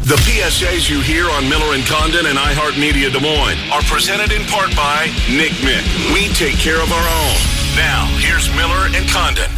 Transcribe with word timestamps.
The 0.00 0.16
PSAs 0.24 0.88
you 0.88 1.00
hear 1.00 1.28
on 1.28 1.48
Miller 1.48 1.74
and 1.74 1.84
Condon 1.84 2.26
and 2.26 2.38
iHeartMedia 2.38 3.12
Des 3.12 3.20
Moines 3.20 3.58
are 3.70 3.82
presented 3.82 4.32
in 4.32 4.42
part 4.46 4.74
by 4.74 5.06
Nick 5.28 5.52
Mick. 5.60 5.84
We 6.14 6.28
take 6.34 6.56
care 6.56 6.80
of 6.80 6.90
our 6.92 7.08
own. 7.08 7.36
Now, 7.76 8.06
here's 8.18 8.48
Miller 8.56 8.88
and 8.94 9.06
Condon. 9.10 9.50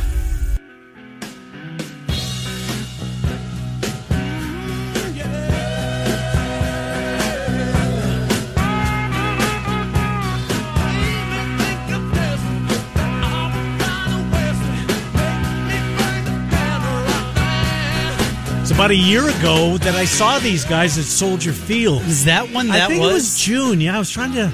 About 18.81 18.91
a 18.93 18.97
year 18.97 19.29
ago 19.29 19.77
that 19.77 19.95
I 19.95 20.07
saw 20.07 20.39
these 20.39 20.65
guys 20.65 20.97
at 20.97 21.05
Soldier 21.05 21.53
Field. 21.53 22.01
Is 22.05 22.25
that 22.25 22.49
one 22.51 22.69
that 22.69 22.85
I 22.85 22.87
think 22.89 23.03
was? 23.03 23.11
it 23.11 23.15
was 23.15 23.39
June. 23.39 23.79
Yeah, 23.79 23.95
I 23.95 23.99
was 23.99 24.11
trying 24.11 24.33
to. 24.33 24.51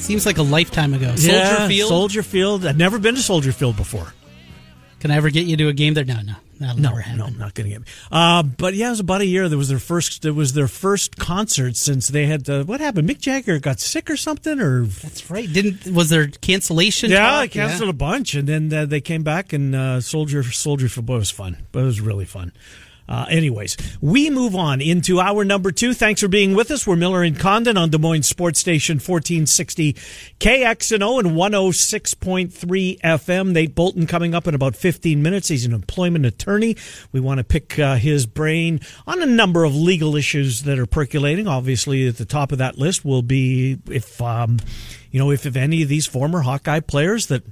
Seems 0.00 0.24
like 0.24 0.38
a 0.38 0.42
lifetime 0.42 0.94
ago. 0.94 1.08
Soldier 1.16 1.26
Yeah, 1.36 1.68
Field. 1.68 1.88
Soldier 1.90 2.22
Field. 2.22 2.64
I've 2.64 2.78
never 2.78 2.98
been 2.98 3.14
to 3.16 3.20
Soldier 3.20 3.52
Field 3.52 3.76
before. 3.76 4.14
Can 5.00 5.10
I 5.10 5.16
ever 5.16 5.28
get 5.28 5.44
you 5.44 5.58
to 5.58 5.68
a 5.68 5.74
game 5.74 5.92
there? 5.92 6.06
No, 6.06 6.14
no, 6.14 6.32
that'll 6.58 6.80
No, 6.80 6.88
never 6.88 7.00
happen. 7.02 7.18
no, 7.18 7.26
I'm 7.26 7.36
not 7.36 7.52
going 7.52 7.66
to 7.68 7.70
get 7.74 7.80
me. 7.82 7.86
Uh, 8.10 8.42
but 8.42 8.72
yeah, 8.72 8.86
it 8.86 8.90
was 8.92 9.00
about 9.00 9.20
a 9.20 9.26
year. 9.26 9.50
There 9.50 9.58
was 9.58 9.68
their 9.68 9.78
first. 9.78 10.24
It 10.24 10.30
was 10.30 10.54
their 10.54 10.66
first 10.66 11.18
concert 11.18 11.76
since 11.76 12.08
they 12.08 12.24
had. 12.24 12.48
Uh, 12.48 12.64
what 12.64 12.80
happened? 12.80 13.06
Mick 13.06 13.18
Jagger 13.20 13.58
got 13.58 13.80
sick 13.80 14.08
or 14.08 14.16
something, 14.16 14.58
or 14.60 14.84
That's 14.84 15.30
right. 15.30 15.46
Didn't 15.52 15.92
was 15.94 16.08
there 16.08 16.28
cancellation? 16.28 17.10
yeah, 17.10 17.18
talk? 17.32 17.40
they 17.42 17.48
canceled 17.48 17.90
a 17.90 17.92
bunch, 17.92 18.32
and 18.34 18.48
then 18.48 18.72
uh, 18.72 18.86
they 18.86 19.02
came 19.02 19.24
back 19.24 19.52
and 19.52 19.74
uh, 19.76 20.00
Soldier 20.00 20.42
Soldier 20.42 20.88
Field. 20.88 21.04
Boy, 21.04 21.16
it 21.16 21.18
was 21.18 21.30
fun. 21.30 21.58
But 21.70 21.80
it 21.80 21.84
was 21.84 22.00
really 22.00 22.24
fun. 22.24 22.52
Uh, 23.08 23.24
anyways, 23.30 23.76
we 24.00 24.28
move 24.28 24.54
on 24.54 24.80
into 24.80 25.18
our 25.18 25.44
number 25.44 25.72
two. 25.72 25.94
Thanks 25.94 26.20
for 26.20 26.28
being 26.28 26.54
with 26.54 26.70
us. 26.70 26.86
We're 26.86 26.96
Miller 26.96 27.22
and 27.22 27.38
Condon 27.38 27.78
on 27.78 27.88
Des 27.88 27.98
Moines 27.98 28.24
Sports 28.24 28.60
Station 28.60 28.96
1460 28.96 29.94
KXNO 30.38 31.20
and 31.20 31.28
106.3 31.30 33.00
FM. 33.00 33.52
Nate 33.52 33.74
Boulton 33.74 34.06
coming 34.06 34.34
up 34.34 34.46
in 34.46 34.54
about 34.54 34.76
15 34.76 35.22
minutes. 35.22 35.48
He's 35.48 35.64
an 35.64 35.72
employment 35.72 36.26
attorney. 36.26 36.76
We 37.10 37.20
want 37.20 37.38
to 37.38 37.44
pick 37.44 37.78
uh, 37.78 37.96
his 37.96 38.26
brain 38.26 38.80
on 39.06 39.22
a 39.22 39.26
number 39.26 39.64
of 39.64 39.74
legal 39.74 40.14
issues 40.14 40.62
that 40.64 40.78
are 40.78 40.86
percolating. 40.86 41.46
Obviously, 41.46 42.06
at 42.08 42.18
the 42.18 42.26
top 42.26 42.52
of 42.52 42.58
that 42.58 42.76
list 42.76 43.04
will 43.04 43.22
be 43.22 43.78
if, 43.90 44.20
um, 44.20 44.58
you 45.10 45.18
know, 45.18 45.30
if, 45.30 45.46
if 45.46 45.56
any 45.56 45.82
of 45.82 45.88
these 45.88 46.06
former 46.06 46.42
Hawkeye 46.42 46.80
players 46.80 47.28
that 47.28 47.42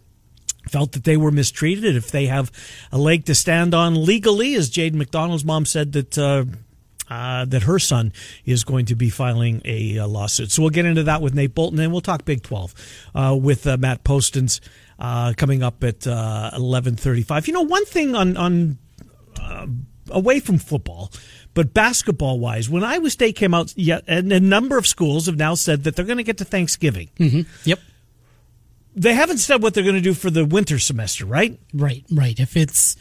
felt 0.69 0.93
that 0.93 1.05
they 1.05 1.17
were 1.17 1.31
mistreated, 1.31 1.97
if 1.97 2.11
they 2.11 2.27
have 2.27 2.51
a 2.93 2.99
leg 2.99 3.25
to 3.27 3.35
stand 3.35 3.75
on 3.75 4.05
legally, 4.05 4.55
as 4.55 4.69
Jade 4.69 4.95
McDonald's 4.95 5.45
mom 5.45 5.65
said 5.65 5.93
that. 5.93 6.19
Uh, 6.19 6.45
uh, 7.09 7.45
that 7.45 7.63
her 7.63 7.79
son 7.79 8.13
is 8.45 8.65
going 8.65 8.87
to 8.87 8.97
be 8.97 9.09
filing 9.09 9.63
a, 9.65 9.97
uh 9.97 10.09
lawsuit. 10.09 10.51
So 10.51 10.63
we'll 10.63 10.73
get 10.73 10.87
into 10.87 11.05
that 11.05 11.23
with 11.23 11.35
Nate 11.35 11.55
Boulton, 11.55 11.79
and 11.79 11.93
we'll 11.93 12.01
talk 12.01 12.25
Big 12.25 12.43
12 12.43 12.75
uh, 13.15 13.39
with 13.41 13.65
uh, 13.65 13.77
Matt 13.77 14.03
Postins 14.03 14.59
uh, 14.99 15.33
coming 15.37 15.63
up 15.63 15.85
at 15.85 16.07
uh, 16.07 16.51
11:35. 16.55 17.47
You 17.47 17.53
know, 17.53 17.63
one 17.63 17.85
thing 17.85 18.15
on 18.15 18.37
on 18.37 18.79
uh, 19.41 19.67
away 20.11 20.41
from 20.41 20.59
football, 20.59 21.13
but 21.55 21.73
basketball 21.75 22.39
wise, 22.41 22.69
when 22.69 22.83
Iowa 22.83 23.11
State 23.11 23.37
came 23.37 23.55
out, 23.55 23.73
yeah, 23.77 24.01
and 24.07 24.33
a 24.33 24.41
number 24.41 24.79
of 24.79 24.87
schools 24.87 25.27
have 25.27 25.37
now 25.37 25.55
said 25.55 25.85
that 25.85 25.97
they're 25.97 26.05
going 26.05 26.19
to 26.19 26.25
get 26.25 26.39
to 26.39 26.45
Thanksgiving. 26.45 27.11
Yep. 27.65 27.79
They 28.97 29.13
haven't 29.15 29.39
said 29.39 29.63
what 29.63 29.75
they're 29.75 29.85
going 29.85 29.97
to 29.97 30.01
do 30.01 30.15
for 30.15 30.31
the 30.31 30.45
winter 30.45 30.79
semester, 30.79 31.27
right? 31.27 31.61
Right. 31.75 32.05
Right. 32.11 32.41
If 32.41 32.57
it's 32.57 32.97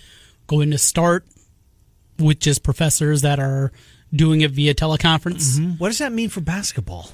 going 0.47 0.71
to 0.71 0.77
start 0.77 1.25
with 2.19 2.39
just 2.39 2.63
professors 2.63 3.21
that 3.21 3.39
are 3.39 3.71
doing 4.13 4.41
it 4.41 4.51
via 4.51 4.73
teleconference, 4.75 5.79
What 5.79 5.87
does 5.89 5.97
that 5.99 6.11
mean 6.11 6.29
for 6.29 6.41
basketball? 6.41 7.09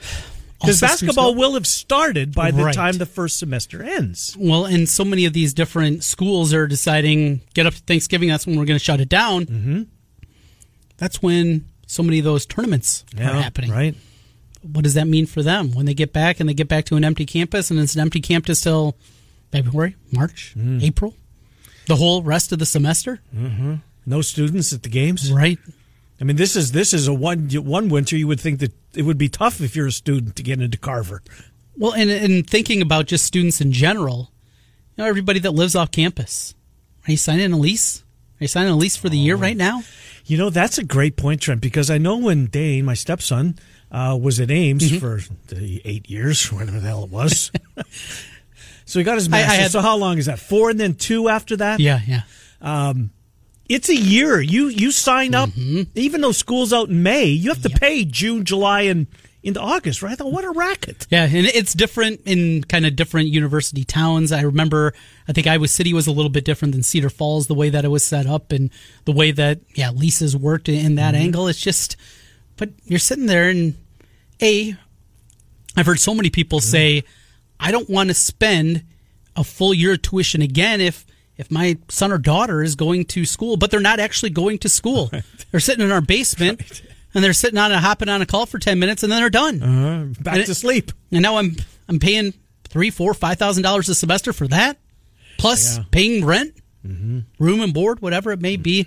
Because 0.58 0.80
basketball 0.80 1.34
will 1.34 1.52
have 1.52 1.66
started 1.66 2.34
by 2.34 2.50
the 2.50 2.64
Right. 2.64 2.74
time 2.74 2.96
the 2.96 3.04
first 3.04 3.38
semester 3.38 3.82
ends. 3.82 4.34
Well, 4.40 4.64
and 4.64 4.88
so 4.88 5.04
many 5.04 5.26
of 5.26 5.34
these 5.34 5.52
different 5.52 6.02
schools 6.02 6.54
are 6.54 6.66
deciding 6.66 7.42
get 7.52 7.66
up 7.66 7.74
to 7.74 7.80
Thanksgiving. 7.80 8.30
That's 8.30 8.46
when 8.46 8.58
we're 8.58 8.64
going 8.64 8.78
to 8.78 8.82
shut 8.84 8.98
it 8.98 9.10
down. 9.10 9.44
Mm-hmm. 9.44 9.82
That's 10.96 11.20
when 11.20 11.66
so 11.86 12.02
many 12.02 12.18
of 12.20 12.24
those 12.24 12.46
tournaments 12.46 13.04
are 13.18 13.22
happening. 13.22 13.70
right? 13.70 13.94
What 14.72 14.84
does 14.84 14.94
that 14.94 15.06
mean 15.06 15.26
for 15.26 15.42
them 15.42 15.72
when 15.72 15.86
they 15.86 15.94
get 15.94 16.12
back 16.12 16.40
and 16.40 16.48
they 16.48 16.54
get 16.54 16.68
back 16.68 16.84
to 16.86 16.96
an 16.96 17.04
empty 17.04 17.26
campus 17.26 17.70
and 17.70 17.78
it's 17.80 17.94
an 17.94 18.00
empty 18.00 18.20
campus 18.20 18.60
till 18.62 18.96
February, 19.52 19.96
March, 20.12 20.54
Mm. 20.56 20.82
April, 20.82 21.14
the 21.86 21.96
whole 21.96 22.22
rest 22.22 22.52
of 22.52 22.58
the 22.58 22.66
semester? 22.66 23.20
No 24.04 24.20
students 24.22 24.72
at 24.72 24.82
the 24.82 24.88
games. 24.88 25.32
Right. 25.32 25.58
I 26.20 26.24
mean, 26.24 26.36
this 26.36 26.56
is 26.56 26.72
this 26.72 26.94
is 26.94 27.08
a 27.08 27.14
one 27.14 27.48
one 27.50 27.88
winter. 27.88 28.16
You 28.16 28.26
would 28.28 28.40
think 28.40 28.60
that 28.60 28.72
it 28.94 29.02
would 29.02 29.18
be 29.18 29.28
tough 29.28 29.60
if 29.60 29.76
you're 29.76 29.88
a 29.88 29.92
student 29.92 30.36
to 30.36 30.42
get 30.42 30.60
into 30.60 30.78
Carver. 30.78 31.22
Well, 31.76 31.92
and 31.92 32.10
and 32.10 32.48
thinking 32.48 32.80
about 32.80 33.06
just 33.06 33.24
students 33.24 33.60
in 33.60 33.72
general, 33.72 34.30
you 34.96 35.02
know, 35.04 35.08
everybody 35.08 35.40
that 35.40 35.50
lives 35.50 35.74
off 35.76 35.90
campus, 35.90 36.54
are 37.06 37.10
you 37.10 37.16
signing 37.18 37.52
a 37.52 37.56
lease? 37.58 38.02
Are 38.40 38.44
you 38.44 38.48
signing 38.48 38.72
a 38.72 38.76
lease 38.76 38.96
for 38.96 39.08
the 39.10 39.18
Oh. 39.18 39.22
year 39.24 39.36
right 39.36 39.56
now? 39.56 39.82
You 40.24 40.38
know, 40.38 40.50
that's 40.50 40.78
a 40.78 40.84
great 40.84 41.16
point, 41.16 41.40
Trent, 41.42 41.60
because 41.60 41.90
I 41.90 41.98
know 41.98 42.16
when 42.16 42.46
Dane, 42.46 42.84
my 42.84 42.94
stepson, 42.94 43.58
uh, 43.92 44.18
was 44.20 44.40
at 44.40 44.50
Ames 44.50 44.82
Mm-hmm. 44.90 44.98
for 44.98 45.20
the 45.54 45.80
eight 45.84 46.08
years, 46.10 46.52
whatever 46.52 46.80
the 46.80 46.88
hell 46.88 47.04
it 47.04 47.10
was. 47.10 47.50
so 48.84 48.98
he 48.98 49.04
got 49.04 49.14
his 49.16 49.32
I- 49.32 49.38
I 49.38 49.40
had- 49.40 49.70
so 49.70 49.80
how 49.80 49.96
long 49.96 50.18
is 50.18 50.26
that? 50.26 50.38
Four 50.38 50.70
and 50.70 50.78
then 50.80 50.94
two 50.94 51.28
after 51.28 51.56
that? 51.56 51.80
Yeah, 51.80 52.00
yeah. 52.06 52.22
It's 53.68 53.88
a 53.88 53.96
year. 53.96 54.40
You 54.40 54.68
you 54.68 54.92
sign 54.92 55.34
up, 55.34 55.50
Mm-hmm. 55.50 55.82
even 55.98 56.20
though 56.20 56.30
school's 56.32 56.72
out 56.72 56.88
in 56.88 57.02
May, 57.02 57.24
you 57.26 57.50
have 57.50 57.62
to 57.62 57.70
pay 57.70 58.04
June, 58.04 58.44
July, 58.44 58.82
and 58.82 59.08
into 59.42 59.60
August, 59.60 60.02
right? 60.02 60.12
I 60.12 60.14
thought, 60.16 60.32
what 60.32 60.44
a 60.44 60.50
racket. 60.50 61.06
Yeah, 61.10 61.22
and 61.24 61.46
it's 61.46 61.72
different 61.72 62.20
in 62.26 62.62
kind 62.64 62.84
of 62.86 62.94
different 62.96 63.28
university 63.28 63.84
towns. 63.84 64.30
I 64.32 64.40
remember, 64.42 64.92
I 65.28 65.32
think 65.32 65.46
Iowa 65.48 65.66
City 65.68 65.92
was 65.92 66.06
a 66.08 66.12
little 66.12 66.30
bit 66.30 66.44
different 66.44 66.74
than 66.74 66.82
Cedar 66.84 67.10
Falls, 67.10 67.46
the 67.48 67.54
way 67.54 67.68
that 67.70 67.84
it 67.84 67.88
was 67.88 68.04
set 68.04 68.26
up 68.26 68.50
and 68.52 68.70
the 69.04 69.12
way 69.12 69.30
that, 69.32 69.60
yeah, 69.74 69.90
leases 69.90 70.36
worked 70.36 70.68
in 70.68 70.94
that 70.96 71.14
angle. 71.16 71.46
It's 71.48 71.60
just, 71.60 71.96
but 72.56 72.70
you're 72.84 72.98
sitting 72.98 73.26
there 73.26 73.48
and, 73.48 73.74
A, 74.42 74.74
I've 75.76 75.86
heard 75.86 76.00
so 76.00 76.14
many 76.14 76.30
people 76.30 76.60
say, 76.60 77.04
I 77.60 77.70
don't 77.70 77.88
want 77.88 78.08
to 78.08 78.14
spend 78.14 78.84
a 79.34 79.44
full 79.44 79.74
year 79.74 79.92
of 79.94 80.02
tuition 80.02 80.40
again 80.42 80.80
if, 80.80 81.04
if 81.36 81.50
my 81.50 81.76
son 81.88 82.12
or 82.12 82.18
daughter 82.18 82.62
is 82.62 82.74
going 82.74 83.04
to 83.06 83.24
school, 83.26 83.56
but 83.56 83.70
they're 83.70 83.80
not 83.80 84.00
actually 84.00 84.30
going 84.30 84.58
to 84.60 84.68
school. 84.68 85.10
They're 85.50 85.60
sitting 85.60 85.84
in 85.84 85.92
our 85.92 86.00
basement 86.00 86.82
and 87.14 87.22
they're 87.22 87.32
sitting 87.32 87.58
on 87.58 87.70
a 87.72 87.78
hopping 87.78 88.08
on 88.08 88.20
a 88.20 88.26
call 88.26 88.46
for 88.46 88.58
10 88.58 88.78
minutes 88.78 89.02
and 89.02 89.12
then 89.12 89.20
they're 89.20 89.30
done. 89.30 89.62
Uh-huh. 89.62 90.22
Back 90.22 90.36
And 90.36 90.44
to 90.46 90.50
it- 90.52 90.54
sleep. 90.54 90.92
And 91.12 91.22
now 91.22 91.36
I'm 91.36 91.56
I'm 91.88 91.98
paying 92.00 92.34
three, 92.68 92.90
four, 92.90 93.14
five 93.14 93.38
thousand 93.38 93.62
dollars 93.62 93.88
a 93.88 93.94
semester 93.94 94.32
for 94.32 94.48
that, 94.48 94.78
plus 95.38 95.76
Yeah. 95.78 95.84
paying 95.92 96.24
rent, 96.24 96.54
mm-hmm. 96.84 97.20
room 97.38 97.60
and 97.60 97.72
board, 97.72 98.00
whatever 98.00 98.32
it 98.32 98.40
may 98.40 98.56
be. 98.56 98.86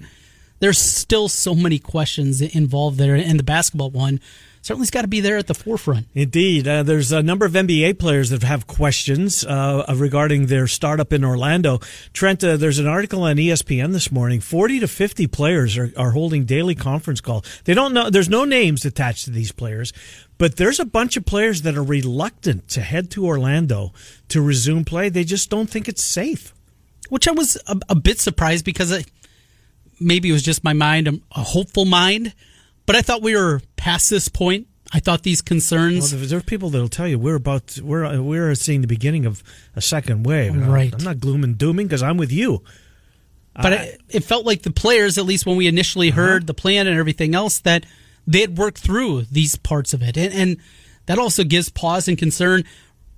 There's 0.59 0.77
still 0.77 1.29
so 1.29 1.55
many 1.55 1.79
questions 1.79 2.41
involved 2.41 2.97
there, 2.97 3.15
and 3.15 3.39
the 3.39 3.43
basketball 3.43 3.91
one 3.91 4.19
certainly's 4.61 4.91
got 4.91 5.01
to 5.01 5.07
be 5.07 5.21
there 5.21 5.37
at 5.37 5.47
the 5.47 5.53
forefront. 5.53 6.07
Indeed, 6.13 6.67
uh, 6.67 6.83
there's 6.83 7.11
a 7.11 7.23
number 7.23 7.45
of 7.45 7.53
NBA 7.53 7.97
players 7.99 8.29
that 8.29 8.43
have 8.43 8.67
questions 8.67 9.45
uh, 9.45 9.85
regarding 9.95 10.47
their 10.47 10.67
startup 10.67 11.13
in 11.13 11.23
Orlando. 11.23 11.79
Trent, 12.13 12.43
uh, 12.43 12.57
there's 12.57 12.79
an 12.79 12.87
article 12.87 13.23
on 13.23 13.37
ESPN 13.37 13.93
this 13.93 14.11
morning. 14.11 14.39
Forty 14.39 14.79
to 14.79 14.87
fifty 14.87 15.27
players 15.27 15.77
are, 15.77 15.91
are 15.97 16.11
holding 16.11 16.45
daily 16.45 16.75
conference 16.75 17.21
call. 17.21 17.43
They 17.65 17.73
don't 17.73 17.93
know. 17.93 18.09
There's 18.09 18.29
no 18.29 18.45
names 18.45 18.85
attached 18.85 19.25
to 19.25 19.31
these 19.31 19.51
players, 19.51 19.93
but 20.37 20.57
there's 20.57 20.79
a 20.79 20.85
bunch 20.85 21.17
of 21.17 21.25
players 21.25 21.63
that 21.63 21.77
are 21.77 21.83
reluctant 21.83 22.67
to 22.69 22.81
head 22.81 23.09
to 23.11 23.25
Orlando 23.25 23.93
to 24.29 24.41
resume 24.41 24.85
play. 24.85 25.09
They 25.09 25.23
just 25.23 25.49
don't 25.49 25.69
think 25.69 25.87
it's 25.87 26.03
safe. 26.03 26.53
Which 27.09 27.27
I 27.27 27.31
was 27.31 27.57
a, 27.65 27.75
a 27.89 27.95
bit 27.95 28.19
surprised 28.19 28.63
because 28.63 28.93
I, 28.93 29.03
maybe 29.99 30.29
it 30.29 30.33
was 30.33 30.43
just 30.43 30.63
my 30.63 30.73
mind, 30.73 31.07
a, 31.07 31.13
a 31.35 31.43
hopeful 31.43 31.85
mind, 31.85 32.33
but 32.85 32.95
I 32.95 33.01
thought 33.01 33.21
we 33.21 33.35
were 33.35 33.61
past 33.75 34.09
this 34.09 34.27
point. 34.27 34.67
I 34.91 34.99
thought 34.99 35.21
these 35.21 35.41
concerns. 35.43 36.13
Well, 36.13 36.25
there 36.25 36.39
are 36.39 36.41
people 36.41 36.71
that'll 36.71 36.87
tell 36.89 37.07
you 37.07 37.19
we're 37.19 37.35
about 37.35 37.77
we're 37.81 38.19
we're 38.21 38.55
seeing 38.55 38.81
the 38.81 38.87
beginning 38.87 39.25
of 39.27 39.43
a 39.75 39.81
second 39.81 40.25
wave. 40.25 40.51
I'm- 40.53 40.67
Right. 40.69 40.91
I'm 40.93 41.03
not 41.03 41.19
gloom 41.19 41.43
and 41.43 41.57
dooming 41.57 41.85
because 41.87 42.01
I'm 42.01 42.17
with 42.17 42.31
you. 42.31 42.63
But 43.61 43.73
it, 43.73 44.01
it 44.09 44.23
felt 44.23 44.45
like 44.45 44.61
the 44.61 44.71
players, 44.71 45.17
at 45.17 45.25
least 45.25 45.45
when 45.45 45.57
we 45.57 45.67
initially 45.67 46.09
Uh-huh. 46.11 46.21
heard 46.21 46.47
the 46.47 46.53
plan 46.53 46.87
and 46.87 46.97
everything 46.97 47.35
else, 47.35 47.59
that 47.59 47.85
they 48.25 48.39
had 48.41 48.57
worked 48.57 48.77
through 48.79 49.23
these 49.23 49.57
parts 49.57 49.93
of 49.93 50.01
it. 50.01 50.17
And, 50.17 50.33
and 50.33 50.57
that 51.07 51.19
also 51.19 51.43
gives 51.43 51.67
pause 51.69 52.07
and 52.07 52.17
concern 52.17 52.63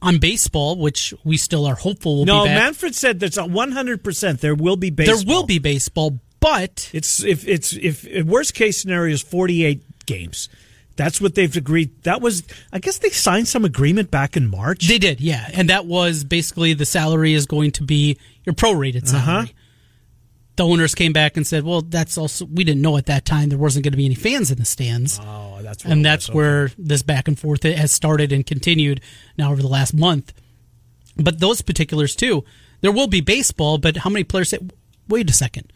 on 0.01 0.17
baseball, 0.17 0.77
which 0.77 1.13
we 1.23 1.37
still 1.37 1.65
are 1.67 1.75
hopeful 1.75 2.17
will 2.17 2.25
No, 2.25 2.43
be 2.43 2.49
back. 2.49 2.57
Manfred 2.57 2.95
said 2.95 3.19
there's 3.19 3.37
a 3.37 3.43
100% 3.43 4.39
there 4.39 4.55
will 4.55 4.77
be 4.77 4.89
baseball. 4.89 5.15
there 5.17 5.25
will 5.27 5.43
be 5.45 5.59
baseball, 5.59 6.19
but 6.41 6.89
It's 6.91 7.23
if 7.23 7.47
it's 7.47 7.71
if, 7.73 8.05
if 8.05 8.25
worst 8.25 8.53
case 8.53 8.81
scenario 8.81 9.13
is 9.13 9.21
48 9.21 10.05
games. 10.05 10.49
That's 10.97 11.21
what 11.21 11.35
they've 11.35 11.55
agreed. 11.55 12.03
That 12.03 12.19
was 12.21 12.43
I 12.73 12.79
guess 12.79 12.97
they 12.97 13.09
signed 13.09 13.47
some 13.47 13.63
agreement 13.63 14.11
back 14.11 14.35
in 14.35 14.49
March. 14.49 14.87
They 14.87 14.97
did, 14.97 15.21
yeah. 15.21 15.49
And 15.53 15.69
that 15.69 15.85
was 15.85 16.25
basically 16.25 16.73
the 16.73 16.85
salary 16.85 17.33
is 17.33 17.45
going 17.45 17.71
to 17.71 17.83
be 17.83 18.17
your 18.43 18.53
prorated 18.53 19.07
salary. 19.07 19.43
Uh-huh. 19.43 19.53
The 20.57 20.65
owners 20.65 20.93
came 20.93 21.13
back 21.13 21.37
and 21.37 21.47
said, 21.47 21.63
well, 21.63 21.81
that's 21.81 22.17
also, 22.17 22.45
we 22.45 22.65
didn't 22.65 22.81
know 22.81 22.97
at 22.97 23.05
that 23.05 23.23
time 23.23 23.49
there 23.49 23.57
wasn't 23.57 23.85
going 23.85 23.93
to 23.93 23.97
be 23.97 24.05
any 24.05 24.15
fans 24.15 24.51
in 24.51 24.57
the 24.57 24.65
stands. 24.65 25.17
oh, 25.23 25.59
that's 25.61 25.85
and 25.85 26.05
that's 26.05 26.29
where 26.29 26.69
this 26.77 27.03
back 27.03 27.29
and 27.29 27.39
forth 27.39 27.63
has 27.63 27.91
started 27.91 28.33
and 28.33 28.45
continued 28.45 28.99
now 29.37 29.51
over 29.51 29.61
the 29.61 29.69
last 29.69 29.93
month. 29.93 30.33
But 31.15 31.39
those 31.39 31.61
particulars 31.61 32.15
too, 32.15 32.43
there 32.81 32.91
will 32.91 33.07
be 33.07 33.21
baseball, 33.21 33.77
but 33.77 33.97
how 33.97 34.09
many 34.09 34.23
players 34.25 34.49
say, 34.49 34.59
wait 35.07 35.29
a 35.29 35.33
second, 35.33 35.71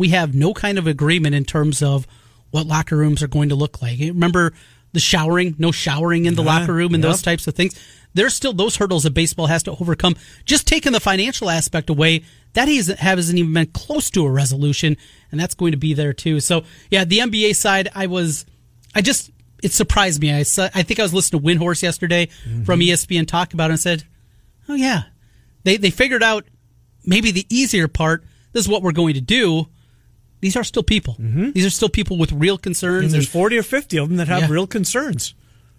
we 0.00 0.08
have 0.08 0.34
no 0.34 0.54
kind 0.54 0.78
of 0.78 0.86
agreement 0.86 1.34
in 1.34 1.44
terms 1.44 1.82
of 1.82 2.06
what 2.50 2.66
locker 2.66 2.96
rooms 2.96 3.22
are 3.22 3.28
going 3.28 3.50
to 3.50 3.54
look 3.54 3.82
like. 3.82 3.98
Remember 4.00 4.52
the 4.92 4.98
showering, 5.00 5.54
no 5.58 5.70
showering 5.72 6.24
in 6.24 6.34
the 6.34 6.42
Yeah, 6.42 6.58
locker 6.60 6.72
room 6.72 6.94
and 6.94 7.02
yep. 7.04 7.10
those 7.12 7.22
types 7.22 7.46
of 7.46 7.54
things. 7.54 7.78
There's 8.14 8.34
still 8.34 8.52
those 8.54 8.76
hurdles 8.76 9.02
that 9.04 9.12
baseball 9.14 9.46
has 9.46 9.62
to 9.64 9.72
overcome. 9.72 10.16
Just 10.44 10.66
taking 10.66 10.92
the 10.92 11.00
financial 11.00 11.48
aspect 11.50 11.90
away, 11.90 12.24
that 12.54 12.66
hasn't 12.66 12.98
hasn't 12.98 13.38
even 13.38 13.52
been 13.52 13.66
close 13.66 14.10
to 14.10 14.24
a 14.26 14.30
resolution, 14.30 14.96
and 15.30 15.38
that's 15.38 15.54
going 15.54 15.72
to 15.72 15.78
be 15.78 15.92
there 15.94 16.12
too. 16.14 16.40
So 16.40 16.64
yeah, 16.90 17.04
the 17.04 17.18
NBA 17.18 17.54
side, 17.54 17.88
I 17.94 18.06
was, 18.06 18.46
I 18.94 19.02
just 19.02 19.30
it 19.62 19.72
surprised 19.72 20.20
me. 20.22 20.32
I 20.32 20.40
I 20.40 20.82
think 20.82 20.98
I 20.98 21.02
was 21.04 21.12
listening 21.14 21.42
to 21.42 21.46
Windhorst 21.46 21.82
yesterday 21.82 22.26
Mm-hmm. 22.48 22.64
from 22.64 22.80
ESPN 22.80 23.28
talk 23.28 23.52
about 23.54 23.70
it 23.70 23.74
and 23.74 23.80
said, 23.80 24.04
oh 24.68 24.74
yeah, 24.74 25.02
they 25.62 25.76
they 25.76 25.90
figured 25.90 26.22
out 26.24 26.46
maybe 27.04 27.30
the 27.30 27.46
easier 27.48 27.86
part. 27.86 28.24
This 28.52 28.64
is 28.64 28.68
what 28.68 28.82
we're 28.82 28.90
going 29.02 29.14
to 29.14 29.20
do. 29.20 29.68
These 30.40 30.56
are 30.56 30.64
still 30.64 30.82
people. 30.82 31.16
These 31.18 31.66
are 31.66 31.70
still 31.70 31.88
people 31.90 32.16
with 32.18 32.32
real 32.32 32.56
concerns, 32.58 33.04
and 33.06 33.12
there's 33.12 33.24
and, 33.26 33.32
40 33.32 33.58
or 33.58 33.62
50 33.62 33.96
of 33.98 34.08
them 34.08 34.16
that 34.18 34.28
have 34.28 34.42
Yeah. 34.42 34.48
real 34.50 34.66
concerns. 34.66 35.34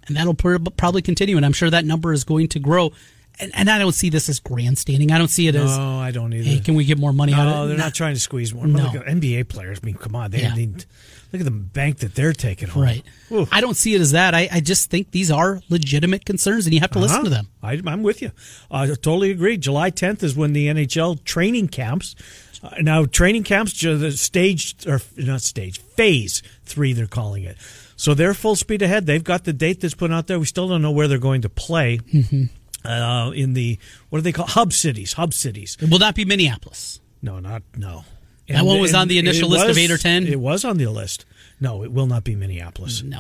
and 0.08 0.18
that'll 0.18 0.34
pr- 0.34 0.58
probably 0.78 1.02
continue. 1.04 1.38
And 1.38 1.46
I'm 1.46 1.54
sure 1.54 1.70
that 1.70 1.86
number 1.86 2.12
is 2.12 2.24
going 2.24 2.48
to 2.50 2.60
grow. 2.60 2.92
And, 3.40 3.52
and 3.56 3.70
I 3.70 3.78
don't 3.78 3.92
see 3.94 4.10
this 4.10 4.28
as 4.30 4.40
grandstanding. 4.40 5.12
I 5.12 5.18
don't 5.20 5.30
see 5.30 5.48
it 5.48 5.56
as, 5.56 5.78
No, 5.78 6.00
I 6.00 6.10
don't 6.12 6.34
either. 6.34 6.44
hey, 6.44 6.60
can 6.60 6.74
we 6.76 6.86
get 6.86 6.98
more 6.98 7.14
money 7.14 7.34
out 7.34 7.48
of 7.48 7.48
it? 7.48 7.56
No, 7.56 7.68
they're 7.68 7.78
not 7.78 7.94
trying 7.94 8.16
to 8.16 8.20
squeeze 8.20 8.52
more. 8.54 8.66
No. 8.68 8.84
Look 8.92 9.06
NBA 9.06 9.44
players. 9.48 9.80
I 9.82 9.86
mean, 9.86 9.96
come 9.96 10.16
on, 10.16 10.32
they 10.32 10.42
Yeah. 10.42 10.56
need. 10.56 10.86
Look 11.32 11.40
at 11.40 11.46
the 11.46 11.52
bank 11.52 12.00
that 12.00 12.14
they're 12.16 12.34
taking 12.34 12.68
home. 12.70 12.84
Right. 12.84 13.04
Ooh. 13.32 13.48
I 13.52 13.62
don't 13.62 13.78
see 13.78 13.94
it 13.96 14.02
as 14.02 14.12
that. 14.12 14.34
I, 14.36 14.50
I 14.52 14.60
just 14.60 14.90
think 14.90 15.12
these 15.12 15.32
are 15.32 15.62
legitimate 15.70 16.26
concerns, 16.26 16.66
and 16.66 16.74
you 16.74 16.82
have 16.82 16.92
to 16.92 17.00
listen 17.00 17.18
Uh-huh. 17.18 17.24
to 17.26 17.30
them. 17.30 17.48
I, 17.64 17.80
I'm 17.86 18.04
with 18.04 18.22
you. 18.22 18.32
I 18.70 18.88
totally 18.88 19.32
agree. 19.32 19.56
July 19.58 19.92
10th 19.92 20.24
is 20.24 20.36
when 20.36 20.52
the 20.54 20.68
NHL 20.68 21.24
training 21.24 21.70
camps. 21.70 22.16
Uh, 22.64 22.76
now, 22.82 23.06
training 23.06 23.44
camps, 23.44 23.80
the 23.82 24.12
stage 24.12 24.76
or 24.86 25.02
not 25.18 25.42
stage 25.42 25.80
phase 25.80 26.44
three, 26.64 26.94
they're 26.94 27.08
calling 27.08 27.44
it. 27.44 27.58
So 27.96 28.14
they're 28.14 28.34
full 28.34 28.56
speed 28.56 28.82
ahead. 28.82 29.06
They've 29.06 29.24
got 29.24 29.44
the 29.44 29.54
date 29.54 29.82
that's 29.82 29.94
put 29.94 30.12
out 30.12 30.28
there. 30.28 30.40
We 30.40 30.46
still 30.46 30.68
don't 30.68 30.82
know 30.82 30.92
where 30.92 31.08
they're 31.08 31.18
going 31.18 31.42
to 31.42 31.50
play. 31.50 31.98
Mm-hmm. 31.98 32.46
Uh, 32.84 33.30
in 33.32 33.54
the 33.54 33.78
what 34.10 34.20
do 34.20 34.22
they 34.24 34.32
call 34.32 34.48
hub 34.48 34.74
cities? 34.74 35.14
Hub 35.14 35.34
cities. 35.34 35.78
It 35.80 35.90
will 35.92 36.00
not 36.00 36.16
be 36.16 36.26
Minneapolis. 36.26 37.00
No, 37.22 37.40
not 37.40 37.62
no. 37.76 38.04
That 38.48 38.66
one 38.66 38.80
was 38.80 38.94
on 38.94 39.08
the 39.08 39.20
initial 39.20 39.54
it 39.54 39.58
list 39.58 39.70
of 39.70 39.78
eight 39.78 39.92
or 39.92 39.98
10? 39.98 40.28
It 40.28 40.40
was 40.40 40.66
on 40.66 40.78
the 40.78 40.88
list. 40.88 41.26
No, 41.60 41.84
it 41.84 41.92
will 41.92 42.08
not 42.08 42.24
be 42.24 42.36
Minneapolis. 42.36 43.04
No. 43.04 43.20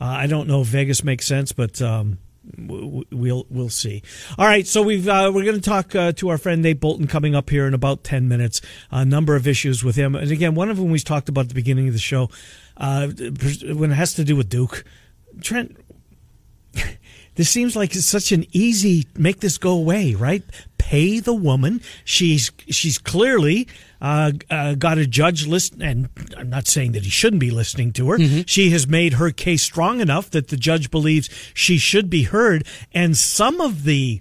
Uh, 0.00 0.04
I 0.04 0.26
don't 0.26 0.46
know 0.46 0.60
if 0.62 0.68
Vegas 0.68 1.02
makes 1.02 1.26
sense, 1.26 1.52
but 1.52 1.80
um, 1.82 2.18
we'll 2.56 3.46
we'll 3.50 3.68
see. 3.68 4.02
All 4.38 4.46
right, 4.46 4.66
so 4.66 4.82
we've 4.82 5.08
uh, 5.08 5.30
we're 5.34 5.44
going 5.44 5.56
to 5.56 5.60
talk 5.60 5.94
uh, 5.94 6.12
to 6.12 6.28
our 6.28 6.38
friend 6.38 6.62
Nate 6.62 6.80
Boulton 6.80 7.06
coming 7.06 7.34
up 7.34 7.50
here 7.50 7.66
in 7.66 7.74
about 7.74 8.04
ten 8.04 8.28
minutes. 8.28 8.60
A 8.90 9.04
number 9.04 9.36
of 9.36 9.46
issues 9.46 9.84
with 9.84 9.96
him, 9.96 10.14
and 10.14 10.30
again, 10.30 10.54
one 10.54 10.70
of 10.70 10.76
them 10.76 10.90
we 10.90 10.98
talked 10.98 11.28
about 11.28 11.42
at 11.42 11.48
the 11.48 11.54
beginning 11.54 11.88
of 11.88 11.94
the 11.94 12.00
show 12.00 12.30
uh, 12.76 13.08
when 13.08 13.92
it 13.92 13.94
has 13.94 14.14
to 14.14 14.24
do 14.24 14.36
with 14.36 14.48
Duke. 14.48 14.84
Trent, 15.40 15.76
this 17.40 17.48
seems 17.48 17.74
like 17.74 17.96
it's 17.96 18.04
such 18.04 18.32
an 18.32 18.44
easy 18.52 19.06
make 19.16 19.40
this 19.40 19.56
go 19.56 19.70
away, 19.70 20.14
right? 20.14 20.42
Pay 20.76 21.20
the 21.20 21.32
woman. 21.32 21.80
She's 22.04 22.52
she's 22.68 22.98
clearly 22.98 23.66
uh, 23.98 24.32
uh, 24.50 24.74
got 24.74 24.98
a 24.98 25.06
judge 25.06 25.46
list, 25.46 25.72
and 25.80 26.10
I'm 26.36 26.50
not 26.50 26.66
saying 26.66 26.92
that 26.92 27.04
he 27.04 27.08
shouldn't 27.08 27.40
be 27.40 27.50
listening 27.50 27.94
to 27.94 28.10
her. 28.10 28.18
She 28.44 28.68
has 28.72 28.86
made 28.86 29.14
her 29.14 29.30
case 29.30 29.62
strong 29.62 30.02
enough 30.02 30.28
that 30.32 30.48
the 30.48 30.58
judge 30.58 30.90
believes 30.90 31.30
she 31.54 31.78
should 31.78 32.10
be 32.10 32.24
heard, 32.24 32.66
and 32.92 33.16
some 33.16 33.58
of 33.62 33.84
the 33.84 34.20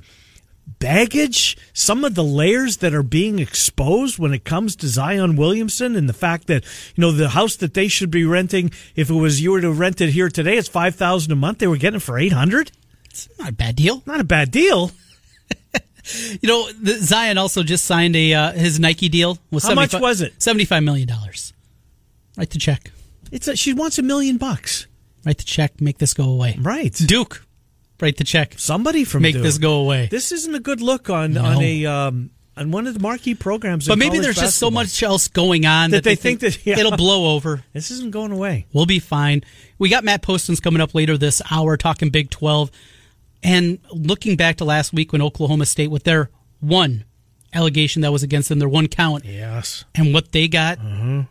baggage, 0.79 1.57
some 1.73 2.05
of 2.05 2.15
the 2.15 2.23
layers 2.23 2.77
that 2.77 2.93
are 2.93 3.03
being 3.03 3.39
exposed 3.39 4.17
when 4.17 4.33
it 4.33 4.45
comes 4.45 4.77
to 4.77 4.87
Zion 4.87 5.35
Williamson 5.35 5.97
and 5.97 6.07
the 6.07 6.13
fact 6.13 6.47
that, 6.47 6.63
you 6.95 7.01
know, 7.01 7.11
the 7.11 7.27
house 7.27 7.57
that 7.57 7.73
they 7.73 7.89
should 7.89 8.11
be 8.11 8.23
renting, 8.23 8.71
if 8.95 9.09
it 9.09 9.13
was 9.13 9.41
you 9.41 9.51
were 9.51 9.59
to 9.59 9.73
rent 9.73 9.99
it 9.99 10.11
here 10.11 10.29
today, 10.29 10.55
it's 10.55 10.69
5000 10.69 11.29
a 11.33 11.35
month. 11.35 11.57
They 11.57 11.67
were 11.67 11.75
getting 11.75 11.97
it 11.97 12.03
for 12.03 12.17
800 12.17 12.71
It's 13.09 13.27
not 13.39 13.49
a 13.49 13.53
bad 13.53 13.75
deal. 13.75 14.03
Not 14.05 14.19
a 14.19 14.23
bad 14.25 14.51
deal. 14.51 14.91
You 16.41 16.47
know, 16.49 16.71
the, 16.71 16.93
Zion 16.93 17.37
also 17.37 17.61
just 17.61 17.85
signed 17.85 18.15
a 18.15 18.33
uh, 18.33 18.51
his 18.53 18.79
Nike 18.79 19.09
deal. 19.09 19.37
Was 19.51 19.63
How 19.63 19.75
much 19.75 19.93
was 19.93 20.21
it? 20.21 20.41
Seventy-five 20.41 20.81
million 20.81 21.07
dollars. 21.07 21.53
Write 22.35 22.49
the 22.49 22.57
check. 22.57 22.91
It's 23.31 23.47
a, 23.47 23.55
she 23.55 23.73
wants 23.73 23.99
a 23.99 24.01
million 24.01 24.37
bucks. 24.37 24.87
Write 25.23 25.37
the 25.37 25.43
check. 25.43 25.79
Make 25.79 25.99
this 25.99 26.15
go 26.15 26.23
away. 26.23 26.57
Right. 26.59 26.93
Duke. 26.93 27.45
Write 28.01 28.17
the 28.17 28.23
check. 28.23 28.55
Somebody 28.57 29.03
from 29.03 29.21
Make 29.21 29.35
Duke. 29.35 29.43
this 29.43 29.59
go 29.59 29.81
away. 29.81 30.07
This 30.09 30.31
isn't 30.31 30.55
a 30.55 30.59
good 30.59 30.81
look 30.81 31.11
on 31.11 31.33
No. 31.33 31.43
on 31.45 31.61
a 31.61 31.85
um, 31.85 32.31
on 32.57 32.71
one 32.71 32.87
of 32.87 32.95
the 32.95 32.99
marquee 33.01 33.35
programs. 33.35 33.87
but 33.87 33.99
maybe 33.99 34.17
there's 34.17 34.37
just 34.37 34.57
so 34.57 34.71
much 34.71 35.03
else 35.03 35.27
going 35.27 35.67
on 35.67 35.91
That 35.91 35.97
that, 35.97 36.03
they 36.09 36.15
think 36.15 36.39
that- 36.39 36.65
yeah. 36.65 36.79
it'll 36.79 36.97
blow 36.97 37.35
over. 37.35 37.63
This 37.73 37.91
isn't 37.91 38.11
going 38.11 38.31
away. 38.31 38.65
We'll 38.73 38.87
be 38.87 38.99
fine. 38.99 39.43
We 39.77 39.89
got 39.89 40.03
Matt 40.03 40.23
Postins 40.23 40.61
coming 40.61 40.81
up 40.81 40.95
later 40.95 41.17
this 41.19 41.39
hour 41.51 41.77
talking 41.77 42.09
Big 42.09 42.31
12. 42.31 42.71
And 43.43 43.79
looking 43.91 44.35
back 44.35 44.57
to 44.57 44.65
last 44.65 44.91
week 44.93 45.11
when 45.13 45.21
Oklahoma 45.21 45.65
State, 45.65 45.89
with 45.91 46.03
their 46.03 46.29
one 46.59 47.05
allegation 47.53 48.01
that 48.01 48.11
was 48.11 48.21
against 48.23 48.49
them, 48.49 48.59
their 48.59 48.69
one 48.69 48.87
count, 48.87 49.25
Yes. 49.25 49.85
and 49.95 50.13
what 50.13 50.31
they 50.33 50.47
got, 50.47 50.77
Mm-hmm. 50.79 51.21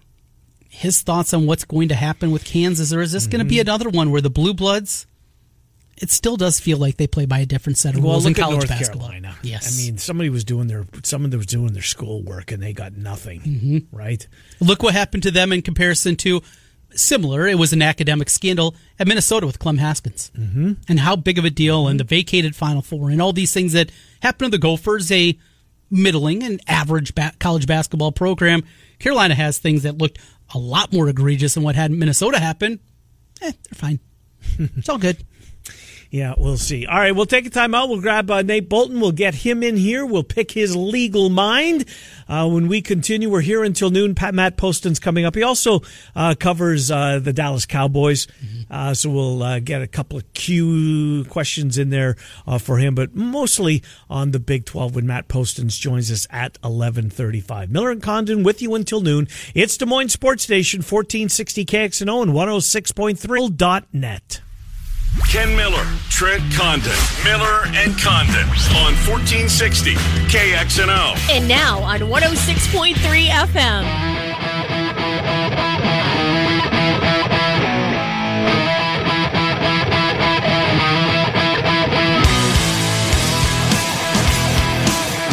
his 0.69 1.03
thoughts 1.03 1.33
on 1.35 1.47
what's 1.47 1.65
going 1.65 1.89
to 1.89 1.95
happen 1.95 2.31
with 2.31 2.45
Kansas, 2.45 2.93
or 2.93 3.01
is 3.01 3.13
this 3.13 3.27
going 3.27 3.39
to 3.41 3.45
Mm-hmm. 3.45 3.49
be 3.49 3.61
another 3.61 3.89
one 3.91 4.11
where 4.11 4.21
the 4.21 4.31
Blue 4.31 4.55
Bloods, 4.55 5.07
it 6.01 6.11
still 6.11 6.37
does 6.37 6.61
feel 6.61 6.79
like 6.79 6.97
they 6.97 7.07
play 7.07 7.27
by 7.27 7.41
a 7.41 7.47
different 7.47 7.77
set 7.79 7.95
of 7.95 8.03
Well, 8.03 8.13
rules 8.13 8.27
in 8.27 8.31
look 8.33 8.39
at 8.39 8.43
college 8.43 8.57
North 8.59 8.69
basketball. 8.69 9.09
Carolina. 9.09 9.37
Yes. 9.43 9.73
I 9.75 9.83
mean, 9.85 9.99
somebody 9.99 10.31
was 10.31 10.45
doing 10.45 10.67
their 10.69 10.87
someone 11.03 11.31
was 11.33 11.47
doing 11.47 11.73
their 11.73 11.83
schoolwork 11.83 12.53
and 12.53 12.63
they 12.63 12.73
got 12.73 12.97
nothing. 12.97 13.41
Mm-hmm. 13.41 13.97
Right? 13.97 14.27
Look 14.61 14.83
what 14.83 14.95
happened 14.95 15.25
to 15.25 15.31
them 15.33 15.53
in 15.53 15.61
comparison 15.63 16.15
to 16.17 16.41
similar. 16.95 17.47
It 17.47 17.59
was 17.59 17.73
an 17.73 17.83
academic 17.83 18.31
scandal 18.31 18.75
at 18.99 19.07
Minnesota 19.07 19.47
with 19.47 19.59
Clem 19.59 19.79
Haskins, 19.79 20.31
mm-hmm. 20.37 20.73
and 20.89 21.01
how 21.01 21.17
big 21.17 21.39
of 21.39 21.45
a 21.45 21.51
deal, 21.51 21.89
and 21.89 22.01
the 22.01 22.05
vacated 22.05 22.57
Final 22.57 22.83
Four, 22.83 23.11
and 23.11 23.21
all 23.21 23.33
these 23.33 23.53
things 23.53 23.73
that 23.73 23.91
happened 24.23 24.53
to 24.53 24.59
the 24.59 24.63
Gophers, 24.63 25.11
a 25.13 25.39
middling 25.91 26.43
and 26.43 26.61
average 26.67 27.15
ba- 27.15 27.33
college 27.39 27.67
basketball 27.67 28.13
program. 28.13 28.63
Carolina 28.99 29.35
has 29.35 29.59
things 29.59 29.83
that 29.85 29.99
looked 29.99 30.19
a 30.55 30.59
lot 30.59 30.93
more 30.93 31.09
egregious 31.09 31.55
than 31.55 31.63
what 31.63 31.75
had 31.75 31.91
in 31.91 31.99
Minnesota 31.99 32.39
happen. 32.39 32.81
Eh, 33.41 33.53
they're 33.53 33.75
fine. 33.75 34.01
it's 34.59 34.89
all 34.89 34.99
good. 34.99 35.25
Yeah, 36.11 36.33
we'll 36.39 36.57
see. 36.57 36.87
All 36.87 36.97
right, 36.97 37.15
we'll 37.15 37.27
take 37.27 37.45
a 37.45 37.51
time 37.51 37.75
out. 37.75 37.91
We'll 37.91 38.01
grab 38.01 38.31
uh, 38.31 38.41
Nate 38.41 38.67
Boulton. 38.67 38.99
We'll 38.99 39.13
get 39.13 39.35
him 39.35 39.63
in 39.63 39.77
here. 39.77 40.07
We'll 40.07 40.23
pick 40.23 40.53
his 40.53 40.75
legal 40.75 41.29
mind. 41.29 41.85
Uh, 42.27 42.49
when 42.49 42.67
we 42.67 42.81
continue, 42.81 43.29
we're 43.29 43.43
here 43.43 43.63
until 43.63 43.91
noon. 43.91 44.15
Pat, 44.15 44.35
Matt 44.35 44.57
Postins 44.57 44.99
coming 44.99 45.27
up. 45.27 45.35
He 45.35 45.43
also 45.43 45.83
uh, 46.17 46.35
covers 46.35 46.91
uh, 46.91 47.19
the 47.19 47.35
Dallas 47.35 47.67
Cowboys, 47.67 48.27
uh, 48.71 48.95
so 48.95 49.11
we'll 49.11 49.43
uh, 49.43 49.59
get 49.61 49.83
a 49.83 49.87
couple 49.87 50.17
of 50.17 50.33
Q 50.33 51.27
questions 51.29 51.77
in 51.77 51.91
there 51.91 52.17
uh, 52.47 52.57
for 52.57 52.79
him, 52.79 52.95
but 52.95 53.15
mostly 53.15 53.83
on 54.09 54.31
the 54.31 54.41
Big 54.41 54.65
12 54.65 54.95
when 54.95 55.07
Matt 55.07 55.29
Postins 55.29 55.79
joins 55.79 56.11
us 56.11 56.27
at 56.31 56.59
11:35. 56.63 57.69
Miller 57.69 57.91
and 57.91 58.03
Condon 58.03 58.43
with 58.43 58.63
you 58.63 58.75
until 58.75 59.03
noon. 59.03 59.29
It's 59.55 59.77
Des 59.77 59.85
Moines 59.85 60.09
Sports 60.09 60.45
Station 60.45 60.79
1460 60.79 61.67
KXNO 61.67 62.23
and 62.23 62.33
106.3 62.33 63.87
.net. 63.93 64.41
Ken 65.29 65.55
Miller, 65.57 65.85
Trent 66.09 66.43
Condon, 66.55 66.93
Miller 67.23 67.67
and 67.75 67.99
Condon 67.99 68.49
on 68.81 68.95
1460 69.05 69.95
KXNO. 70.29 71.31
And 71.31 71.47
now 71.47 71.81
on 71.81 72.01
106.3 72.01 72.95
FM. 73.29 73.85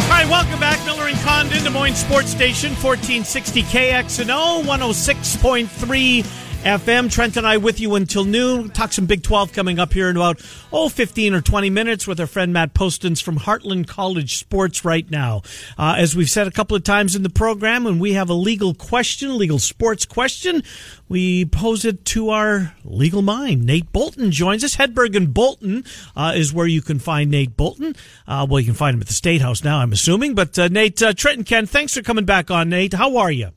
All 0.02 0.12
right, 0.12 0.28
welcome 0.28 0.60
back, 0.60 0.84
Miller 0.84 1.08
and 1.08 1.18
Condon, 1.20 1.64
Des 1.64 1.70
Moines 1.70 1.94
Sports 1.94 2.30
Station, 2.30 2.70
1460 2.74 3.62
KXNO, 3.62 4.62
106.3 4.64 6.45
FM. 6.66 7.08
Trent 7.12 7.36
and 7.36 7.46
I 7.46 7.58
with 7.58 7.78
you 7.78 7.94
until 7.94 8.24
noon. 8.24 8.70
Talk 8.70 8.92
some 8.92 9.06
Big 9.06 9.22
12 9.22 9.52
coming 9.52 9.78
up 9.78 9.92
here 9.92 10.10
in 10.10 10.16
about, 10.16 10.44
oh, 10.72 10.88
15 10.88 11.32
or 11.32 11.40
20 11.40 11.70
minutes 11.70 12.08
with 12.08 12.18
our 12.18 12.26
friend 12.26 12.52
Matt 12.52 12.74
Postins 12.74 13.22
from 13.22 13.38
Heartland 13.38 13.86
College 13.86 14.36
Sports 14.36 14.84
right 14.84 15.08
now. 15.08 15.42
Uh, 15.78 15.94
as 15.96 16.16
we've 16.16 16.28
said 16.28 16.48
a 16.48 16.50
couple 16.50 16.76
of 16.76 16.82
times 16.82 17.14
in 17.14 17.22
the 17.22 17.30
program, 17.30 17.84
when 17.84 18.00
we 18.00 18.14
have 18.14 18.28
a 18.28 18.34
legal 18.34 18.74
question, 18.74 19.38
legal 19.38 19.60
sports 19.60 20.04
question, 20.04 20.64
we 21.08 21.44
pose 21.44 21.84
it 21.84 22.04
to 22.06 22.30
our 22.30 22.74
legal 22.84 23.22
mind. 23.22 23.64
Nate 23.64 23.92
Boulton 23.92 24.32
joins 24.32 24.64
us. 24.64 24.74
Hedberg 24.74 25.14
and 25.14 25.32
Boulton 25.32 25.84
uh, 26.16 26.32
is 26.34 26.52
where 26.52 26.66
you 26.66 26.82
can 26.82 26.98
find 26.98 27.30
Nate 27.30 27.56
Boulton. 27.56 27.94
Uh, 28.26 28.44
well, 28.50 28.58
you 28.58 28.66
can 28.66 28.74
find 28.74 28.96
him 28.96 29.00
at 29.00 29.06
the 29.06 29.12
State 29.12 29.40
House 29.40 29.62
now, 29.62 29.78
I'm 29.78 29.92
assuming. 29.92 30.34
But 30.34 30.58
uh, 30.58 30.66
Nate, 30.66 31.00
uh, 31.00 31.12
Trent 31.12 31.38
and 31.38 31.46
Ken, 31.46 31.66
thanks 31.66 31.94
for 31.94 32.02
coming 32.02 32.24
back 32.24 32.50
on, 32.50 32.70
Nate. 32.70 32.94
How 32.94 33.18
are 33.18 33.30
you? 33.30 33.52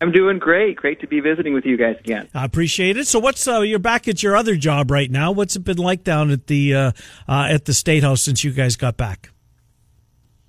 I'm 0.00 0.12
doing 0.12 0.38
great. 0.38 0.76
Great 0.76 1.00
to 1.00 1.06
be 1.06 1.20
visiting 1.20 1.52
with 1.52 1.66
you 1.66 1.76
guys 1.76 1.96
again. 2.00 2.28
I 2.34 2.44
appreciate 2.44 2.96
it. 2.96 3.06
So, 3.06 3.18
what's 3.18 3.46
uh, 3.46 3.60
you're 3.60 3.78
back 3.78 4.08
at 4.08 4.22
your 4.22 4.34
other 4.34 4.56
job 4.56 4.90
right 4.90 5.10
now? 5.10 5.30
What's 5.32 5.56
it 5.56 5.64
been 5.64 5.76
like 5.76 6.04
down 6.04 6.30
at 6.30 6.46
the 6.46 6.74
uh, 6.74 6.92
uh, 7.28 7.48
at 7.50 7.66
the 7.66 7.74
state 7.74 8.02
house 8.02 8.22
since 8.22 8.42
you 8.42 8.52
guys 8.52 8.76
got 8.76 8.96
back? 8.96 9.30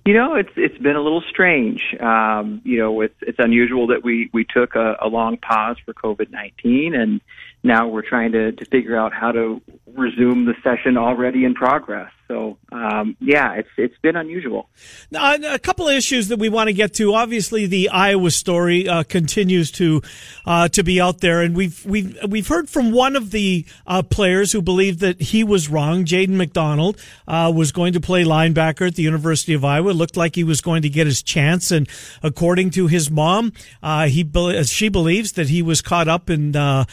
You 0.06 0.14
know, 0.14 0.34
it's 0.34 0.50
it's 0.56 0.78
been 0.78 0.96
a 0.96 1.00
little 1.00 1.22
strange. 1.28 1.94
Um, 2.00 2.62
you 2.64 2.78
know, 2.78 3.02
it's 3.02 3.14
it's 3.20 3.38
unusual 3.38 3.88
that 3.88 4.02
we 4.02 4.30
we 4.32 4.44
took 4.44 4.74
a, 4.74 4.96
a 5.00 5.08
long 5.08 5.36
pause 5.36 5.76
for 5.84 5.92
COVID 5.92 6.30
nineteen, 6.30 6.94
and 6.94 7.20
now 7.62 7.86
we're 7.88 8.02
trying 8.02 8.32
to 8.32 8.52
to 8.52 8.64
figure 8.64 8.96
out 8.96 9.12
how 9.12 9.32
to 9.32 9.60
resume 9.94 10.46
the 10.46 10.54
session 10.64 10.96
already 10.96 11.44
in 11.44 11.54
progress. 11.54 12.10
So 12.32 12.56
um, 12.72 13.14
yeah, 13.20 13.52
it's 13.52 13.68
it's 13.76 13.98
been 13.98 14.16
unusual. 14.16 14.70
Now, 15.10 15.34
a 15.34 15.58
couple 15.58 15.86
of 15.86 15.94
issues 15.94 16.28
that 16.28 16.38
we 16.38 16.48
want 16.48 16.68
to 16.68 16.72
get 16.72 16.94
to. 16.94 17.12
Obviously, 17.12 17.66
the 17.66 17.90
Iowa 17.90 18.30
story 18.30 18.88
uh, 18.88 19.02
continues 19.02 19.70
to 19.72 20.00
uh, 20.46 20.68
to 20.68 20.82
be 20.82 20.98
out 20.98 21.20
there, 21.20 21.42
and 21.42 21.54
we've 21.54 21.84
we've 21.84 22.18
we've 22.26 22.48
heard 22.48 22.70
from 22.70 22.90
one 22.90 23.16
of 23.16 23.32
the 23.32 23.66
uh, 23.86 24.02
players 24.02 24.52
who 24.52 24.62
believed 24.62 25.00
that 25.00 25.20
he 25.20 25.44
was 25.44 25.68
wrong. 25.68 26.06
Jaden 26.06 26.30
McDonald 26.30 26.98
uh, 27.28 27.52
was 27.54 27.70
going 27.70 27.92
to 27.92 28.00
play 28.00 28.24
linebacker 28.24 28.86
at 28.86 28.94
the 28.94 29.02
University 29.02 29.52
of 29.52 29.62
Iowa. 29.62 29.90
It 29.90 29.94
looked 29.94 30.16
like 30.16 30.34
he 30.34 30.44
was 30.44 30.62
going 30.62 30.80
to 30.82 30.88
get 30.88 31.06
his 31.06 31.22
chance, 31.22 31.70
and 31.70 31.86
according 32.22 32.70
to 32.70 32.86
his 32.86 33.10
mom, 33.10 33.52
uh, 33.82 34.06
he 34.06 34.26
she 34.64 34.88
believes 34.88 35.32
that 35.32 35.50
he 35.50 35.60
was 35.60 35.82
caught 35.82 36.08
up 36.08 36.30
in 36.30 36.56
uh, 36.56 36.86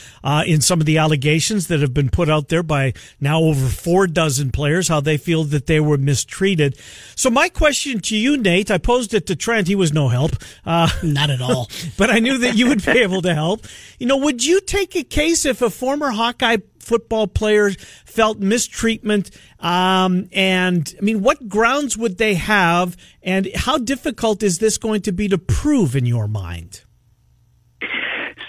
in 0.45 0.59
some 0.59 0.81
of 0.81 0.85
the 0.85 0.97
allegations 0.97 1.67
that 1.67 1.79
have 1.79 1.93
been 1.93 2.09
put 2.09 2.27
out 2.27 2.49
there 2.49 2.63
by 2.63 2.91
now 3.21 3.39
over 3.39 3.69
four 3.69 4.05
dozen 4.05 4.51
players. 4.51 4.89
How 4.89 4.99
they 4.99 5.15
feel 5.15 5.28
that 5.45 5.67
they 5.67 5.79
were 5.79 5.97
mistreated. 5.97 6.77
So 7.15 7.29
my 7.29 7.49
question 7.49 7.99
to 8.01 8.15
you, 8.15 8.37
Nate, 8.37 8.71
I 8.71 8.77
posed 8.77 9.13
it 9.13 9.27
to 9.27 9.35
Trent. 9.35 9.67
He 9.67 9.75
was 9.75 9.93
no 9.93 10.09
help. 10.09 10.31
Uh, 10.65 10.89
Not 11.03 11.29
at 11.29 11.41
all. 11.41 11.69
but 11.97 12.09
I 12.09 12.19
knew 12.19 12.37
that 12.39 12.55
you 12.55 12.67
would 12.67 12.85
be 12.85 12.91
able 12.99 13.21
to 13.21 13.33
help. 13.33 13.65
You 13.99 14.07
know, 14.07 14.17
would 14.17 14.45
you 14.45 14.61
take 14.61 14.95
a 14.95 15.03
case 15.03 15.45
if 15.45 15.61
a 15.61 15.69
former 15.69 16.11
Hawkeye 16.11 16.57
football 16.79 17.27
player 17.27 17.71
felt 18.05 18.39
mistreatment? 18.39 19.31
Um, 19.59 20.29
and 20.31 20.93
I 20.97 21.03
mean, 21.03 21.21
what 21.21 21.47
grounds 21.47 21.97
would 21.97 22.17
they 22.17 22.35
have? 22.35 22.97
And 23.21 23.49
how 23.55 23.77
difficult 23.77 24.43
is 24.43 24.59
this 24.59 24.77
going 24.77 25.01
to 25.03 25.11
be 25.11 25.27
to 25.27 25.37
prove 25.37 25.95
in 25.95 26.05
your 26.05 26.27
mind? 26.27 26.81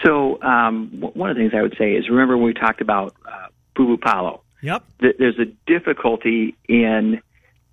So, 0.04 0.40
um, 0.42 0.88
one 1.14 1.28
of 1.28 1.36
the 1.36 1.42
things 1.42 1.52
I 1.54 1.60
would 1.60 1.74
say 1.78 1.92
is 1.92 2.08
remember 2.08 2.36
when 2.36 2.46
we 2.46 2.54
talked 2.54 2.80
about 2.80 3.14
uh, 3.26 3.48
Boo 3.76 3.98
Paulo? 3.98 4.42
Yep. 4.62 4.84
There's 5.00 5.38
a 5.38 5.46
difficulty 5.66 6.56
in 6.68 7.22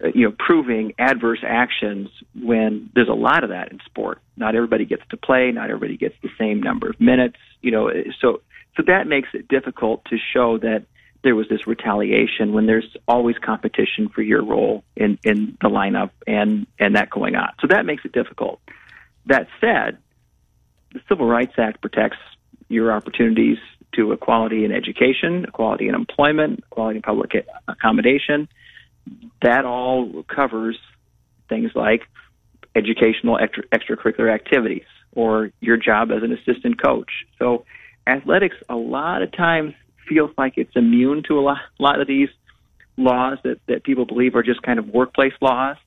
uh, 0.03 0.09
you 0.13 0.27
know 0.27 0.35
proving 0.37 0.93
adverse 0.97 1.43
actions 1.45 2.09
when 2.39 2.89
there's 2.93 3.09
a 3.09 3.13
lot 3.13 3.43
of 3.43 3.49
that 3.49 3.71
in 3.71 3.79
sport. 3.85 4.19
Not 4.35 4.55
everybody 4.55 4.85
gets 4.85 5.03
to 5.09 5.17
play. 5.17 5.51
Not 5.51 5.69
everybody 5.69 5.97
gets 5.97 6.15
the 6.21 6.29
same 6.37 6.61
number 6.61 6.89
of 6.89 6.99
minutes. 6.99 7.37
You 7.61 7.71
know, 7.71 7.91
so 8.21 8.41
so 8.75 8.83
that 8.87 9.07
makes 9.07 9.29
it 9.33 9.47
difficult 9.47 10.05
to 10.05 10.17
show 10.33 10.57
that 10.59 10.85
there 11.23 11.35
was 11.35 11.49
this 11.49 11.67
retaliation 11.67 12.53
when 12.53 12.67
there's 12.67 12.95
always 13.07 13.35
competition 13.39 14.07
for 14.07 14.21
your 14.21 14.43
role 14.43 14.83
in 14.95 15.17
in 15.23 15.57
the 15.61 15.69
lineup 15.69 16.11
and 16.25 16.67
and 16.79 16.95
that 16.95 17.09
going 17.09 17.35
on. 17.35 17.49
So 17.59 17.67
that 17.67 17.85
makes 17.85 18.05
it 18.05 18.11
difficult. 18.11 18.61
That 19.25 19.47
said, 19.59 19.97
the 20.93 21.01
Civil 21.09 21.25
Rights 21.25 21.53
Act 21.57 21.81
protects 21.81 22.17
your 22.69 22.91
opportunities 22.91 23.57
to 23.93 24.11
equality 24.11 24.65
in 24.65 24.71
education, 24.71 25.45
equality 25.45 25.87
in 25.87 25.95
employment, 25.95 26.59
equality 26.59 26.97
in 26.97 27.01
public 27.01 27.31
accommodation. 27.67 28.47
That 29.41 29.65
all 29.65 30.23
covers 30.23 30.77
things 31.49 31.71
like 31.73 32.01
educational 32.75 33.39
extra, 33.39 33.63
extracurricular 33.67 34.33
activities 34.33 34.85
or 35.13 35.51
your 35.61 35.77
job 35.77 36.11
as 36.11 36.21
an 36.23 36.31
assistant 36.31 36.81
coach. 36.81 37.09
So 37.39 37.65
athletics 38.05 38.55
a 38.69 38.75
lot 38.75 39.21
of 39.21 39.31
times 39.31 39.73
feels 40.07 40.31
like 40.37 40.53
it's 40.57 40.75
immune 40.75 41.23
to 41.27 41.39
a 41.39 41.41
lot, 41.41 41.57
a 41.79 41.83
lot 41.83 41.99
of 41.99 42.07
these 42.07 42.29
laws 42.97 43.37
that, 43.43 43.59
that 43.67 43.83
people 43.83 44.05
believe 44.05 44.35
are 44.35 44.43
just 44.43 44.61
kind 44.61 44.79
of 44.79 44.87
workplace 44.87 45.33
laws. 45.41 45.77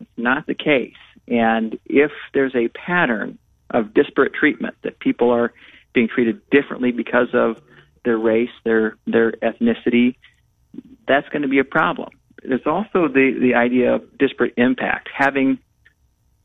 It's 0.00 0.10
not 0.16 0.46
the 0.46 0.54
case. 0.54 0.94
And 1.28 1.78
if 1.86 2.10
there's 2.32 2.54
a 2.54 2.68
pattern 2.68 3.38
of 3.70 3.94
disparate 3.94 4.34
treatment 4.34 4.74
that 4.82 4.98
people 4.98 5.30
are 5.30 5.52
being 5.94 6.08
treated 6.08 6.42
differently 6.50 6.92
because 6.92 7.28
of 7.32 7.60
their 8.04 8.18
race, 8.18 8.50
their 8.64 8.96
their 9.06 9.32
ethnicity, 9.32 10.16
that's 11.08 11.28
going 11.30 11.42
to 11.42 11.48
be 11.48 11.58
a 11.58 11.64
problem. 11.64 12.10
There's 12.42 12.66
also 12.66 13.08
the 13.08 13.36
the 13.40 13.54
idea 13.54 13.94
of 13.94 14.18
disparate 14.18 14.54
impact, 14.56 15.08
having 15.16 15.58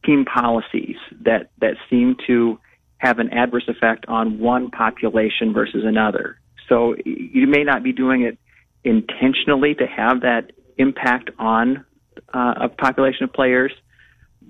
team 0.05 0.25
policies 0.25 0.95
that 1.21 1.51
that 1.59 1.75
seem 1.89 2.15
to 2.27 2.59
have 2.99 3.19
an 3.19 3.31
adverse 3.33 3.67
effect 3.67 4.05
on 4.07 4.39
one 4.39 4.69
population 4.71 5.53
versus 5.53 5.83
another. 5.85 6.39
So 6.67 6.95
you 7.05 7.47
may 7.47 7.63
not 7.63 7.83
be 7.83 7.93
doing 7.93 8.21
it 8.21 8.37
intentionally 8.83 9.73
to 9.75 9.87
have 9.87 10.21
that 10.21 10.51
impact 10.77 11.31
on 11.39 11.85
uh, 12.33 12.53
a 12.61 12.69
population 12.69 13.23
of 13.23 13.33
players, 13.33 13.71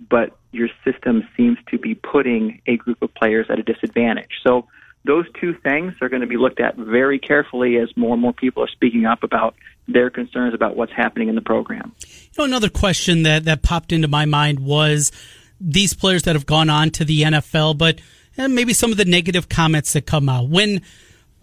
but 0.09 0.37
your 0.51 0.67
system 0.83 1.27
seems 1.37 1.57
to 1.69 1.77
be 1.77 1.95
putting 1.95 2.61
a 2.65 2.77
group 2.77 3.01
of 3.01 3.13
players 3.13 3.45
at 3.49 3.59
a 3.59 3.63
disadvantage. 3.63 4.31
So 4.45 4.67
those 5.09 5.25
two 5.41 5.55
things 5.55 5.95
are 6.01 6.07
going 6.07 6.21
to 6.21 6.27
be 6.27 6.37
looked 6.37 6.59
at 6.59 6.75
very 6.75 7.17
carefully 7.17 7.77
as 7.77 7.89
more 7.97 8.13
and 8.13 8.21
more 8.21 8.31
people 8.31 8.63
are 8.63 8.67
speaking 8.67 9.07
up 9.07 9.23
about 9.23 9.55
their 9.87 10.11
concerns 10.11 10.53
about 10.53 10.75
what's 10.75 10.91
happening 10.91 11.29
in 11.29 11.35
the 11.35 11.41
program. 11.41 11.95
You 12.05 12.29
know, 12.37 12.43
another 12.43 12.69
question 12.69 13.23
that, 13.23 13.45
that 13.45 13.63
popped 13.63 13.91
into 13.91 14.07
my 14.07 14.25
mind 14.25 14.59
was 14.59 15.11
these 15.59 15.95
players 15.95 16.23
that 16.23 16.35
have 16.35 16.45
gone 16.45 16.69
on 16.69 16.91
to 16.91 17.03
the 17.03 17.23
NFL, 17.23 17.79
but 17.79 17.99
eh, 18.37 18.45
maybe 18.45 18.71
some 18.71 18.91
of 18.91 18.97
the 18.97 19.05
negative 19.05 19.49
comments 19.49 19.93
that 19.93 20.05
come 20.05 20.29
out. 20.29 20.47
When 20.47 20.83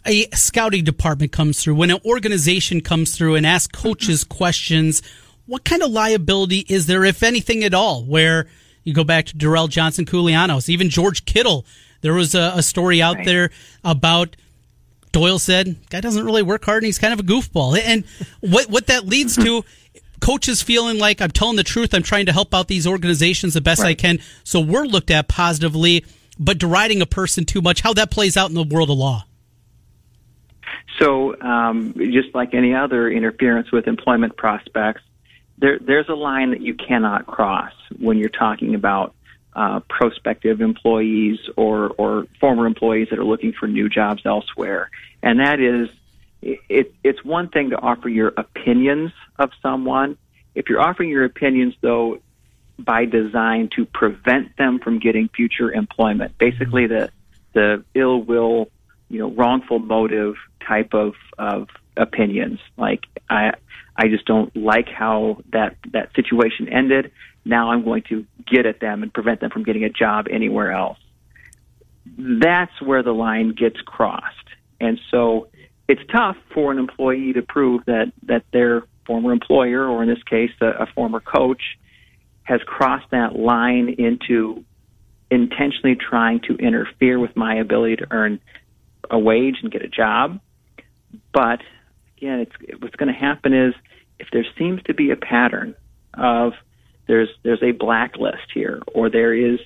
a 0.07 0.29
scouting 0.31 0.85
department 0.85 1.33
comes 1.33 1.61
through, 1.61 1.75
when 1.75 1.91
an 1.91 1.99
organization 2.05 2.83
comes 2.83 3.17
through 3.17 3.35
and 3.35 3.45
asks 3.45 3.77
coaches 3.77 4.23
questions, 4.23 5.03
what 5.47 5.65
kind 5.65 5.83
of 5.83 5.91
liability 5.91 6.65
is 6.69 6.87
there, 6.87 7.05
if 7.05 7.25
anything 7.25 7.65
at 7.65 7.75
all, 7.75 8.05
where 8.05 8.47
you 8.85 8.95
go 8.95 9.03
back 9.03 9.27
to 9.27 9.37
Derrell 9.37 9.69
Johnson 9.69 10.07
Koulianos, 10.07 10.69
even 10.69 10.89
George 10.89 11.25
Kittle 11.25 11.67
there 12.01 12.15
was 12.15 12.35
a, 12.35 12.53
a 12.57 12.63
story 12.63 13.03
out 13.03 13.17
right. 13.17 13.27
there 13.27 13.51
about 13.85 14.37
Doyle 15.13 15.39
said, 15.39 15.77
"Guy 15.91 16.01
doesn't 16.01 16.25
really 16.25 16.43
work 16.43 16.65
hard, 16.65 16.83
and 16.83 16.87
he's 16.87 16.99
kind 16.99 17.13
of 17.13 17.21
a 17.21 17.23
goofball." 17.23 17.79
And 17.79 18.05
what 18.41 18.69
what 18.69 18.87
that 18.89 19.07
leads 19.07 19.37
to, 19.37 19.65
coaches 20.21 20.63
feeling 20.63 20.99
like 20.99 21.21
I'm 21.21 21.31
telling 21.31 21.57
the 21.57 21.65
truth. 21.65 21.95
I'm 21.95 22.03
trying 22.03 22.27
to 22.27 22.33
help 22.33 22.55
out 22.55 22.69
these 22.69 22.87
organizations 22.87 23.55
the 23.55 23.61
best 23.61 23.83
right. 23.83 23.91
I 23.91 23.95
can. 23.95 24.19
So 24.45 24.61
we're 24.61 24.85
looked 24.85 25.11
at 25.11 25.29
positively, 25.29 26.05
but 26.39 26.59
deriding 26.59 27.01
a 27.01 27.07
person 27.07 27.45
too 27.45 27.63
much, 27.63 27.81
how 27.81 27.95
that 27.95 28.11
plays 28.11 28.37
out 28.37 28.49
in 28.51 28.55
the 28.55 28.63
world 28.63 28.91
of 28.91 28.99
law. 28.99 29.25
So, 30.99 31.39
um, 31.41 31.95
just 31.97 32.35
like 32.35 32.55
any 32.55 32.75
other 32.75 33.11
interference 33.11 33.71
with 33.71 33.87
employment 33.87 34.37
prospects, 34.37 35.03
there, 35.59 35.79
there's 35.79 36.09
a 36.09 36.15
line 36.15 36.51
that 36.51 36.61
you 36.61 36.75
cannot 36.75 37.27
cross 37.27 37.73
when 37.99 38.19
you're 38.19 38.29
talking 38.29 38.75
about 38.75 39.15
uh, 39.57 39.81
prospective 39.89 40.61
employees 40.61 41.39
or, 41.57 41.89
or 41.97 42.27
former 42.39 42.67
employees 42.67 43.09
that 43.11 43.19
are 43.19 43.25
looking 43.25 43.55
for 43.59 43.67
new 43.67 43.89
jobs 43.89 44.23
elsewhere. 44.27 44.91
And 45.23 45.41
that 45.41 45.61
is, 45.61 45.89
it, 46.43 46.95
it's 47.03 47.25
one 47.25 47.49
thing 47.49 47.71
to 47.71 47.81
offer 47.81 48.11
your 48.11 48.35
opinions 48.37 49.13
of 49.39 49.51
someone. 49.63 50.19
If 50.55 50.69
you're 50.69 50.81
offering 50.81 51.09
your 51.09 51.25
opinions, 51.25 51.75
though, 51.81 52.21
by 52.79 53.07
design 53.07 53.71
to 53.77 53.87
prevent 53.87 54.55
them 54.59 54.79
from 54.79 54.99
getting 54.99 55.29
future 55.29 55.73
employment, 55.73 56.37
basically 56.37 56.87
the 56.87 57.11
the 57.55 57.83
ill 57.95 58.21
will, 58.21 58.69
you 59.09 59.19
know, 59.19 59.31
wrongful 59.31 59.79
motive 59.79 60.35
type 60.69 60.93
of 60.93 61.15
of 61.39 61.69
opinions. 61.97 62.61
Like 62.77 63.05
I 63.31 63.55
I 63.97 64.09
just 64.09 64.27
don't 64.27 64.55
like 64.55 64.89
how 64.91 65.43
that 65.53 65.77
that 65.93 66.15
situation 66.15 66.69
ended. 66.69 67.13
Now 67.47 67.71
I'm 67.71 67.85
going 67.85 68.03
to 68.09 68.27
get 68.45 68.67
at 68.67 68.81
them 68.81 69.03
and 69.03 69.15
prevent 69.15 69.41
them 69.41 69.51
from 69.51 69.63
getting 69.63 69.85
a 69.85 69.89
job 69.89 70.27
anywhere 70.29 70.73
else. 70.73 70.99
That's 72.19 72.83
where 72.83 73.03
the 73.03 73.13
line 73.13 73.55
gets 73.55 73.81
crossed. 73.81 74.49
And 74.81 74.99
so 75.11 75.49
it's 75.89 76.03
tough 76.13 76.37
for 76.53 76.73
an 76.73 76.79
employee 76.79 77.33
to 77.35 77.43
prove 77.43 77.85
that, 77.87 78.13
that 78.25 78.45
their 78.53 78.83
former 79.07 79.33
employer, 79.33 79.87
or 79.87 80.03
in 80.03 80.09
this 80.09 80.23
case, 80.25 80.51
a, 80.61 80.67
a 80.67 80.87
former 80.95 81.21
coach, 81.21 81.63
has 82.43 82.61
crossed 82.67 83.11
that 83.13 83.37
line 83.37 83.95
into 83.97 84.65
intentionally 85.31 85.97
trying 85.97 86.41
to 86.41 86.57
interfere 86.57 87.19
with 87.19 87.37
my 87.37 87.57
ability 87.57 87.97
to 87.97 88.07
earn 88.11 88.41
a 89.09 89.19
wage 89.19 89.57
and 89.63 89.71
get 89.71 89.83
a 89.83 89.89
job. 89.89 90.41
But 91.33 91.61
again, 92.17 92.41
it's, 92.41 92.83
what's 92.83 92.97
going 92.97 93.13
to 93.13 93.19
happen 93.19 93.53
is 93.55 93.75
if 94.19 94.29
there 94.33 94.47
seems 94.59 94.83
to 94.85 94.95
be 94.95 95.11
a 95.11 95.17
pattern 95.17 95.77
of 96.15 96.55
there's 97.07 97.29
there's 97.43 97.63
a 97.63 97.73
blacklist 97.73 98.51
here, 98.53 98.83
or 98.93 99.11
there 99.11 99.35
is 99.35 99.61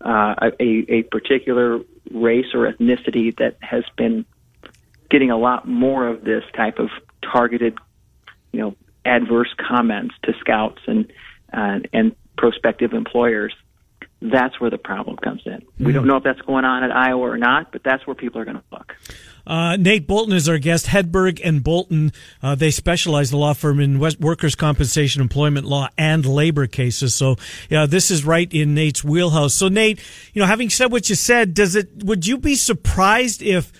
uh, 0.00 0.50
a, 0.60 0.92
a 0.92 1.02
particular 1.04 1.80
race 2.10 2.54
or 2.54 2.70
ethnicity 2.70 3.36
that 3.38 3.56
has 3.60 3.84
been 3.96 4.24
getting 5.10 5.30
a 5.30 5.36
lot 5.36 5.66
more 5.66 6.06
of 6.06 6.24
this 6.24 6.44
type 6.54 6.78
of 6.78 6.90
targeted, 7.22 7.78
you 8.52 8.60
know, 8.60 8.76
adverse 9.04 9.54
comments 9.68 10.14
to 10.24 10.32
scouts 10.40 10.80
and 10.86 11.12
uh, 11.52 11.80
and 11.92 12.14
prospective 12.36 12.92
employers 12.92 13.54
that's 14.20 14.58
where 14.60 14.70
the 14.70 14.78
problem 14.78 15.16
comes 15.16 15.42
in. 15.44 15.62
We 15.78 15.92
don't 15.92 16.04
hmm. 16.04 16.10
know 16.10 16.16
if 16.16 16.24
that's 16.24 16.40
going 16.42 16.64
on 16.64 16.84
at 16.84 16.90
Iowa 16.90 17.20
or 17.20 17.38
not, 17.38 17.72
but 17.72 17.82
that's 17.84 18.06
where 18.06 18.14
people 18.14 18.40
are 18.40 18.44
going 18.44 18.56
to 18.56 18.62
look. 18.72 18.94
Uh, 19.46 19.76
Nate 19.76 20.06
Boulton 20.06 20.34
is 20.34 20.48
our 20.48 20.58
guest. 20.58 20.86
Hedberg 20.86 21.40
and 21.44 21.62
Boulton, 21.62 22.12
uh, 22.42 22.54
they 22.54 22.70
specialize 22.70 23.30
the 23.30 23.36
law 23.36 23.52
firm 23.52 23.78
in 23.78 24.00
West 24.00 24.18
workers' 24.18 24.54
compensation, 24.54 25.22
employment 25.22 25.66
law, 25.66 25.88
and 25.96 26.26
labor 26.26 26.66
cases. 26.66 27.14
So, 27.14 27.36
yeah, 27.70 27.86
this 27.86 28.10
is 28.10 28.24
right 28.24 28.52
in 28.52 28.74
Nate's 28.74 29.04
wheelhouse. 29.04 29.54
So, 29.54 29.68
Nate, 29.68 30.00
you 30.32 30.40
know, 30.40 30.46
having 30.46 30.70
said 30.70 30.90
what 30.90 31.08
you 31.08 31.14
said, 31.14 31.54
does 31.54 31.76
it? 31.76 32.04
Would 32.04 32.26
you 32.26 32.38
be 32.38 32.54
surprised 32.54 33.42
if? 33.42 33.72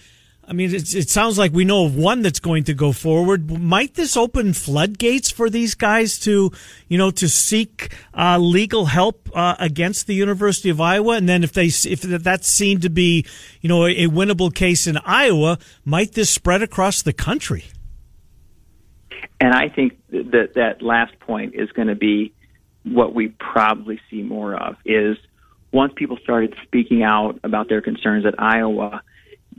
I 0.49 0.53
mean, 0.53 0.73
it, 0.73 1.09
sounds 1.09 1.39
like 1.39 1.53
we 1.53 1.65
know 1.65 1.87
of 1.87 1.97
one 1.97 2.23
that's 2.23 2.39
going 2.39 2.65
to 2.65 2.75
go 2.75 2.93
forward. 2.93 3.61
Might 3.61 3.95
this 3.95 4.17
open 4.17 4.53
floodgates 4.53 5.29
for 5.29 5.51
these 5.51 5.75
guys 5.75 6.21
to, 6.21 6.53
you 6.87 6.99
know, 6.99 7.11
to 7.13 7.29
seek 7.29 7.93
uh, 8.15 8.39
legal 8.39 8.85
help 8.85 9.29
uh, 9.35 9.57
against 9.59 10.07
the 10.07 10.15
University 10.15 10.71
of 10.71 10.81
Iowa? 10.81 11.17
And 11.17 11.29
then 11.29 11.43
if 11.43 11.53
they 11.53 11.67
if 11.67 12.01
that's 12.01 12.49
seen 12.49 12.81
to 12.81 12.91
be, 12.91 13.27
you 13.61 13.69
know, 13.69 13.87
a 13.87 14.07
winnable 14.07 14.55
case 14.55 14.87
in 14.87 14.99
Iowa, 14.99 15.59
might 15.85 16.13
this 16.13 16.31
spread 16.31 16.63
across 16.63 17.03
the 17.03 17.13
country? 17.13 17.65
And 19.41 19.53
I 19.53 19.69
think 19.69 19.99
that 20.11 20.55
that 20.55 20.81
last 20.81 21.19
point 21.19 21.57
is 21.57 21.73
going 21.73 21.89
to 21.89 21.97
be 21.97 22.33
what 22.85 23.15
we 23.15 23.29
probably 23.29 24.01
see 24.11 24.23
more 24.23 24.55
of 24.55 24.77
is 24.85 25.17
once 25.73 25.93
people 25.97 26.19
started 26.23 26.55
speaking 26.63 27.03
out 27.03 27.41
about 27.43 27.69
their 27.69 27.83
concerns 27.83 28.25
at 28.25 28.41
Iowa 28.41 29.03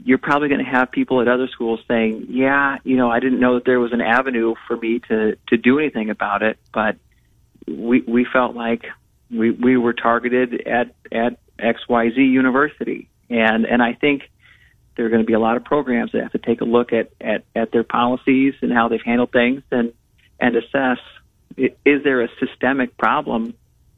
you're 0.04 0.18
probably 0.18 0.48
going 0.48 0.64
to 0.64 0.70
have 0.70 0.90
people 0.90 1.20
at 1.20 1.28
other 1.28 1.48
schools 1.48 1.80
saying, 1.88 2.26
"Yeah, 2.30 2.78
you 2.84 2.96
know, 2.96 3.10
I 3.10 3.20
didn't 3.20 3.40
know 3.40 3.54
that 3.54 3.64
there 3.64 3.80
was 3.80 3.92
an 3.92 4.00
avenue 4.00 4.54
for 4.66 4.76
me 4.76 5.00
to 5.08 5.36
to 5.48 5.56
do 5.56 5.78
anything 5.78 6.10
about 6.10 6.42
it, 6.42 6.58
but 6.72 6.96
we 7.66 8.02
we 8.02 8.24
felt 8.24 8.54
like 8.54 8.86
we 9.30 9.50
we 9.50 9.76
were 9.76 9.92
targeted 9.92 10.66
at 10.66 10.94
at 11.12 11.38
XYZ 11.58 12.16
University." 12.16 13.08
And 13.30 13.66
and 13.66 13.82
I 13.82 13.94
think 13.94 14.30
there 14.96 15.06
are 15.06 15.10
going 15.10 15.22
to 15.22 15.26
be 15.26 15.34
a 15.34 15.40
lot 15.40 15.56
of 15.56 15.64
programs 15.64 16.12
that 16.12 16.22
have 16.22 16.32
to 16.32 16.38
take 16.38 16.60
a 16.60 16.64
look 16.64 16.92
at 16.92 17.10
at 17.20 17.44
at 17.54 17.72
their 17.72 17.84
policies 17.84 18.54
and 18.62 18.72
how 18.72 18.88
they've 18.88 19.02
handled 19.04 19.32
things 19.32 19.62
and 19.70 19.92
and 20.40 20.56
assess 20.56 20.98
is 21.58 22.04
there 22.04 22.22
a 22.22 22.28
systemic 22.38 22.96
problem 22.96 23.54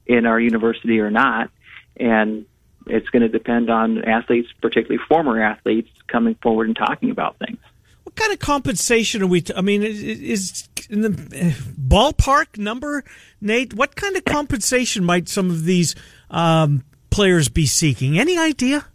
in 0.06 0.26
our 0.26 0.40
university 0.40 1.00
or 1.00 1.10
not? 1.10 1.50
And 1.96 2.46
it's 2.86 3.08
going 3.08 3.22
to 3.22 3.28
depend 3.28 3.70
on 3.70 4.04
athletes, 4.04 4.48
particularly 4.60 5.02
former 5.08 5.42
athletes, 5.42 5.90
coming 6.08 6.34
forward 6.42 6.68
and 6.68 6.76
talking 6.76 7.10
about 7.10 7.38
things. 7.38 7.58
What 8.04 8.16
kind 8.16 8.32
of 8.32 8.38
compensation 8.38 9.22
are 9.22 9.26
we? 9.26 9.42
T- 9.42 9.54
I 9.56 9.60
mean, 9.60 9.82
is, 9.82 10.02
is 10.02 10.68
in 10.88 11.02
the 11.02 11.10
ballpark 11.10 12.58
number, 12.58 13.04
Nate? 13.40 13.74
What 13.74 13.94
kind 13.94 14.16
of 14.16 14.24
compensation 14.24 15.04
might 15.04 15.28
some 15.28 15.50
of 15.50 15.64
these 15.64 15.94
um, 16.30 16.84
players 17.10 17.48
be 17.48 17.66
seeking? 17.66 18.18
Any 18.18 18.36
idea? 18.36 18.86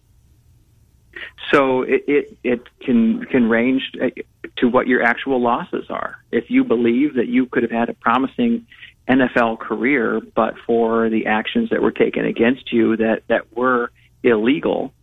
So 1.53 1.83
it, 1.83 2.03
it, 2.07 2.37
it 2.43 2.61
can 2.81 3.25
can 3.25 3.49
range 3.49 3.83
eh, 4.01 4.09
to 4.57 4.67
what 4.67 4.87
your 4.87 5.03
actual 5.03 5.41
losses 5.41 5.85
are. 5.89 6.17
If 6.31 6.49
you 6.49 6.63
believe 6.63 7.15
that 7.15 7.27
you 7.27 7.45
could 7.45 7.63
have 7.63 7.71
had 7.71 7.89
a 7.89 7.93
promising 7.93 8.65
NFL 9.09 9.59
career, 9.59 10.21
but 10.35 10.55
for 10.65 11.09
the 11.09 11.27
actions 11.27 11.69
that 11.69 11.81
were 11.81 11.91
taken 11.91 12.25
against 12.25 12.71
you 12.71 12.97
that, 12.97 13.23
that 13.27 13.55
were 13.55 13.91
illegal, 14.23 14.93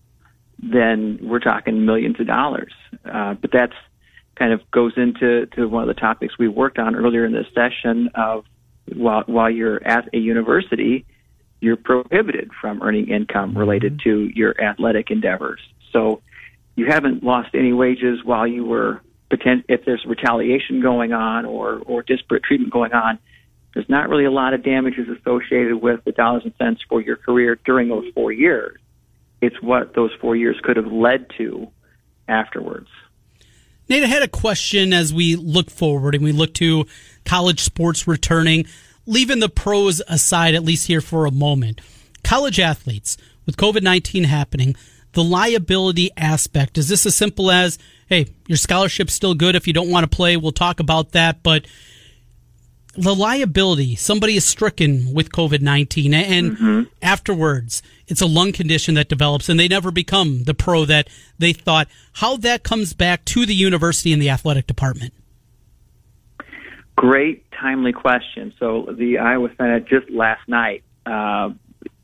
then 0.59 1.19
we're 1.23 1.41
talking 1.41 1.85
millions 1.85 2.19
of 2.19 2.27
dollars. 2.27 2.73
Uh, 3.05 3.35
but 3.35 3.51
that's 3.53 3.75
kind 4.37 4.53
of 4.53 4.61
goes 4.71 4.93
into 4.97 5.47
to 5.47 5.67
one 5.67 5.83
of 5.83 5.95
the 5.95 6.01
topics 6.01 6.39
we 6.39 6.49
worked 6.49 6.79
on 6.79 6.97
earlier 6.97 7.25
in 7.25 7.33
this 7.33 7.47
session 7.55 8.11
of 8.15 8.45
while 8.95 9.23
while 9.27 9.51
you're 9.51 9.85
at 9.87 10.09
a 10.13 10.19
university, 10.19 11.05
you're 11.61 11.77
prohibited 11.77 12.51
from 12.61 12.83
earning 12.83 13.09
income 13.09 13.57
related 13.57 13.99
mm-hmm. 13.99 14.11
to 14.11 14.33
your 14.35 14.61
athletic 14.61 15.11
endeavors. 15.11 15.61
So 15.93 16.23
you 16.75 16.87
haven't 16.87 17.23
lost 17.23 17.51
any 17.55 17.73
wages 17.73 18.25
while 18.25 18.47
you 18.47 18.65
were 18.65 19.01
if 19.31 19.85
there's 19.87 20.05
retaliation 20.05 20.83
going 20.83 21.15
on 21.15 21.47
or 21.47 21.81
or 21.87 22.03
disparate 22.03 22.43
treatment 22.43 22.71
going 22.71 22.93
on 22.93 23.19
there's 23.75 23.89
not 23.89 24.09
really 24.09 24.25
a 24.25 24.31
lot 24.31 24.55
of 24.55 24.63
damages 24.63 25.09
associated 25.09 25.77
with 25.77 26.05
the 26.05 26.13
dollars 26.13 26.43
and 26.45 26.55
cents 26.59 26.83
for 26.89 27.01
your 27.01 27.17
career 27.17 27.59
during 27.65 27.89
those 27.89 28.07
four 28.15 28.33
years. 28.33 28.79
It's 29.41 29.61
what 29.63 29.95
those 29.95 30.11
four 30.21 30.37
years 30.37 30.59
could 30.63 30.77
have 30.77 30.93
led 30.93 31.27
to 31.39 31.69
afterwards. 32.29 32.89
Nate, 33.89 34.05
I 34.05 34.07
had 34.07 34.23
a 34.23 34.29
question 34.29 34.93
as 34.93 35.13
we 35.13 35.37
look 35.37 35.71
forward 35.71 36.15
and 36.15 36.23
we 36.23 36.33
look 36.33 36.55
to 36.55 36.87
college 37.25 37.61
sports 37.61 38.07
returning, 38.07 38.67
leaving 39.07 39.41
the 39.41 39.49
pros 39.49 40.01
aside, 40.09 40.55
at 40.55 40.63
least 40.63 40.87
here 40.87 41.01
for 41.01 41.27
a 41.27 41.33
moment. 41.33 41.81
College 42.23 42.61
athletes, 42.61 43.17
with 43.45 43.57
COVID 43.57 43.83
19 43.83 44.25
happening, 44.25 44.77
the 45.13 45.25
liability 45.25 46.11
aspect, 46.17 46.79
is 46.79 46.89
this 46.89 47.05
as 47.05 47.15
simple 47.15 47.51
as, 47.51 47.79
hey, 48.07 48.27
your 48.47 48.57
scholarship's 48.57 49.13
still 49.13 49.35
good. 49.35 49.57
If 49.57 49.67
you 49.67 49.73
don't 49.73 49.91
want 49.91 50.11
to 50.11 50.17
play, 50.17 50.37
we'll 50.37 50.53
talk 50.53 50.79
about 50.79 51.13
that. 51.13 51.43
But 51.43 51.67
the 52.95 53.15
liability 53.15 53.97
somebody 53.97 54.37
is 54.37 54.45
stricken 54.45 55.13
with 55.15 55.31
covid-19 55.31 56.13
and 56.13 56.53
mm-hmm. 56.53 56.83
afterwards 57.01 57.83
it's 58.13 58.21
a 58.21 58.27
lung 58.27 58.53
condition 58.53 58.95
that 58.95 59.09
develops 59.09 59.49
and 59.49 59.59
they 59.59 59.69
never 59.69 59.91
become 59.91 60.45
the 60.45 60.53
pro 60.53 60.85
that 60.85 61.09
they 61.39 61.55
thought. 61.55 61.89
How 62.13 62.37
that 62.37 62.63
comes 62.63 62.93
back 62.93 63.25
to 63.25 63.47
the 63.47 63.55
university 63.55 64.13
and 64.13 64.21
the 64.21 64.29
athletic 64.29 64.67
department? 64.67 65.15
Great 66.95 67.51
timely 67.53 67.95
question. 67.95 68.53
So 68.59 68.95
the 68.97 69.17
iowa 69.17 69.49
senate 69.57 69.89
just 69.89 70.11
last 70.11 70.47
night 70.47 70.85
uh, 71.07 71.51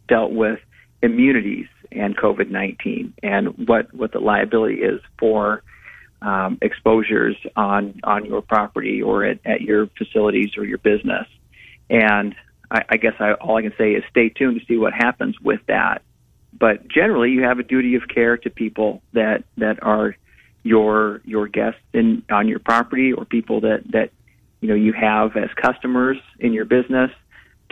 dealt 0.09 0.33
with 0.33 0.61
immunities 1.03 1.67
and 1.93 2.17
covid-19 2.17 3.13
and 3.23 3.69
what, 3.69 3.93
what 3.93 4.13
the 4.13 4.19
liability 4.19 4.77
is 4.77 5.01
for 5.19 5.63
um, 6.23 6.59
exposures 6.63 7.37
on 7.57 8.01
on 8.03 8.25
your 8.25 8.43
property 8.43 9.03
or 9.03 9.25
at, 9.25 9.39
at 9.45 9.61
your 9.61 9.89
facilities 9.99 10.57
or 10.57 10.65
your 10.65 10.79
business. 10.79 11.27
And 11.91 12.35
I, 12.71 12.83
I 12.91 12.97
guess 12.97 13.15
I, 13.19 13.33
all 13.33 13.57
I 13.57 13.63
can 13.63 13.75
say 13.79 13.93
is 13.93 14.05
stay 14.11 14.29
tuned 14.29 14.61
to 14.61 14.67
see 14.67 14.77
what 14.77 14.93
happens 14.93 15.41
with 15.41 15.61
that. 15.67 16.03
But 16.59 16.89
generally, 16.89 17.31
you 17.31 17.43
have 17.43 17.59
a 17.59 17.63
duty 17.63 17.95
of 17.95 18.03
care 18.09 18.37
to 18.39 18.51
people 18.51 19.03
that 19.13 19.45
that 19.57 19.83
are 19.83 20.17
your 20.63 21.21
your 21.25 21.47
guests 21.47 21.81
in 21.93 22.23
on 22.31 22.49
your 22.49 22.59
property 22.59 23.13
or 23.13 23.25
people 23.25 23.61
that 23.61 23.85
that 23.93 24.11
you 24.61 24.69
know 24.69 24.75
you 24.75 24.93
have 24.93 25.37
as 25.37 25.51
customers 25.55 26.19
in 26.41 26.53
your 26.53 26.65
business 26.65 27.11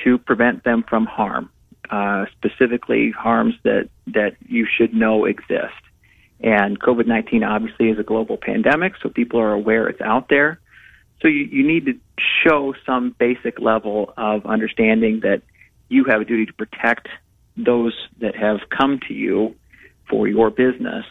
to 0.05 0.19
prevent 0.19 0.63
them 0.63 0.85
from 0.89 1.07
harm, 1.07 1.51
uh, 1.91 2.27
specifically 2.37 3.11
harms 3.11 3.55
that 3.65 3.89
that 4.09 4.37
you 4.47 4.67
should 4.67 4.95
know 4.95 5.25
exist. 5.25 5.75
And 6.41 6.79
COVID 6.79 7.07
19 7.07 7.43
obviously 7.43 7.89
is 7.89 7.99
a 7.99 8.03
global 8.03 8.37
pandemic, 8.37 8.95
so 9.03 9.09
people 9.09 9.41
are 9.41 9.53
aware 9.53 9.89
it's 9.89 10.01
out 10.01 10.29
there. 10.29 10.61
So 11.23 11.29
you, 11.29 11.45
you 11.45 11.67
need 11.67 11.87
to 11.87 11.99
show 12.45 12.75
some 12.85 13.15
basic 13.19 13.59
level 13.59 14.13
of 14.17 14.45
understanding 14.45 15.21
that 15.21 15.43
you 15.89 16.05
have 16.05 16.21
a 16.21 16.25
duty 16.25 16.47
to 16.47 16.53
protect 16.53 17.09
those 17.57 17.95
that 18.21 18.37
have 18.37 18.61
come 18.69 19.01
to 19.09 19.15
you 19.15 19.55
for 20.11 20.29
your 20.29 20.51
business 20.51 21.07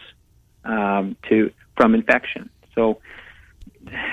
um, 0.64 1.16
to 1.28 1.50
from 1.76 1.94
infection. 1.94 2.48
So 2.74 3.00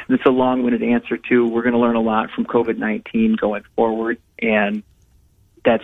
it's 0.10 0.26
a 0.26 0.32
long-winded 0.32 0.82
answer 0.82 1.17
to 1.30 1.47
we're 1.47 1.62
going 1.62 1.73
to 1.73 1.80
learn 1.80 1.95
a 1.95 2.02
lot 2.02 2.32
from 2.32 2.45
COVID-19 2.45 3.39
going 3.39 3.63
forward, 3.76 4.19
and 4.39 4.82
that's 5.63 5.84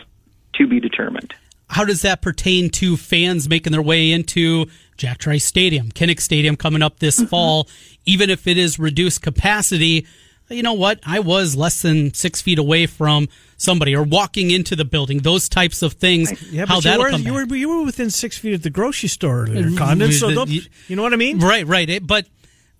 to 0.55 0.67
be 0.67 0.79
determined 0.79 1.33
how 1.69 1.85
does 1.85 2.01
that 2.01 2.21
pertain 2.21 2.69
to 2.69 2.97
fans 2.97 3.47
making 3.47 3.71
their 3.71 3.81
way 3.81 4.11
into 4.11 4.65
Jack 4.99 5.17
Trice 5.17 5.45
Stadium, 5.45 5.91
Kinnick 5.91 6.19
Stadium 6.19 6.55
coming 6.55 6.83
up 6.83 6.99
this 6.99 7.17
mm-hmm. 7.17 7.27
fall? 7.27 7.67
Even 8.05 8.29
if 8.29 8.45
it 8.45 8.57
is 8.57 8.77
reduced 8.77 9.21
capacity, 9.21 10.05
you 10.49 10.61
know 10.61 10.73
what? 10.73 10.99
I 11.05 11.19
was 11.19 11.55
less 11.55 11.81
than 11.81 12.13
six 12.13 12.41
feet 12.41 12.59
away 12.59 12.85
from 12.85 13.29
somebody 13.57 13.95
or 13.95 14.03
walking 14.03 14.51
into 14.51 14.75
the 14.75 14.85
building. 14.85 15.19
Those 15.19 15.47
types 15.47 15.81
of 15.81 15.93
things. 15.93 16.51
Yeah, 16.51 16.65
how 16.65 16.81
that 16.81 16.99
come 17.11 17.21
you 17.21 17.33
were, 17.33 17.55
you 17.55 17.69
were 17.69 17.85
within 17.85 18.09
six 18.09 18.37
feet 18.37 18.53
of 18.53 18.61
the 18.61 18.69
grocery 18.69 19.09
store 19.09 19.43
earlier, 19.43 19.75
Condon. 19.77 20.11
So 20.11 20.29
you, 20.45 20.61
you 20.87 20.95
know 20.95 21.03
what 21.03 21.13
I 21.13 21.17
mean? 21.17 21.39
Right, 21.39 21.65
right. 21.65 22.05
But 22.05 22.27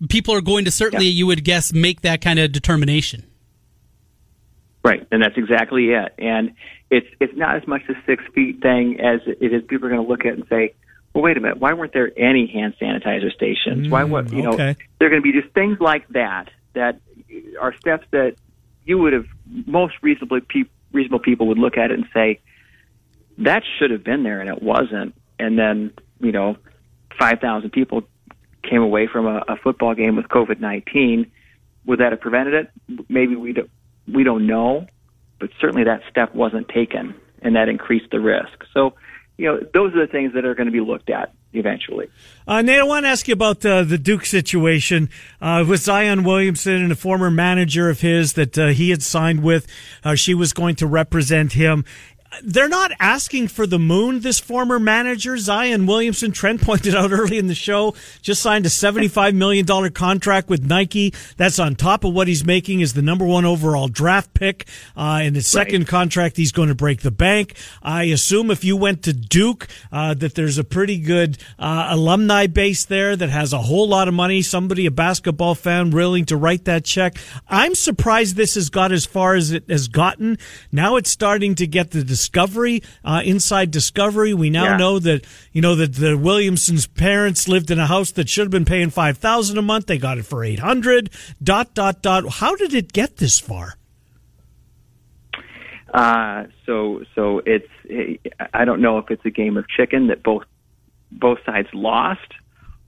people 0.08 0.34
are 0.34 0.40
going 0.40 0.64
to 0.66 0.70
certainly, 0.70 1.06
yeah. 1.06 1.12
you 1.12 1.26
would 1.26 1.44
guess, 1.44 1.72
make 1.72 2.02
that 2.02 2.20
kind 2.20 2.38
of 2.38 2.52
determination. 2.52 3.24
Right, 4.82 5.06
and 5.12 5.22
that's 5.22 5.36
exactly 5.36 5.90
it. 5.90 6.14
And 6.18 6.54
it's 6.90 7.06
it's 7.20 7.36
not 7.36 7.56
as 7.56 7.66
much 7.66 7.82
a 7.88 7.94
six 8.06 8.24
feet 8.34 8.60
thing 8.62 8.98
as 9.00 9.20
it 9.26 9.52
is. 9.52 9.62
People 9.68 9.86
are 9.86 9.90
going 9.90 10.02
to 10.02 10.08
look 10.08 10.20
at 10.20 10.32
it 10.32 10.38
and 10.38 10.46
say, 10.48 10.74
"Well, 11.14 11.24
wait 11.24 11.36
a 11.36 11.40
minute. 11.40 11.58
Why 11.58 11.72
weren't 11.72 11.92
there 11.92 12.10
any 12.16 12.46
hand 12.46 12.74
sanitizer 12.80 13.32
stations? 13.32 13.88
why 13.88 14.02
mm, 14.02 14.10
what 14.10 14.32
you 14.32 14.42
know? 14.42 14.52
okay. 14.52 14.76
There 14.98 15.08
are 15.08 15.10
going 15.10 15.22
to 15.22 15.32
be 15.32 15.38
just 15.38 15.52
things 15.54 15.78
like 15.80 16.08
that 16.08 16.50
that 16.74 17.00
are 17.60 17.74
steps 17.76 18.06
that 18.12 18.36
you 18.84 18.98
would 18.98 19.12
have 19.12 19.26
most 19.66 19.94
reasonably 20.02 20.40
pe- 20.40 20.70
reasonable 20.92 21.20
people 21.20 21.46
would 21.48 21.58
look 21.58 21.76
at 21.76 21.90
it 21.90 21.98
and 21.98 22.08
say 22.12 22.40
that 23.38 23.62
should 23.78 23.90
have 23.90 24.04
been 24.04 24.22
there 24.22 24.40
and 24.40 24.48
it 24.48 24.62
wasn't. 24.62 25.14
And 25.38 25.58
then 25.58 25.92
you 26.20 26.32
know, 26.32 26.56
five 27.18 27.40
thousand 27.40 27.70
people 27.70 28.02
came 28.62 28.82
away 28.82 29.06
from 29.06 29.26
a, 29.26 29.42
a 29.48 29.56
football 29.56 29.94
game 29.94 30.16
with 30.16 30.26
COVID 30.28 30.60
nineteen. 30.60 31.30
Would 31.86 32.00
that 32.00 32.12
have 32.12 32.20
prevented 32.20 32.54
it? 32.54 33.06
Maybe 33.08 33.34
we 33.34 33.54
don't, 33.54 33.70
we 34.06 34.22
don't 34.22 34.46
know, 34.46 34.86
but 35.38 35.50
certainly 35.60 35.84
that 35.84 36.02
step 36.10 36.34
wasn't 36.34 36.68
taken, 36.68 37.14
and 37.40 37.56
that 37.56 37.68
increased 37.68 38.10
the 38.10 38.20
risk. 38.20 38.64
So, 38.74 38.94
you 39.40 39.46
know, 39.46 39.58
those 39.72 39.94
are 39.94 40.06
the 40.06 40.12
things 40.12 40.34
that 40.34 40.44
are 40.44 40.54
going 40.54 40.66
to 40.66 40.72
be 40.72 40.80
looked 40.80 41.08
at 41.08 41.32
eventually. 41.54 42.08
Uh, 42.46 42.60
Nate, 42.60 42.80
I 42.80 42.82
want 42.82 43.04
to 43.04 43.08
ask 43.08 43.26
you 43.26 43.32
about 43.32 43.64
uh, 43.64 43.84
the 43.84 43.96
Duke 43.96 44.26
situation 44.26 45.08
uh, 45.40 45.64
with 45.66 45.80
Zion 45.80 46.24
Williamson 46.24 46.74
and 46.74 46.92
a 46.92 46.94
former 46.94 47.30
manager 47.30 47.88
of 47.88 48.02
his 48.02 48.34
that 48.34 48.58
uh, 48.58 48.66
he 48.68 48.90
had 48.90 49.02
signed 49.02 49.42
with. 49.42 49.66
Uh, 50.04 50.14
she 50.14 50.34
was 50.34 50.52
going 50.52 50.76
to 50.76 50.86
represent 50.86 51.54
him. 51.54 51.86
They're 52.42 52.68
not 52.68 52.92
asking 53.00 53.48
for 53.48 53.66
the 53.66 53.78
moon, 53.78 54.20
this 54.20 54.38
former 54.38 54.78
manager, 54.78 55.36
Zion 55.36 55.86
Williamson. 55.86 56.30
Trent 56.32 56.62
pointed 56.62 56.94
out 56.94 57.10
early 57.12 57.38
in 57.38 57.48
the 57.48 57.54
show, 57.54 57.94
just 58.22 58.40
signed 58.40 58.66
a 58.66 58.68
$75 58.68 59.34
million 59.34 59.66
contract 59.90 60.48
with 60.48 60.64
Nike. 60.64 61.12
That's 61.36 61.58
on 61.58 61.74
top 61.74 62.04
of 62.04 62.14
what 62.14 62.28
he's 62.28 62.44
making 62.44 62.82
as 62.82 62.92
the 62.92 63.02
number 63.02 63.24
one 63.24 63.44
overall 63.44 63.88
draft 63.88 64.32
pick. 64.32 64.66
Uh, 64.96 65.22
in 65.24 65.34
his 65.34 65.46
second 65.46 65.86
contract, 65.86 66.36
he's 66.36 66.52
going 66.52 66.68
to 66.68 66.74
break 66.74 67.00
the 67.00 67.10
bank. 67.10 67.54
I 67.82 68.04
assume 68.04 68.50
if 68.50 68.64
you 68.64 68.76
went 68.76 69.02
to 69.04 69.12
Duke, 69.12 69.66
uh, 69.90 70.14
that 70.14 70.34
there's 70.34 70.58
a 70.58 70.64
pretty 70.64 70.98
good 70.98 71.36
uh, 71.58 71.88
alumni 71.90 72.46
base 72.46 72.84
there 72.84 73.16
that 73.16 73.28
has 73.28 73.52
a 73.52 73.58
whole 73.58 73.88
lot 73.88 74.08
of 74.08 74.14
money. 74.14 74.40
Somebody, 74.42 74.86
a 74.86 74.90
basketball 74.90 75.54
fan, 75.54 75.90
willing 75.90 76.26
to 76.26 76.36
write 76.36 76.64
that 76.66 76.84
check. 76.84 77.16
I'm 77.48 77.74
surprised 77.74 78.36
this 78.36 78.54
has 78.54 78.70
got 78.70 78.92
as 78.92 79.04
far 79.04 79.34
as 79.34 79.50
it 79.50 79.68
has 79.68 79.88
gotten. 79.88 80.38
Now 80.70 80.96
it's 80.96 81.10
starting 81.10 81.54
to 81.56 81.66
get 81.66 81.90
the 81.90 82.04
Discovery, 82.20 82.82
uh, 83.02 83.22
inside 83.24 83.70
Discovery. 83.70 84.34
We 84.34 84.50
now 84.50 84.64
Yeah. 84.64 84.76
know 84.76 84.98
that 84.98 85.24
you 85.52 85.62
know 85.62 85.74
that 85.76 85.94
the 85.94 86.18
Williamsons' 86.18 86.86
parents 86.86 87.48
lived 87.48 87.70
in 87.70 87.78
a 87.78 87.86
house 87.86 88.10
that 88.12 88.28
should 88.28 88.42
have 88.42 88.50
been 88.50 88.66
paying 88.66 88.90
five 88.90 89.16
thousand 89.16 89.56
a 89.56 89.62
month. 89.62 89.86
They 89.86 89.96
got 89.96 90.18
it 90.18 90.26
for 90.26 90.44
eight 90.44 90.58
hundred. 90.58 91.08
Dot 91.42 91.72
dot 91.74 92.02
dot. 92.02 92.28
How 92.34 92.54
did 92.56 92.74
it 92.74 92.92
get 92.92 93.16
this 93.16 93.38
far? 93.38 93.76
Uh, 95.92 96.44
so 96.66 97.02
so 97.14 97.40
it's 97.46 97.68
I 98.52 98.64
don't 98.66 98.80
know 98.82 98.98
if 98.98 99.10
it's 99.10 99.24
a 99.24 99.30
game 99.30 99.56
of 99.56 99.66
chicken 99.68 100.08
that 100.08 100.22
both 100.22 100.44
both 101.10 101.38
sides 101.46 101.68
lost, 101.72 102.32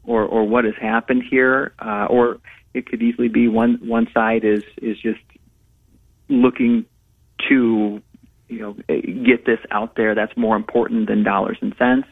or 0.04 0.24
or 0.24 0.44
what 0.44 0.64
has 0.64 0.74
happened 0.76 1.22
here, 1.28 1.72
uh, 1.78 2.06
or 2.10 2.38
it 2.74 2.86
could 2.86 3.02
easily 3.02 3.28
be 3.28 3.48
one 3.48 3.78
one 3.82 4.06
side 4.12 4.44
is 4.44 4.62
is 4.80 4.98
just 5.00 5.20
looking 6.28 6.84
to 7.48 8.00
you 8.52 8.60
know 8.60 8.72
get 9.24 9.44
this 9.44 9.60
out 9.70 9.96
there. 9.96 10.14
That's 10.14 10.36
more 10.36 10.56
important 10.56 11.08
than 11.08 11.22
dollars 11.22 11.58
and 11.60 11.74
cents. 11.78 12.06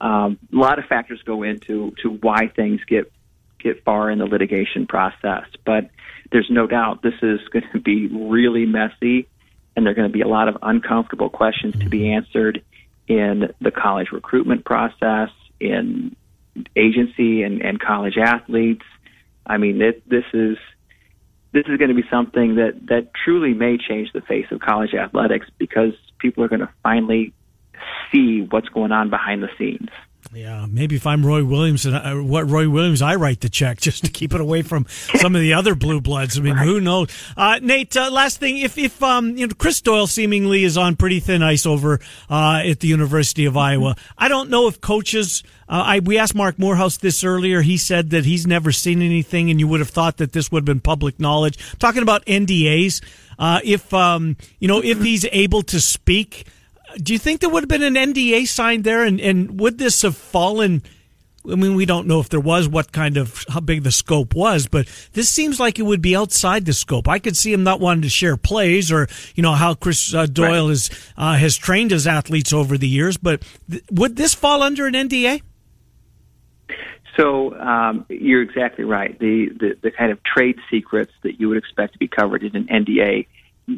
Um, 0.00 0.38
a 0.52 0.56
lot 0.56 0.78
of 0.78 0.86
factors 0.86 1.20
go 1.24 1.42
into 1.42 1.92
to 2.02 2.10
why 2.10 2.48
things 2.48 2.80
get 2.86 3.10
get 3.58 3.84
far 3.84 4.10
in 4.10 4.18
the 4.18 4.24
litigation 4.24 4.86
process, 4.86 5.44
but 5.66 5.90
there's 6.32 6.48
no 6.50 6.66
doubt 6.66 7.02
this 7.02 7.14
is 7.22 7.40
going 7.48 7.66
to 7.72 7.80
be 7.80 8.06
really 8.08 8.66
messy, 8.66 9.28
and 9.76 9.84
there 9.84 9.92
are 9.92 9.94
going 9.94 10.08
to 10.08 10.12
be 10.12 10.22
a 10.22 10.28
lot 10.28 10.48
of 10.48 10.58
uncomfortable 10.62 11.30
questions 11.30 11.78
to 11.80 11.88
be 11.88 12.12
answered 12.12 12.62
in 13.08 13.52
the 13.60 13.70
college 13.70 14.12
recruitment 14.12 14.64
process, 14.64 15.30
in 15.58 16.14
agency 16.76 17.42
and, 17.42 17.60
and 17.60 17.80
college 17.80 18.16
athletes. 18.16 18.84
I 19.46 19.58
mean, 19.58 19.82
it, 19.82 20.08
this 20.08 20.24
is 20.32 20.56
this 21.52 21.64
is 21.68 21.78
going 21.78 21.88
to 21.88 21.94
be 21.94 22.08
something 22.10 22.56
that 22.56 22.74
that 22.88 23.08
truly 23.24 23.54
may 23.54 23.76
change 23.76 24.12
the 24.12 24.20
face 24.20 24.46
of 24.50 24.60
college 24.60 24.94
athletics 24.94 25.46
because 25.58 25.92
people 26.18 26.44
are 26.44 26.48
going 26.48 26.60
to 26.60 26.70
finally 26.82 27.32
see 28.12 28.42
what's 28.42 28.68
going 28.68 28.92
on 28.92 29.10
behind 29.10 29.42
the 29.42 29.48
scenes. 29.58 29.88
Yeah, 30.32 30.66
maybe 30.70 30.94
if 30.94 31.06
I'm 31.06 31.26
Roy 31.26 31.44
Williams 31.44 31.86
and 31.86 31.96
I, 31.96 32.14
what 32.14 32.48
Roy 32.48 32.68
Williams, 32.68 33.02
I 33.02 33.16
write 33.16 33.40
the 33.40 33.48
check 33.48 33.80
just 33.80 34.04
to 34.04 34.10
keep 34.10 34.32
it 34.32 34.40
away 34.40 34.62
from 34.62 34.86
some 34.88 35.34
of 35.34 35.40
the 35.40 35.54
other 35.54 35.74
blue 35.74 36.00
bloods. 36.00 36.38
I 36.38 36.42
mean, 36.42 36.56
who 36.56 36.80
knows? 36.80 37.08
Uh, 37.36 37.58
Nate, 37.60 37.96
uh, 37.96 38.10
last 38.10 38.38
thing, 38.38 38.58
if 38.58 38.78
if 38.78 39.02
um, 39.02 39.36
you 39.36 39.46
know, 39.46 39.54
Chris 39.58 39.80
Doyle 39.80 40.06
seemingly 40.06 40.62
is 40.64 40.76
on 40.76 40.94
pretty 40.94 41.20
thin 41.20 41.42
ice 41.42 41.66
over 41.66 42.00
uh, 42.28 42.62
at 42.64 42.80
the 42.80 42.88
University 42.88 43.44
of 43.46 43.56
Iowa. 43.56 43.96
I 44.16 44.28
don't 44.28 44.50
know 44.50 44.68
if 44.68 44.80
coaches. 44.80 45.42
Uh, 45.68 45.82
I 45.84 45.98
we 46.00 46.18
asked 46.18 46.34
Marc 46.34 46.58
Morehouse 46.58 46.98
this 46.98 47.24
earlier. 47.24 47.62
He 47.62 47.76
said 47.76 48.10
that 48.10 48.24
he's 48.24 48.46
never 48.46 48.70
seen 48.70 49.02
anything, 49.02 49.50
and 49.50 49.58
you 49.58 49.66
would 49.66 49.80
have 49.80 49.90
thought 49.90 50.18
that 50.18 50.32
this 50.32 50.52
would 50.52 50.60
have 50.60 50.64
been 50.66 50.80
public 50.80 51.18
knowledge. 51.18 51.58
Talking 51.78 52.02
about 52.02 52.24
NDAs, 52.26 53.02
uh, 53.38 53.60
if 53.64 53.92
um, 53.92 54.36
you 54.60 54.68
know, 54.68 54.80
if 54.82 55.02
he's 55.02 55.26
able 55.32 55.62
to 55.62 55.80
speak. 55.80 56.46
Do 56.96 57.12
you 57.12 57.18
think 57.18 57.40
there 57.40 57.50
would 57.50 57.62
have 57.62 57.68
been 57.68 57.82
an 57.96 58.12
NDA 58.14 58.46
signed 58.46 58.84
there, 58.84 59.04
and, 59.04 59.20
and 59.20 59.60
would 59.60 59.78
this 59.78 60.02
have 60.02 60.16
fallen? 60.16 60.82
I 61.50 61.54
mean, 61.54 61.74
we 61.74 61.86
don't 61.86 62.06
know 62.06 62.20
if 62.20 62.28
there 62.28 62.40
was 62.40 62.68
what 62.68 62.92
kind 62.92 63.16
of 63.16 63.46
how 63.48 63.60
big 63.60 63.82
the 63.82 63.90
scope 63.90 64.34
was, 64.34 64.66
but 64.66 64.86
this 65.14 65.30
seems 65.30 65.58
like 65.58 65.78
it 65.78 65.82
would 65.82 66.02
be 66.02 66.14
outside 66.14 66.66
the 66.66 66.74
scope. 66.74 67.08
I 67.08 67.18
could 67.18 67.34
see 67.34 67.50
him 67.50 67.62
not 67.64 67.80
wanting 67.80 68.02
to 68.02 68.10
share 68.10 68.36
plays, 68.36 68.92
or 68.92 69.08
you 69.34 69.42
know 69.42 69.52
how 69.54 69.72
Chris 69.74 70.12
uh, 70.14 70.26
Doyle 70.26 70.66
Right. 70.66 70.72
is 70.72 70.90
uh, 71.16 71.36
has 71.36 71.56
trained 71.56 71.92
his 71.92 72.06
athletes 72.06 72.52
over 72.52 72.76
the 72.76 72.88
years. 72.88 73.16
But 73.16 73.42
th- 73.70 73.82
would 73.90 74.16
this 74.16 74.34
fall 74.34 74.62
under 74.62 74.86
an 74.86 74.92
NDA? 74.92 75.40
So 77.16 77.54
um, 77.58 78.06
you're 78.08 78.42
exactly 78.42 78.84
right. 78.84 79.18
The, 79.18 79.48
the 79.58 79.76
the 79.82 79.90
kind 79.90 80.12
of 80.12 80.22
trade 80.22 80.56
secrets 80.70 81.12
that 81.22 81.40
you 81.40 81.48
would 81.48 81.58
expect 81.58 81.94
to 81.94 81.98
be 81.98 82.08
covered 82.08 82.42
in 82.42 82.54
an 82.54 82.66
NDA, 82.68 83.26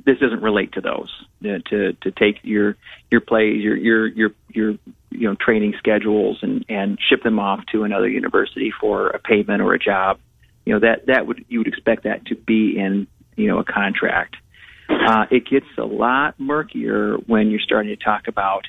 this 0.05 0.18
doesn't 0.18 0.42
relate 0.42 0.72
to 0.72 0.81
those. 0.81 1.11
Uh, 1.44 1.59
to 1.70 1.92
to 1.94 2.11
take 2.11 2.38
your 2.42 2.76
your 3.11 3.20
plays, 3.20 3.62
your 3.62 3.76
your 3.76 4.07
your 4.07 4.31
your 4.48 4.70
you 5.11 5.28
know 5.28 5.35
training 5.35 5.74
schedules, 5.78 6.38
and 6.42 6.64
and 6.68 6.98
ship 7.09 7.22
them 7.22 7.38
off 7.38 7.64
to 7.72 7.85
another 7.85 8.09
university 8.09 8.72
for 8.81 9.09
a 9.09 9.18
payment 9.18 9.61
or 9.61 9.74
a 9.74 9.78
job. 9.78 10.18
You 10.64 10.74
know 10.74 10.81
that 10.81 11.07
that 11.07 11.26
would 11.26 11.44
you 11.48 11.61
would 11.61 11.68
expect 11.68 12.05
that 12.05 12.26
to 12.26 12.35
be 12.35 12.78
in 12.78 13.07
you 13.37 13.48
know 13.48 13.59
a 13.59 13.64
contract. 13.64 14.37
Uh, 14.88 15.26
it 15.31 15.46
gets 15.48 15.66
a 15.78 15.85
lot 15.85 16.38
murkier 16.38 17.14
when 17.26 17.50
you're 17.50 17.61
starting 17.61 17.96
to 17.96 18.02
talk 18.02 18.28
about 18.28 18.66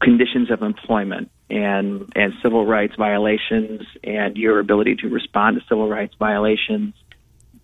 conditions 0.00 0.50
of 0.50 0.62
employment 0.62 1.30
and 1.48 2.12
and 2.14 2.32
civil 2.42 2.64
rights 2.64 2.94
violations 2.96 3.82
and 4.04 4.36
your 4.36 4.58
ability 4.58 4.96
to 4.96 5.08
respond 5.08 5.58
to 5.58 5.66
civil 5.68 5.88
rights 5.88 6.14
violations 6.18 6.94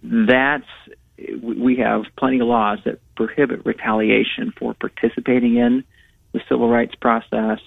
that's 0.02 0.66
we 1.42 1.76
have 1.76 2.04
plenty 2.16 2.40
of 2.40 2.46
laws 2.46 2.78
that 2.84 3.00
prohibit 3.16 3.64
retaliation 3.64 4.52
for 4.58 4.74
participating 4.74 5.56
in 5.56 5.84
the 6.32 6.40
civil 6.48 6.68
rights 6.68 6.94
process 6.94 7.60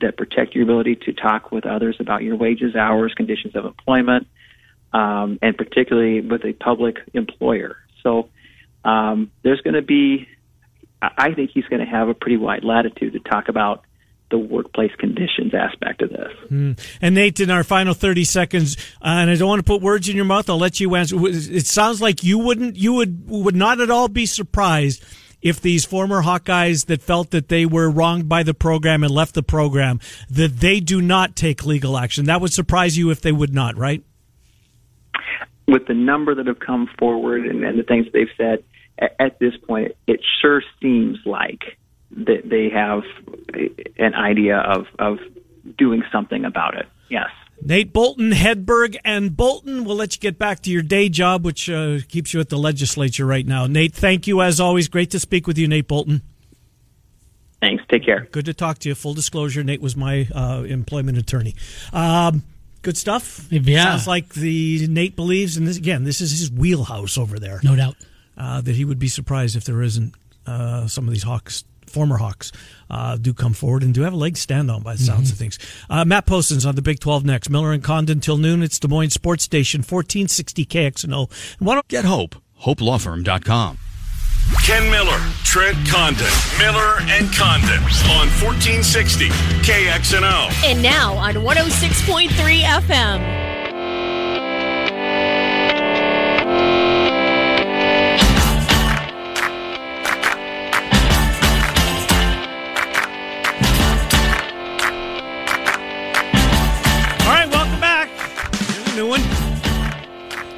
that 0.00 0.16
protect 0.16 0.54
your 0.54 0.64
ability 0.64 0.96
to 0.96 1.12
talk 1.12 1.52
with 1.52 1.64
others 1.64 1.96
about 2.00 2.22
your 2.22 2.36
wages 2.36 2.74
hours 2.74 3.14
conditions 3.14 3.54
of 3.54 3.64
employment 3.64 4.26
um, 4.92 5.38
and 5.42 5.56
particularly 5.56 6.20
with 6.20 6.44
a 6.44 6.52
public 6.54 6.96
employer. 7.12 7.76
So 8.02 8.28
um, 8.84 9.30
there's 9.42 9.60
going 9.60 9.74
to 9.74 9.82
be 9.82 10.28
I 11.02 11.10
I 11.18 11.34
think 11.34 11.50
he's 11.52 11.66
going 11.66 11.84
to 11.84 11.90
have 11.90 12.08
a 12.08 12.14
pretty 12.14 12.36
wide 12.36 12.64
latitude 12.64 13.12
to 13.12 13.20
talk 13.20 13.48
about 13.48 13.84
the 14.30 14.38
workplace 14.38 14.92
conditions 14.98 15.54
aspect 15.54 16.02
of 16.02 16.10
this. 16.10 16.76
And 17.00 17.14
Nate, 17.14 17.40
in 17.40 17.50
our 17.50 17.62
final 17.62 17.94
thirty 17.94 18.24
seconds, 18.24 18.76
uh, 19.00 19.08
and 19.08 19.30
I 19.30 19.36
don't 19.36 19.48
want 19.48 19.60
to 19.60 19.70
put 19.70 19.82
words 19.82 20.08
in 20.08 20.16
your 20.16 20.24
mouth. 20.24 20.50
I'll 20.50 20.58
let 20.58 20.80
you 20.80 20.94
answer. 20.96 21.16
It 21.26 21.66
sounds 21.66 22.02
like 22.02 22.24
you 22.24 22.38
wouldn't, 22.38 22.76
you 22.76 22.94
would, 22.94 23.28
would 23.28 23.56
not 23.56 23.80
at 23.80 23.90
all 23.90 24.08
be 24.08 24.26
surprised 24.26 25.04
if 25.42 25.60
these 25.60 25.84
former 25.84 26.22
Hawkeyes 26.22 26.86
that 26.86 27.02
felt 27.02 27.30
that 27.30 27.48
they 27.48 27.66
were 27.66 27.88
wronged 27.88 28.28
by 28.28 28.42
the 28.42 28.54
program 28.54 29.04
and 29.04 29.12
left 29.12 29.34
the 29.34 29.42
program, 29.42 30.00
that 30.28 30.58
they 30.58 30.80
do 30.80 31.00
not 31.00 31.36
take 31.36 31.64
legal 31.64 31.96
action. 31.96 32.24
That 32.24 32.40
would 32.40 32.52
surprise 32.52 32.98
you 32.98 33.10
if 33.10 33.20
they 33.20 33.32
would 33.32 33.54
not, 33.54 33.76
right? 33.76 34.02
With 35.68 35.86
the 35.86 35.94
number 35.94 36.34
that 36.34 36.46
have 36.46 36.58
come 36.58 36.88
forward 36.98 37.46
and, 37.46 37.62
and 37.62 37.78
the 37.78 37.84
things 37.84 38.06
they've 38.12 38.26
said, 38.36 38.64
at, 38.98 39.14
at 39.20 39.38
this 39.38 39.52
point, 39.68 39.92
it 40.08 40.20
sure 40.40 40.62
seems 40.82 41.18
like 41.26 41.78
that 42.10 42.48
they 42.48 42.68
have 42.70 43.02
an 43.98 44.14
idea 44.14 44.58
of, 44.58 44.86
of 44.98 45.18
doing 45.76 46.02
something 46.12 46.44
about 46.44 46.76
it. 46.76 46.86
Yes. 47.10 47.28
Nate 47.62 47.92
Boulton, 47.92 48.32
Hedberg, 48.32 48.96
and 49.04 49.34
Boulton. 49.36 49.84
We'll 49.84 49.96
let 49.96 50.14
you 50.14 50.20
get 50.20 50.38
back 50.38 50.60
to 50.60 50.70
your 50.70 50.82
day 50.82 51.08
job, 51.08 51.44
which 51.44 51.70
uh, 51.70 51.98
keeps 52.06 52.34
you 52.34 52.40
at 52.40 52.50
the 52.50 52.58
legislature 52.58 53.24
right 53.24 53.46
now. 53.46 53.66
Nate, 53.66 53.94
thank 53.94 54.26
you 54.26 54.42
as 54.42 54.60
always. 54.60 54.88
Great 54.88 55.10
to 55.12 55.18
speak 55.18 55.46
with 55.46 55.56
you, 55.56 55.66
Nate 55.66 55.88
Boulton. 55.88 56.20
Thanks. 57.62 57.82
Take 57.90 58.04
care. 58.04 58.28
Good 58.30 58.44
to 58.44 58.54
talk 58.54 58.78
to 58.80 58.90
you. 58.90 58.94
Full 58.94 59.14
disclosure, 59.14 59.64
Nate 59.64 59.80
was 59.80 59.96
my 59.96 60.28
uh, 60.34 60.64
employment 60.68 61.16
attorney. 61.16 61.54
Um, 61.94 62.42
good 62.82 62.98
stuff. 62.98 63.50
Yeah. 63.50 63.84
Sounds 63.84 64.06
like 64.06 64.28
the 64.34 64.86
Nate 64.88 65.16
believes, 65.16 65.56
and 65.56 65.66
this 65.66 65.78
again, 65.78 66.04
this 66.04 66.20
is 66.20 66.32
his 66.32 66.50
wheelhouse 66.50 67.16
over 67.16 67.38
there. 67.38 67.60
No 67.64 67.74
doubt. 67.74 67.96
uh, 68.36 68.60
that 68.60 68.74
he 68.76 68.84
would 68.84 68.98
be 68.98 69.08
surprised 69.08 69.56
if 69.56 69.64
there 69.64 69.82
isn't 69.82 70.14
uh, 70.46 70.86
some 70.86 71.06
of 71.08 71.12
these 71.14 71.22
Hawks 71.22 71.64
former 71.90 72.16
Hawks 72.16 72.52
uh, 72.90 73.16
do 73.16 73.34
come 73.34 73.52
forward 73.52 73.82
and 73.82 73.94
do 73.94 74.02
have 74.02 74.12
a 74.12 74.16
leg 74.16 74.34
to 74.34 74.40
stand 74.40 74.70
on 74.70 74.82
by 74.82 74.94
the 74.94 75.02
sounds 75.02 75.28
mm-hmm. 75.28 75.32
of 75.32 75.38
things. 75.38 75.58
Uh, 75.90 76.04
Matt 76.04 76.26
Postins 76.26 76.66
on 76.66 76.74
the 76.74 76.82
Big 76.82 77.00
12 77.00 77.24
next. 77.24 77.50
Miller 77.50 77.72
and 77.72 77.82
Condon 77.82 78.20
till 78.20 78.36
noon. 78.36 78.62
It's 78.62 78.78
Des 78.78 78.88
Moines 78.88 79.10
Sports 79.10 79.44
Station, 79.44 79.80
1460 79.80 80.66
KXNO. 80.66 81.56
Why 81.58 81.74
don't 81.74 81.88
Get 81.88 82.04
hope. 82.04 82.36
HopeLawFirm.com. 82.62 83.78
Ken 84.64 84.90
Miller, 84.90 85.20
Trent 85.44 85.76
Condon, 85.88 86.26
Miller 86.58 86.98
and 87.08 87.32
Condon 87.34 87.82
on 88.14 88.28
1460 88.40 89.28
KXNO. 89.28 90.64
And 90.64 90.82
now 90.82 91.14
on 91.14 91.34
106.3 91.34 92.28
FM. 92.62 93.45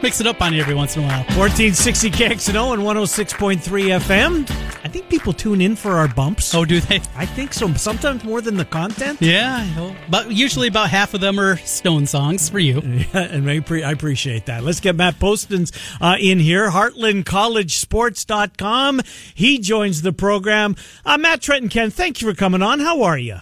Mix 0.02 0.20
it 0.20 0.26
up 0.28 0.40
on 0.40 0.54
you 0.54 0.61
every 0.61 0.74
once 0.74 0.96
in 0.96 1.02
a 1.02 1.06
while. 1.06 1.24
1460 1.37 2.11
KXNO 2.12 2.74
and 2.74 2.82
106.3 2.82 3.58
FM. 3.98 4.48
I 4.84 4.88
think 4.88 5.08
people 5.08 5.32
tune 5.32 5.61
in 5.61 5.74
for 5.74 5.90
our 5.92 6.06
bumps. 6.06 6.54
Oh, 6.54 6.64
do 6.64 6.78
they? 6.80 7.00
I 7.16 7.26
think 7.26 7.52
so. 7.52 7.72
Sometimes 7.74 8.22
more 8.22 8.40
than 8.40 8.56
the 8.56 8.64
content. 8.64 9.20
Yeah, 9.20 9.92
but 10.08 10.30
usually 10.30 10.68
about 10.68 10.90
half 10.90 11.14
of 11.14 11.20
them 11.20 11.40
are 11.40 11.56
Stone 11.58 12.06
songs 12.06 12.48
for 12.48 12.58
you. 12.58 12.80
Yeah, 12.98 13.20
and 13.22 13.48
I, 13.50 13.61
pre- 13.61 13.82
I 13.84 13.92
appreciate 13.92 14.46
that. 14.46 14.64
Let's 14.64 14.80
get 14.80 14.96
Matt 14.96 15.18
Postins 15.18 15.72
uh, 16.00 16.16
in 16.20 16.38
here. 16.38 16.70
HeartlandCollegeSports.com. 16.70 19.00
He 19.34 19.58
joins 19.58 20.02
the 20.02 20.12
program. 20.12 20.76
Uh, 21.04 21.18
Matt 21.18 21.42
Trenton 21.42 21.68
Ken, 21.68 21.90
thank 21.90 22.20
you 22.20 22.28
for 22.28 22.34
coming 22.34 22.62
on. 22.62 22.80
How 22.80 23.02
are 23.02 23.18
you? 23.18 23.38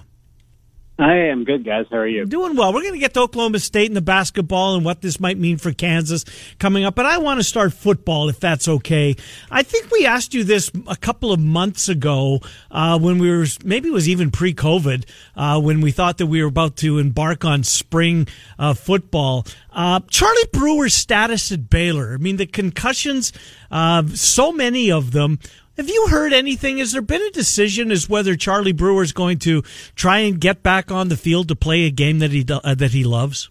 I 0.98 1.14
am 1.28 1.44
good, 1.44 1.62
guys. 1.62 1.84
How 1.90 1.98
are 1.98 2.06
you? 2.06 2.24
Doing 2.24 2.56
well. 2.56 2.72
We're 2.72 2.80
going 2.80 2.94
to 2.94 2.98
get 2.98 3.12
to 3.14 3.20
Oklahoma 3.20 3.58
State 3.58 3.88
and 3.88 3.96
the 3.96 4.00
basketball 4.00 4.76
and 4.76 4.84
what 4.84 5.02
this 5.02 5.20
might 5.20 5.36
mean 5.36 5.58
for 5.58 5.70
Kansas 5.72 6.24
coming 6.58 6.84
up. 6.84 6.94
But 6.94 7.04
I 7.04 7.18
want 7.18 7.38
to 7.38 7.44
start 7.44 7.74
football, 7.74 8.30
if 8.30 8.40
that's 8.40 8.66
okay. 8.66 9.14
I 9.50 9.62
think 9.62 9.90
we 9.90 10.06
asked 10.06 10.32
you 10.32 10.42
this 10.42 10.70
a 10.86 10.96
couple 10.96 11.32
of 11.32 11.40
months 11.40 11.90
ago 11.90 12.40
uh, 12.70 12.98
when 12.98 13.18
we 13.18 13.28
were, 13.28 13.44
maybe 13.62 13.90
it 13.90 13.92
was 13.92 14.08
even 14.08 14.30
pre 14.30 14.54
COVID, 14.54 15.04
uh, 15.36 15.60
when 15.60 15.82
we 15.82 15.90
thought 15.90 16.16
that 16.16 16.28
we 16.28 16.40
were 16.40 16.48
about 16.48 16.76
to 16.78 16.98
embark 16.98 17.44
on 17.44 17.62
spring 17.62 18.26
uh, 18.58 18.72
football. 18.72 19.44
Uh, 19.70 20.00
Charlie 20.08 20.48
Brewer's 20.50 20.94
status 20.94 21.52
at 21.52 21.68
Baylor. 21.68 22.14
I 22.14 22.16
mean, 22.16 22.38
the 22.38 22.46
concussions, 22.46 23.34
uh, 23.70 24.02
so 24.14 24.50
many 24.50 24.90
of 24.90 25.10
them. 25.10 25.40
Have 25.76 25.90
you 25.90 26.06
heard 26.08 26.32
anything? 26.32 26.78
Has 26.78 26.92
there 26.92 27.02
been 27.02 27.20
a 27.20 27.30
decision 27.30 27.90
as 27.90 28.08
whether 28.08 28.34
Charlie 28.34 28.72
Brewer 28.72 29.02
is 29.02 29.12
going 29.12 29.38
to 29.40 29.60
try 29.94 30.18
and 30.20 30.40
get 30.40 30.62
back 30.62 30.90
on 30.90 31.08
the 31.08 31.18
field 31.18 31.48
to 31.48 31.56
play 31.56 31.84
a 31.84 31.90
game 31.90 32.18
that 32.20 32.30
he 32.30 32.46
uh, 32.48 32.74
that 32.74 32.92
he 32.92 33.04
loves? 33.04 33.50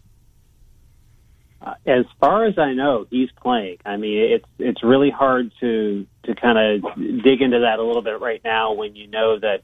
Uh, 1.62 1.76
as 1.86 2.06
far 2.20 2.46
as 2.46 2.58
I 2.58 2.74
know, 2.74 3.06
he's 3.12 3.30
playing. 3.42 3.78
I 3.86 3.98
mean, 3.98 4.18
it's 4.18 4.46
it's 4.58 4.84
really 4.84 5.12
hard 5.12 5.52
to 5.60 6.08
to 6.24 6.36
kind 6.36 6.58
of 6.58 6.96
dig 6.96 7.42
into 7.42 7.60
that 7.60 7.78
a 7.78 7.84
little 7.84 8.02
bit 8.02 8.20
right 8.20 8.42
now 8.44 8.74
when 8.74 8.96
you 8.96 9.06
know 9.06 9.38
that 9.40 9.62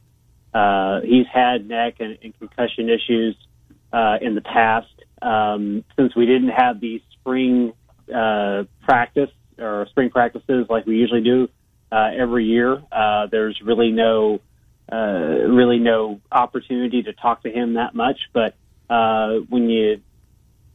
uh, 0.53 1.01
he's 1.01 1.25
had 1.33 1.67
neck 1.67 1.95
and, 1.99 2.19
and 2.21 2.37
concussion 2.37 2.89
issues 2.89 3.35
uh, 3.91 4.17
in 4.21 4.35
the 4.35 4.41
past. 4.41 4.87
Um, 5.23 5.83
since 5.95 6.15
we 6.15 6.27
didn't 6.27 6.49
have 6.49 6.79
the 6.79 7.01
spring 7.13 7.73
uh, 8.13 8.65
practice 8.83 9.29
or 9.57 9.87
spring 9.89 10.11
practices 10.11 10.67
like 10.69 10.85
we 10.85 10.97
usually 10.97 11.23
do 11.23 11.47
every 11.91 12.45
year. 12.45 12.81
Uh, 12.91 13.27
there's 13.31 13.59
really 13.63 13.91
no 13.91 14.39
uh, 14.91 15.47
really 15.47 15.79
no 15.79 16.19
opportunity 16.31 17.03
to 17.03 17.13
talk 17.13 17.43
to 17.43 17.49
him 17.49 17.75
that 17.75 17.95
much. 17.95 18.19
But 18.33 18.55
uh, 18.89 19.39
when 19.47 19.69
you 19.69 20.01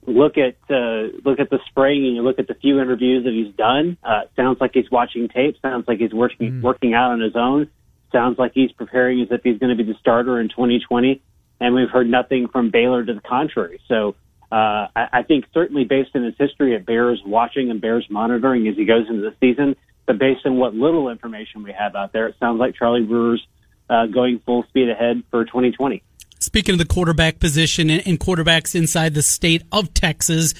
look 0.06 0.38
at 0.38 0.56
uh, 0.70 1.08
look 1.24 1.38
at 1.38 1.50
the 1.50 1.58
spring 1.68 2.06
and 2.06 2.16
you 2.16 2.22
look 2.22 2.38
at 2.38 2.48
the 2.48 2.54
few 2.54 2.80
interviews 2.80 3.24
that 3.24 3.32
he's 3.32 3.54
done, 3.54 3.98
uh, 4.02 4.22
sounds 4.34 4.58
like 4.60 4.70
he's 4.74 4.90
watching 4.90 5.28
tape. 5.28 5.56
Sounds 5.60 5.84
like 5.86 5.98
he's 5.98 6.14
working 6.14 6.52
mm. 6.52 6.62
working 6.62 6.94
out 6.94 7.10
on 7.10 7.20
his 7.20 7.36
own. 7.36 7.70
Sounds 8.12 8.38
like 8.38 8.52
he's 8.54 8.72
preparing 8.72 9.20
as 9.20 9.28
if 9.30 9.42
he's 9.42 9.58
going 9.58 9.76
to 9.76 9.82
be 9.82 9.90
the 9.90 9.98
starter 10.00 10.40
in 10.40 10.48
2020. 10.48 11.20
And 11.58 11.74
we've 11.74 11.90
heard 11.90 12.08
nothing 12.08 12.48
from 12.48 12.70
Baylor 12.70 13.04
to 13.04 13.14
the 13.14 13.20
contrary. 13.20 13.80
So 13.88 14.14
uh, 14.52 14.88
I, 14.94 15.08
I 15.12 15.22
think 15.22 15.46
certainly 15.52 15.84
based 15.84 16.10
on 16.14 16.22
his 16.22 16.34
history 16.38 16.74
at 16.76 16.86
Bears 16.86 17.20
watching 17.26 17.70
and 17.70 17.80
Bears 17.80 18.06
monitoring 18.08 18.68
as 18.68 18.76
he 18.76 18.84
goes 18.84 19.06
into 19.08 19.22
the 19.22 19.34
season, 19.40 19.74
but 20.06 20.18
based 20.18 20.46
on 20.46 20.56
what 20.56 20.74
little 20.74 21.08
information 21.08 21.62
we 21.62 21.72
have 21.72 21.94
out 21.96 22.12
there, 22.12 22.26
it 22.28 22.36
sounds 22.38 22.58
like 22.58 22.74
Charlie 22.76 23.04
Brewer's 23.04 23.46
uh, 23.90 24.06
going 24.06 24.40
full 24.44 24.64
speed 24.64 24.88
ahead 24.88 25.22
for 25.30 25.44
2020. 25.44 26.02
Speaking 26.38 26.74
of 26.74 26.78
the 26.78 26.84
quarterback 26.84 27.40
position 27.40 27.90
and 27.90 28.20
quarterbacks 28.20 28.74
inside 28.74 29.14
the 29.14 29.22
state 29.22 29.62
of 29.72 29.92
Texas, 29.94 30.54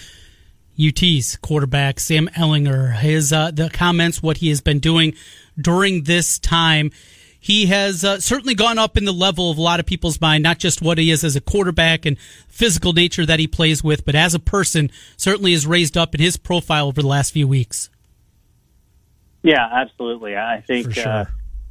UT's 0.78 1.36
quarterback 1.36 2.00
Sam 2.00 2.28
Ehlinger, 2.28 2.94
his 2.96 3.32
uh, 3.32 3.50
the 3.50 3.70
comments, 3.70 4.22
what 4.22 4.38
he 4.38 4.48
has 4.48 4.60
been 4.60 4.78
doing 4.78 5.14
during 5.60 6.04
this 6.04 6.38
time. 6.38 6.90
He 7.38 7.66
has 7.66 8.04
uh, 8.04 8.18
certainly 8.18 8.54
gone 8.54 8.76
up 8.78 8.96
in 8.96 9.04
the 9.04 9.12
level 9.12 9.52
of 9.52 9.58
a 9.58 9.62
lot 9.62 9.78
of 9.78 9.86
people's 9.86 10.20
mind, 10.20 10.42
not 10.42 10.58
just 10.58 10.82
what 10.82 10.98
he 10.98 11.12
is 11.12 11.22
as 11.22 11.36
a 11.36 11.40
quarterback 11.40 12.04
and 12.04 12.18
physical 12.48 12.92
nature 12.92 13.24
that 13.24 13.38
he 13.38 13.46
plays 13.46 13.84
with, 13.84 14.04
but 14.04 14.16
as 14.16 14.34
a 14.34 14.40
person, 14.40 14.90
certainly 15.16 15.52
has 15.52 15.64
raised 15.64 15.96
up 15.96 16.12
in 16.14 16.20
his 16.20 16.36
profile 16.36 16.88
over 16.88 17.00
the 17.00 17.06
last 17.06 17.32
few 17.32 17.46
weeks. 17.46 17.88
Yeah, 19.46 19.64
absolutely. 19.70 20.36
I 20.36 20.60
think 20.60 20.94
sure. 20.94 21.06
uh, 21.06 21.24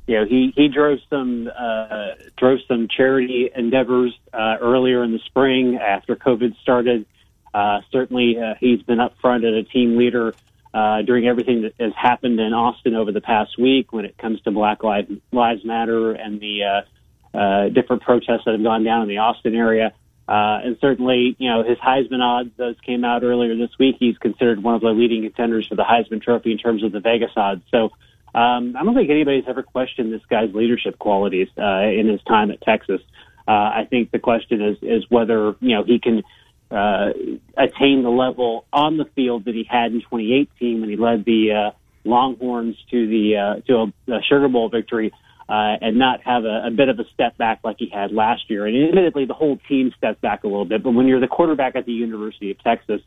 you 0.08 0.16
know 0.16 0.26
he 0.26 0.54
he 0.56 0.70
drove 0.70 1.00
some 1.10 1.52
uh, 1.54 2.12
drove 2.38 2.60
some 2.70 2.88
charity 2.88 3.52
endeavors 3.54 4.18
uh, 4.34 4.56
earlier 4.62 5.04
in 5.04 5.12
the 5.12 5.20
spring 5.26 5.76
after 5.76 6.16
COVID 6.16 6.58
started. 6.62 7.06
Uh, 7.54 7.82
certainly, 7.92 8.40
uh, 8.40 8.54
he's 8.62 8.82
been 8.84 9.02
up 9.02 9.16
front 9.20 9.44
as 9.44 9.54
a 9.54 9.64
team 9.64 9.98
leader 9.98 10.34
uh, 10.74 11.02
during 11.02 11.28
everything 11.28 11.64
that 11.64 11.74
has 11.78 11.92
happened 12.02 12.40
in 12.40 12.54
Austin 12.54 12.96
over 12.96 13.12
the 13.12 13.20
past 13.20 13.60
week 13.60 13.92
when 13.92 14.06
it 14.06 14.18
comes 14.18 14.40
to 14.44 14.52
Black 14.52 14.82
Lives, 14.82 15.12
Lives 15.34 15.66
Matter 15.66 16.14
and 16.14 16.40
the 16.40 16.64
uh, 16.64 17.38
uh, 17.38 17.70
different 17.70 18.04
protests 18.04 18.46
that 18.46 18.54
have 18.54 18.64
gone 18.64 18.86
down 18.86 19.02
in 19.02 19.10
the 19.10 19.18
Austin 19.18 19.54
area. 19.54 19.92
Uh, 20.28 20.60
and 20.64 20.78
certainly, 20.82 21.36
you 21.38 21.50
know, 21.50 21.64
his 21.64 21.78
Heisman 21.78 22.22
odds, 22.22 22.50
those 22.58 22.76
came 22.86 23.06
out 23.06 23.24
earlier 23.24 23.56
this 23.56 23.70
week. 23.78 23.98
He's 24.00 24.18
considered 24.18 24.62
one 24.64 24.74
of 24.74 24.82
the 24.82 24.90
leading 24.90 25.22
contenders 25.24 25.68
for 25.68 25.76
the 25.76 25.84
Heisman 25.84 26.22
Trophy 26.22 26.52
in 26.52 26.58
terms 26.58 26.84
of 26.84 26.92
the 26.92 27.00
Vegas 27.00 27.32
odds. 27.36 27.62
So 27.70 27.92
um, 28.34 28.76
I 28.76 28.84
don't 28.84 28.96
think 28.96 29.10
anybody's 29.10 29.46
ever 29.48 29.62
questioned 29.62 30.12
this 30.12 30.26
guy's 30.28 30.54
leadership 30.54 30.98
qualities 30.98 31.48
uh, 31.58 31.82
in 31.82 32.08
his 32.08 32.22
time 32.24 32.50
at 32.50 32.62
Texas. 32.62 33.02
Uh, 33.48 33.52
I 33.52 33.88
think 33.88 34.10
the 34.10 34.20
question 34.20 34.62
is, 34.62 34.78
is 34.82 35.06
whether, 35.10 35.56
you 35.60 35.76
know, 35.76 35.84
he 35.84 36.00
can 36.00 36.24
uh, 36.72 37.10
attain 37.56 38.02
the 38.02 38.10
level 38.10 38.66
on 38.74 38.98
the 38.98 39.06
field 39.16 39.46
that 39.46 39.54
he 39.54 39.64
had 39.64 39.92
in 39.92 40.02
2018 40.02 40.82
when 40.82 40.90
he 40.90 40.96
led 40.96 41.24
the 41.24 41.52
uh, 41.52 41.72
Longhorns 42.04 42.76
to 42.92 43.08
the 43.08 43.38
uh, 43.38 43.62
to 43.68 43.76
a, 43.76 44.14
a 44.14 44.22
Sugar 44.24 44.48
Bowl 44.48 44.70
victory 44.70 45.14
uh, 45.48 45.78
and 45.82 45.98
not 45.98 46.22
have 46.24 46.44
a, 46.44 46.68
a 46.68 46.72
bit 46.72 46.90
of 46.90 47.00
a 47.00 47.06
step 47.14 47.38
back 47.38 47.60
like 47.64 47.78
he 47.80 47.90
had 47.90 48.12
last 48.12 48.50
year. 48.50 48.66
And 48.66 48.90
admittedly, 48.90 49.26
the 49.26 49.34
whole 49.34 49.58
team 49.68 49.94
stepped 49.98 50.22
back 50.22 50.44
a 50.44 50.48
little 50.48 50.66
bit. 50.66 50.82
But 50.84 50.92
when 50.92 51.08
you're 51.08 51.20
the 51.20 51.28
quarterback 51.28 51.76
at 51.76 51.86
the 51.86 51.94
University 51.94 52.52
of 52.52 52.60
Texas, 52.64 53.02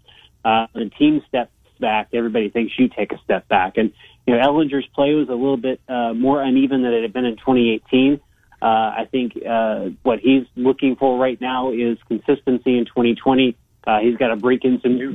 uh, 0.45 0.67
the 0.73 0.91
team 0.99 1.23
steps 1.29 1.51
back, 1.81 2.09
everybody 2.13 2.49
thinks 2.49 2.73
you 2.79 2.89
take 2.89 3.13
a 3.13 3.19
step 3.25 3.49
back. 3.49 3.77
And 3.77 3.93
you 4.27 4.35
know, 4.35 4.41
Ehlinger's 4.41 4.87
play 4.95 5.15
was 5.15 5.29
a 5.29 5.35
little 5.35 5.57
bit 5.57 5.81
uh, 5.89 6.13
more 6.15 6.43
uneven 6.43 6.83
than 6.83 6.93
it 6.93 7.03
had 7.03 7.13
been 7.13 7.25
in 7.25 7.37
2018. 7.37 8.21
Uh, 8.61 8.65
I 8.65 9.09
think 9.11 9.35
uh, 9.49 9.91
what 10.03 10.19
he's 10.19 10.45
looking 10.57 10.97
for 10.97 11.19
right 11.19 11.41
now 11.41 11.73
is 11.73 11.97
consistency 12.09 12.77
in 12.77 12.85
2020. 12.85 13.57
Uh, 13.87 14.01
he's 14.01 14.17
got 14.17 14.29
to 14.29 14.37
break 14.37 14.65
in 14.65 14.81
some 14.81 14.97
new 14.97 15.15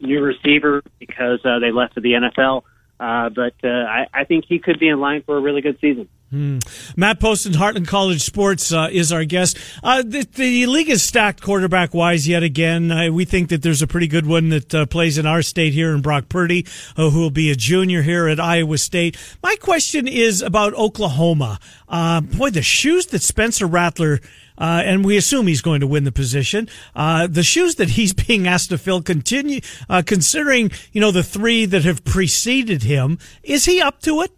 new 0.00 0.20
receiver 0.20 0.82
because 0.98 1.40
uh, 1.44 1.58
they 1.58 1.70
left 1.70 1.94
to 1.94 2.00
the 2.00 2.12
NFL. 2.12 2.62
Uh, 2.98 3.28
but 3.28 3.54
uh, 3.62 3.68
I, 3.68 4.06
I 4.12 4.24
think 4.24 4.46
he 4.48 4.58
could 4.58 4.78
be 4.78 4.88
in 4.88 5.00
line 5.00 5.22
for 5.22 5.36
a 5.36 5.40
really 5.40 5.60
good 5.60 5.78
season. 5.80 6.08
Hmm. 6.30 6.58
Matt 6.96 7.20
Poston, 7.20 7.52
Heartland 7.52 7.86
College 7.86 8.22
Sports, 8.22 8.72
uh, 8.72 8.88
is 8.90 9.12
our 9.12 9.24
guest. 9.24 9.58
Uh, 9.82 10.02
the, 10.02 10.26
the, 10.34 10.66
league 10.66 10.88
is 10.88 11.02
stacked 11.02 11.40
quarterback 11.40 11.94
wise 11.94 12.26
yet 12.26 12.42
again. 12.42 12.90
Uh, 12.90 13.12
we 13.12 13.24
think 13.24 13.50
that 13.50 13.62
there's 13.62 13.82
a 13.82 13.86
pretty 13.86 14.08
good 14.08 14.26
one 14.26 14.48
that 14.48 14.88
plays 14.90 15.18
in 15.18 15.26
our 15.26 15.42
state 15.42 15.72
here 15.72 15.94
in 15.94 16.00
Brock 16.02 16.28
Purdy, 16.28 16.66
who 16.96 17.10
will 17.10 17.30
be 17.30 17.50
a 17.50 17.54
junior 17.54 18.02
here 18.02 18.26
at 18.26 18.40
Iowa 18.40 18.78
State. 18.78 19.16
My 19.42 19.54
question 19.56 20.08
is 20.08 20.42
about 20.42 20.74
Oklahoma. 20.74 21.60
Boy, 21.88 22.50
the 22.50 22.62
shoes 22.62 23.06
that 23.06 23.22
Spencer 23.22 23.66
Rattler 23.66 24.20
uh, 24.58 24.82
and 24.84 25.04
we 25.04 25.16
assume 25.16 25.46
he's 25.46 25.62
going 25.62 25.80
to 25.80 25.86
win 25.86 26.04
the 26.04 26.12
position. 26.12 26.68
Uh, 26.94 27.26
the 27.26 27.42
shoes 27.42 27.76
that 27.76 27.90
he's 27.90 28.12
being 28.26 28.46
asked 28.46 28.70
to 28.70 28.78
fill 28.78 29.02
continue, 29.02 29.60
uh, 29.88 30.02
considering, 30.04 30.70
you 30.92 31.00
know, 31.00 31.10
the 31.10 31.22
three 31.22 31.66
that 31.66 31.84
have 31.84 32.04
preceded 32.04 32.82
him, 32.82 33.18
is 33.42 33.64
he 33.64 33.80
up 33.80 34.00
to 34.02 34.22
it? 34.22 34.32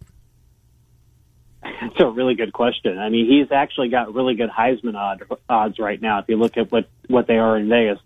That's 1.63 2.01
a 2.01 2.07
really 2.07 2.35
good 2.35 2.53
question. 2.53 2.99
I 2.99 3.09
mean, 3.09 3.27
he's 3.29 3.53
actually 3.53 3.89
got 3.89 4.15
really 4.15 4.35
good 4.35 4.51
Heisman 4.51 4.95
odd, 4.95 5.23
odds 5.49 5.79
right 5.79 6.01
now. 6.01 6.21
If 6.21 6.27
you 6.29 6.37
look 6.37 6.57
at 6.57 6.71
what 6.71 6.89
what 7.09 7.27
they 7.27 7.37
are 7.37 7.57
in 7.57 7.69
Vegas, 7.69 7.99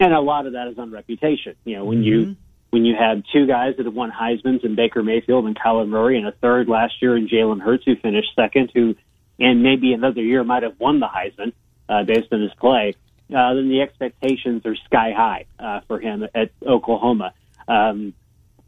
and 0.00 0.12
a 0.12 0.20
lot 0.20 0.46
of 0.46 0.54
that 0.54 0.68
is 0.68 0.78
on 0.78 0.90
reputation. 0.90 1.54
You 1.64 1.76
know, 1.76 1.84
when 1.84 1.98
mm-hmm. 1.98 2.30
you 2.30 2.36
when 2.70 2.84
you 2.84 2.96
have 2.98 3.22
two 3.32 3.46
guys 3.46 3.76
that 3.76 3.86
have 3.86 3.94
won 3.94 4.10
Heisman's 4.10 4.64
and 4.64 4.74
Baker 4.74 5.02
Mayfield 5.02 5.46
and 5.46 5.56
Kyler 5.56 5.86
Murray, 5.86 6.18
and 6.18 6.26
a 6.26 6.32
third 6.32 6.68
last 6.68 6.94
year 7.00 7.16
in 7.16 7.28
Jalen 7.28 7.60
Hurts, 7.60 7.84
who 7.84 7.94
finished 7.96 8.30
second, 8.34 8.72
who 8.74 8.96
and 9.38 9.62
maybe 9.62 9.92
another 9.92 10.22
year 10.22 10.44
might 10.44 10.62
have 10.62 10.78
won 10.78 11.00
the 11.00 11.06
Heisman 11.06 11.52
uh, 11.88 12.04
based 12.04 12.32
on 12.32 12.40
his 12.40 12.52
play, 12.54 12.94
uh, 13.30 13.54
then 13.54 13.68
the 13.68 13.80
expectations 13.80 14.64
are 14.66 14.76
sky 14.76 15.12
high 15.16 15.46
uh, 15.58 15.80
for 15.86 16.00
him 16.00 16.26
at 16.34 16.50
Oklahoma. 16.66 17.32
Um, 17.66 18.14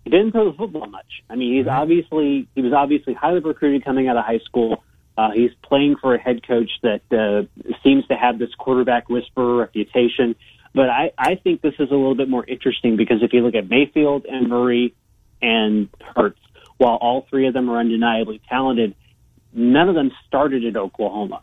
he 0.04 0.10
didn't 0.10 0.32
throw 0.32 0.50
the 0.50 0.56
football 0.56 0.86
much. 0.86 1.22
I 1.28 1.34
mean, 1.34 1.56
he's 1.56 1.66
obviously 1.66 2.48
he 2.54 2.62
was 2.62 2.72
obviously 2.72 3.14
highly 3.14 3.40
recruited 3.40 3.84
coming 3.84 4.08
out 4.08 4.16
of 4.16 4.24
high 4.24 4.38
school. 4.44 4.84
Uh, 5.18 5.30
he's 5.32 5.50
playing 5.62 5.96
for 6.00 6.14
a 6.14 6.18
head 6.20 6.46
coach 6.46 6.70
that 6.82 7.00
uh, 7.10 7.72
seems 7.82 8.06
to 8.06 8.14
have 8.14 8.38
this 8.38 8.54
quarterback 8.56 9.08
whisperer 9.08 9.56
reputation. 9.56 10.36
But 10.74 10.90
I, 10.90 11.10
I 11.16 11.36
think 11.36 11.62
this 11.62 11.72
is 11.78 11.90
a 11.90 11.94
little 11.94 12.14
bit 12.14 12.28
more 12.28 12.44
interesting 12.46 12.96
because 12.96 13.22
if 13.22 13.32
you 13.32 13.40
look 13.40 13.54
at 13.54 13.68
Mayfield 13.68 14.26
and 14.26 14.48
Murray 14.48 14.94
and 15.40 15.88
Hurts, 16.14 16.38
while 16.76 16.96
all 16.96 17.26
three 17.30 17.48
of 17.48 17.54
them 17.54 17.70
are 17.70 17.78
undeniably 17.78 18.40
talented, 18.48 18.94
none 19.56 19.88
of 19.88 19.94
them 19.94 20.12
started 20.28 20.64
at 20.64 20.76
Oklahoma. 20.76 21.42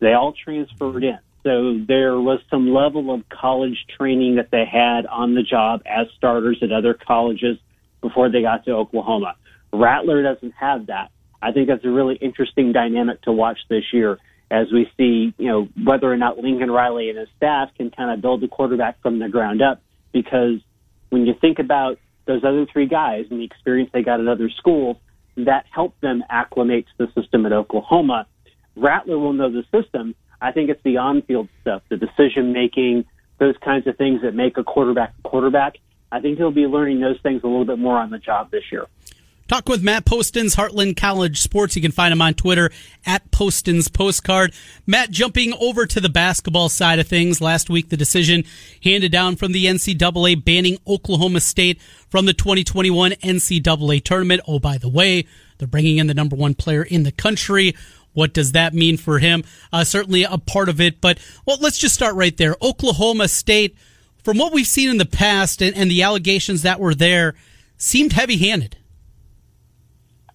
They 0.00 0.14
all 0.14 0.32
transferred 0.32 1.04
in. 1.04 1.18
So 1.44 1.78
there 1.86 2.18
was 2.18 2.40
some 2.50 2.72
level 2.72 3.12
of 3.12 3.28
college 3.28 3.86
training 3.96 4.36
that 4.36 4.50
they 4.50 4.64
had 4.64 5.06
on 5.06 5.34
the 5.34 5.42
job 5.42 5.82
as 5.86 6.06
starters 6.16 6.58
at 6.62 6.72
other 6.72 6.94
colleges 6.94 7.58
before 8.00 8.30
they 8.30 8.42
got 8.42 8.64
to 8.64 8.72
Oklahoma. 8.72 9.36
Rattler 9.72 10.22
doesn't 10.22 10.52
have 10.52 10.86
that. 10.86 11.10
I 11.40 11.52
think 11.52 11.68
that's 11.68 11.84
a 11.84 11.90
really 11.90 12.14
interesting 12.16 12.72
dynamic 12.72 13.22
to 13.22 13.32
watch 13.32 13.58
this 13.68 13.84
year 13.92 14.18
as 14.50 14.70
we 14.70 14.90
see, 14.96 15.34
you 15.38 15.48
know, 15.48 15.68
whether 15.82 16.12
or 16.12 16.16
not 16.16 16.38
Lincoln 16.38 16.70
Riley 16.70 17.08
and 17.08 17.18
his 17.18 17.28
staff 17.36 17.70
can 17.76 17.90
kind 17.90 18.10
of 18.10 18.20
build 18.20 18.42
the 18.42 18.48
quarterback 18.48 19.00
from 19.02 19.18
the 19.18 19.28
ground 19.28 19.62
up. 19.62 19.80
Because 20.12 20.60
when 21.08 21.26
you 21.26 21.34
think 21.40 21.58
about 21.58 21.98
those 22.26 22.44
other 22.44 22.66
three 22.66 22.86
guys 22.86 23.26
and 23.30 23.40
the 23.40 23.44
experience 23.44 23.90
they 23.92 24.02
got 24.02 24.20
at 24.20 24.28
other 24.28 24.50
schools, 24.50 24.96
that 25.36 25.66
helped 25.70 26.00
them 26.00 26.22
acclimate 26.28 26.86
to 26.98 27.06
the 27.06 27.20
system 27.20 27.46
at 27.46 27.52
Oklahoma. 27.52 28.26
Rattler 28.76 29.18
will 29.18 29.32
know 29.32 29.50
the 29.50 29.64
system. 29.70 30.14
I 30.40 30.52
think 30.52 30.70
it's 30.70 30.82
the 30.82 30.96
on-field 30.96 31.48
stuff, 31.60 31.82
the 31.88 31.96
decision 31.96 32.52
making, 32.52 33.04
those 33.38 33.56
kinds 33.64 33.86
of 33.86 33.96
things 33.96 34.22
that 34.22 34.34
make 34.34 34.56
a 34.56 34.64
quarterback 34.64 35.14
a 35.18 35.28
quarterback. 35.28 35.78
I 36.10 36.20
think 36.20 36.38
he'll 36.38 36.50
be 36.50 36.66
learning 36.66 37.00
those 37.00 37.20
things 37.22 37.42
a 37.42 37.46
little 37.46 37.64
bit 37.64 37.78
more 37.78 37.98
on 37.98 38.10
the 38.10 38.18
job 38.18 38.50
this 38.50 38.64
year. 38.70 38.86
Talk 39.52 39.68
with 39.68 39.82
Matt 39.82 40.06
Postins, 40.06 40.56
Heartland 40.56 40.96
College 40.96 41.38
Sports. 41.38 41.76
You 41.76 41.82
can 41.82 41.92
find 41.92 42.10
him 42.10 42.22
on 42.22 42.32
Twitter 42.32 42.70
at 43.04 43.30
Postins 43.30 43.92
Postcard. 43.92 44.54
Matt, 44.86 45.10
jumping 45.10 45.52
over 45.60 45.84
to 45.84 46.00
the 46.00 46.08
basketball 46.08 46.70
side 46.70 46.98
of 46.98 47.06
things. 47.06 47.38
Last 47.38 47.68
week, 47.68 47.90
the 47.90 47.98
decision 47.98 48.44
handed 48.82 49.12
down 49.12 49.36
from 49.36 49.52
the 49.52 49.66
NCAA 49.66 50.42
banning 50.42 50.78
Oklahoma 50.86 51.40
State 51.40 51.82
from 52.08 52.24
the 52.24 52.32
2021 52.32 53.10
NCAA 53.10 54.02
tournament. 54.02 54.40
Oh, 54.48 54.58
by 54.58 54.78
the 54.78 54.88
way, 54.88 55.26
they're 55.58 55.68
bringing 55.68 55.98
in 55.98 56.06
the 56.06 56.14
number 56.14 56.34
one 56.34 56.54
player 56.54 56.82
in 56.82 57.02
the 57.02 57.12
country. 57.12 57.76
What 58.14 58.32
does 58.32 58.52
that 58.52 58.72
mean 58.72 58.96
for 58.96 59.18
him? 59.18 59.44
Uh, 59.70 59.84
certainly 59.84 60.22
a 60.22 60.38
part 60.38 60.70
of 60.70 60.80
it, 60.80 61.02
but 61.02 61.18
well, 61.44 61.58
let's 61.60 61.76
just 61.76 61.94
start 61.94 62.14
right 62.14 62.38
there. 62.38 62.56
Oklahoma 62.62 63.28
State, 63.28 63.76
from 64.24 64.38
what 64.38 64.54
we've 64.54 64.66
seen 64.66 64.88
in 64.88 64.96
the 64.96 65.04
past 65.04 65.60
and, 65.60 65.76
and 65.76 65.90
the 65.90 66.02
allegations 66.02 66.62
that 66.62 66.80
were 66.80 66.94
there, 66.94 67.34
seemed 67.76 68.14
heavy 68.14 68.38
handed. 68.38 68.78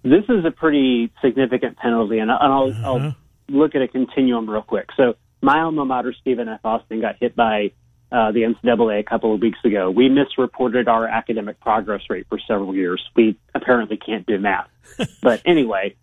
This 0.10 0.24
is 0.30 0.46
a 0.46 0.52
pretty 0.52 1.12
significant 1.22 1.78
penalty, 1.78 2.20
and 2.20 2.32
I'll, 2.32 2.70
uh-huh. 2.70 2.82
I'll 2.86 3.16
look 3.50 3.76
at 3.76 3.82
a 3.82 3.88
continuum 3.88 4.50
real 4.50 4.62
quick. 4.62 4.90
So, 4.96 5.16
my 5.42 5.60
alma 5.60 5.86
mater, 5.86 6.14
Stephen 6.20 6.48
F. 6.48 6.62
Austin, 6.64 7.02
got 7.02 7.18
hit 7.20 7.36
by 7.36 7.72
uh, 8.12 8.32
the 8.32 8.42
NCAA 8.42 9.00
a 9.00 9.04
couple 9.04 9.34
of 9.34 9.42
weeks 9.42 9.60
ago. 9.66 9.92
We 9.92 10.08
misreported 10.08 10.88
our 10.88 11.08
academic 11.08 11.60
progress 11.60 12.02
rate 12.10 12.26
for 12.30 12.40
several 12.48 12.74
years. 12.74 13.04
We 13.16 13.38
apparently 13.54 13.98
can't 13.98 14.26
do 14.26 14.40
math. 14.40 14.70
but 15.22 15.42
anyway, 15.46 15.96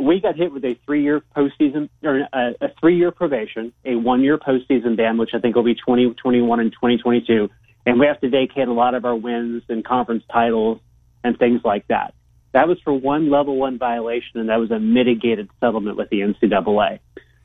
we 0.00 0.20
got 0.20 0.36
hit 0.36 0.52
with 0.52 0.64
a 0.64 0.78
three-year 0.86 1.22
postseason 1.36 1.88
or 2.02 2.28
a, 2.32 2.54
a 2.60 2.68
three-year 2.80 3.10
probation, 3.10 3.72
a 3.84 3.96
one-year 3.96 4.38
postseason 4.38 4.96
ban, 4.96 5.18
which 5.18 5.30
I 5.34 5.40
think 5.40 5.56
will 5.56 5.64
be 5.64 5.74
2021 5.74 6.60
and 6.60 6.72
2022, 6.72 7.50
and 7.86 7.98
we 7.98 8.06
have 8.06 8.20
to 8.20 8.30
vacate 8.30 8.68
a 8.68 8.72
lot 8.72 8.94
of 8.94 9.04
our 9.04 9.16
wins 9.16 9.64
and 9.68 9.84
conference 9.84 10.22
titles 10.32 10.80
and 11.24 11.38
things 11.38 11.60
like 11.64 11.86
that. 11.88 12.14
That 12.52 12.68
was 12.68 12.78
for 12.80 12.92
one 12.92 13.30
level 13.30 13.56
one 13.56 13.78
violation, 13.78 14.40
and 14.40 14.48
that 14.48 14.58
was 14.58 14.70
a 14.70 14.78
mitigated 14.78 15.50
settlement 15.60 15.96
with 15.96 16.08
the 16.08 16.20
NCAA. 16.20 17.00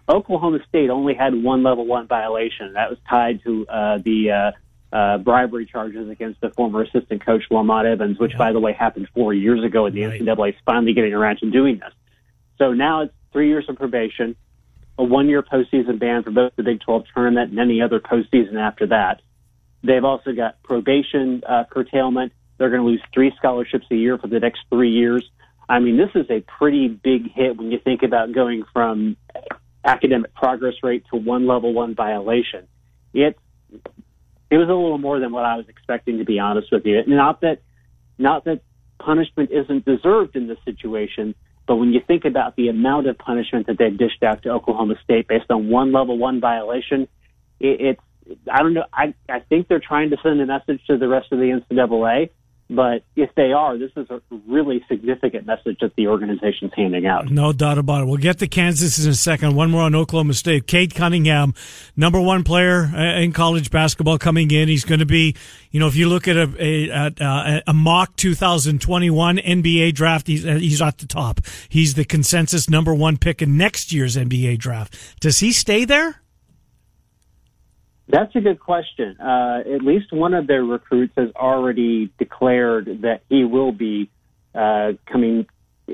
Oklahoma 0.08 0.60
State 0.68 0.90
only 0.90 1.14
had 1.14 1.34
one 1.34 1.64
level 1.64 1.86
one 1.86 2.08
violation. 2.08 2.74
That 2.74 2.90
was 2.90 3.00
tied 3.10 3.42
to 3.44 3.68
uh, 3.68 3.98
the 4.04 4.32
uh, 4.32 4.96
uh, 4.96 5.18
bribery 5.18 5.66
charges 5.66 6.10
against 6.10 6.40
the 6.42 6.50
former 6.52 6.84
assistant 6.84 7.26
coach 7.26 7.44
Lamont 7.50 7.88
Evans, 7.88 8.20
which, 8.20 8.32
yeah. 8.32 8.38
by 8.38 8.52
the 8.52 8.60
way, 8.60 8.74
happened 8.74 9.08
four 9.14 9.34
years 9.34 9.64
ago, 9.64 9.86
and 9.86 9.96
the 9.96 10.06
right. 10.06 10.22
NCAA 10.22 10.50
is 10.50 10.56
finally 10.66 10.94
getting 10.94 11.14
around 11.14 11.40
to 11.40 11.50
doing 11.50 11.80
this. 11.80 11.94
So 12.58 12.74
now 12.74 13.02
it's 13.02 13.14
three 13.32 13.48
years 13.48 13.66
of 13.68 13.78
probation, 13.78 14.36
a 14.98 15.04
one-year 15.04 15.42
postseason 15.42 16.00
ban 16.00 16.24
for 16.24 16.32
both 16.32 16.56
the 16.56 16.64
Big 16.64 16.82
12 16.82 17.06
tournament 17.14 17.52
and 17.52 17.60
any 17.60 17.82
other 17.82 18.00
postseason 18.00 18.56
after 18.56 18.88
that. 18.88 19.22
They've 19.84 20.04
also 20.04 20.32
got 20.32 20.62
probation 20.64 21.44
uh, 21.48 21.64
curtailment 21.70 22.32
they're 22.58 22.70
going 22.70 22.82
to 22.82 22.88
lose 22.88 23.02
three 23.14 23.34
scholarships 23.38 23.86
a 23.92 23.96
year 23.96 24.18
for 24.18 24.28
the 24.28 24.40
next 24.40 24.62
three 24.70 24.92
years. 24.92 25.30
I 25.68 25.80
mean, 25.80 25.98
this 25.98 26.10
is 26.16 26.30
a 26.30 26.42
pretty 26.42 26.88
big 26.88 27.32
hit 27.32 27.58
when 27.58 27.72
you 27.72 27.80
think 27.80 28.04
about 28.04 28.32
going 28.34 28.64
from 28.74 29.18
academic 29.84 30.34
progress 30.34 30.76
rate 30.84 31.06
to 31.12 31.18
one 31.18 31.48
level 31.48 31.74
one 31.74 31.96
violation. 31.96 32.68
It 33.14 33.38
it 34.50 34.58
was 34.58 34.70
a 34.70 34.74
little 34.74 34.98
more 34.98 35.20
than 35.20 35.32
what 35.32 35.46
I 35.46 35.56
was 35.56 35.68
expecting, 35.68 36.20
to 36.20 36.26
be 36.26 36.40
honest 36.40 36.72
with 36.72 36.86
you. 36.86 37.02
Not 37.08 37.42
that 37.42 37.62
not 38.18 38.46
that 38.46 38.62
punishment 39.00 39.52
isn't 39.52 39.86
deserved 39.86 40.36
in 40.36 40.48
this 40.48 40.60
situation, 40.64 41.34
but 41.68 41.78
when 41.78 41.92
you 41.92 42.02
think 42.06 42.26
about 42.26 42.56
the 42.56 42.68
amount 42.68 43.08
of 43.08 43.18
punishment 43.18 43.68
that 43.68 43.78
they've 43.78 43.98
dished 43.98 44.22
out 44.24 44.44
to 44.44 44.50
Oklahoma 44.50 44.96
State 45.04 45.28
based 45.28 45.50
on 45.50 45.70
one 45.70 45.92
level 45.92 46.18
one 46.18 46.40
violation, 46.40 47.08
it, 47.60 47.82
it's 47.82 48.02
I 48.52 48.60
don't 48.60 48.74
know. 48.74 48.86
I 48.94 49.14
I 49.30 49.40
think 49.40 49.68
they're 49.68 49.80
trying 49.80 50.12
to 50.12 50.18
send 50.22 50.40
a 50.42 50.46
message 50.46 50.82
to 50.88 50.98
the 50.98 51.08
rest 51.08 51.32
of 51.32 51.40
the 51.40 51.62
NCAA 51.72 52.30
but 52.70 53.04
if 53.16 53.30
they 53.36 53.52
are, 53.52 53.78
this 53.78 53.92
is 53.96 54.10
a 54.10 54.22
really 54.48 54.84
significant 54.88 55.46
message 55.46 55.78
that 55.82 55.96
the 55.96 56.08
organization's 56.08 56.72
handing 56.76 57.06
out. 57.06 57.30
No 57.30 57.54
doubt 57.54 57.78
about 57.78 58.02
it. 58.02 58.06
We'll 58.06 58.18
get 58.18 58.40
to 58.40 58.48
Kansas 58.48 59.04
in 59.04 59.12
a 59.12 59.14
second. 59.14 59.56
One 59.56 59.70
more 59.70 59.84
on 59.84 59.96
Oklahoma 59.96 60.34
State. 60.34 60.66
Cade 60.66 60.96
Cunningham, 60.96 61.54
number 61.96 62.20
one 62.20 62.44
player 62.44 62.92
uh, 62.96 63.20
in 63.20 63.34
college 63.34 63.70
basketball 63.70 64.18
coming 64.18 64.50
in. 64.52 64.68
He's 64.70 64.86
going 64.86 65.00
to 65.00 65.06
be, 65.06 65.36
you 65.72 65.80
know, 65.80 65.88
if 65.88 65.96
you 65.96 66.10
look 66.10 66.28
at 66.28 66.38
a 66.38 66.44
a, 66.60 67.12
a, 67.20 67.64
a 67.68 67.74
mock 67.74 68.16
2021 68.16 69.38
NBA 69.38 69.94
draft, 69.94 70.28
he's, 70.28 70.46
uh, 70.46 70.56
he's 70.56 70.82
at 70.82 70.98
the 71.00 71.06
top. 71.06 71.42
He's 71.70 71.94
the 71.96 72.06
consensus 72.06 72.70
number 72.70 72.94
one 72.94 73.18
pick 73.18 73.42
in 73.42 73.58
next 73.58 73.92
year's 73.92 74.16
NBA 74.16 74.58
draft. 74.60 74.98
Does 75.20 75.40
he 75.40 75.52
stay 75.52 75.86
there? 75.86 76.23
That's 78.14 78.36
a 78.36 78.42
good 78.42 78.60
question. 78.60 79.20
Uh, 79.20 79.62
at 79.74 79.82
least 79.82 80.14
one 80.14 80.36
of 80.36 80.46
their 80.46 80.64
recruits 80.64 81.14
has 81.18 81.30
already 81.36 82.14
declared 82.20 83.02
that 83.02 83.24
he 83.28 83.44
will 83.44 83.72
be 83.72 84.12
uh, 84.54 84.92
coming. 85.12 85.48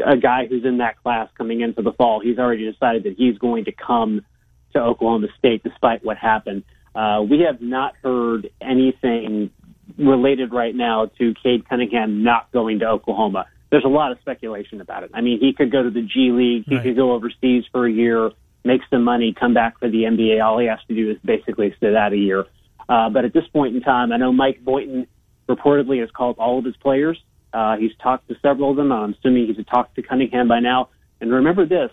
A 0.05 0.17
guy 0.17 0.45
who's 0.45 0.65
in 0.65 0.79
that 0.79 1.01
class 1.01 1.29
coming 1.37 1.61
into 1.61 1.81
the 1.81 1.93
fall, 1.93 2.19
he's 2.19 2.37
already 2.37 2.69
decided 2.69 3.03
that 3.05 3.15
he's 3.17 3.37
going 3.37 3.65
to 3.65 3.71
come 3.71 4.25
to 4.73 4.79
Oklahoma 4.79 5.27
State 5.37 5.63
despite 5.63 6.03
what 6.03 6.17
happened. 6.17 6.63
Uh, 6.93 7.21
we 7.27 7.39
have 7.49 7.61
not 7.61 7.95
heard 8.03 8.49
anything 8.59 9.49
related 9.97 10.51
right 10.51 10.75
now 10.75 11.05
to 11.19 11.33
Cade 11.41 11.69
Cunningham 11.69 12.21
not 12.21 12.51
going 12.51 12.79
to 12.79 12.85
Oklahoma. 12.85 13.45
There's 13.71 13.85
a 13.85 13.89
lot 13.89 14.11
of 14.11 14.19
speculation 14.19 14.81
about 14.81 15.03
it. 15.03 15.11
I 15.13 15.21
mean, 15.21 15.39
he 15.39 15.53
could 15.53 15.71
go 15.71 15.83
to 15.83 15.89
the 15.89 16.01
G 16.01 16.31
League, 16.33 16.65
he 16.67 16.75
right. 16.75 16.83
could 16.83 16.97
go 16.97 17.13
overseas 17.13 17.63
for 17.71 17.87
a 17.87 17.91
year 17.91 18.31
make 18.63 18.81
some 18.89 19.03
money, 19.03 19.33
come 19.37 19.53
back 19.53 19.79
for 19.79 19.89
the 19.89 20.03
NBA. 20.03 20.43
All 20.43 20.59
he 20.59 20.67
has 20.67 20.79
to 20.87 20.95
do 20.95 21.11
is 21.11 21.17
basically 21.23 21.73
sit 21.79 21.95
out 21.95 22.13
a 22.13 22.17
year. 22.17 22.45
Uh, 22.87 23.09
but 23.09 23.25
at 23.25 23.33
this 23.33 23.47
point 23.47 23.75
in 23.75 23.81
time, 23.81 24.11
I 24.11 24.17
know 24.17 24.31
Mike 24.31 24.63
Boynton 24.63 25.07
reportedly 25.47 25.99
has 26.01 26.09
called 26.11 26.37
all 26.39 26.59
of 26.59 26.65
his 26.65 26.75
players. 26.77 27.21
Uh, 27.53 27.77
he's 27.77 27.95
talked 28.01 28.27
to 28.27 28.35
several 28.41 28.71
of 28.71 28.77
them. 28.77 28.91
I'm 28.91 29.13
assuming 29.13 29.47
he's 29.47 29.65
talked 29.65 29.95
to 29.95 30.01
Cunningham 30.01 30.47
by 30.47 30.59
now. 30.59 30.89
And 31.21 31.31
remember 31.31 31.65
this, 31.65 31.91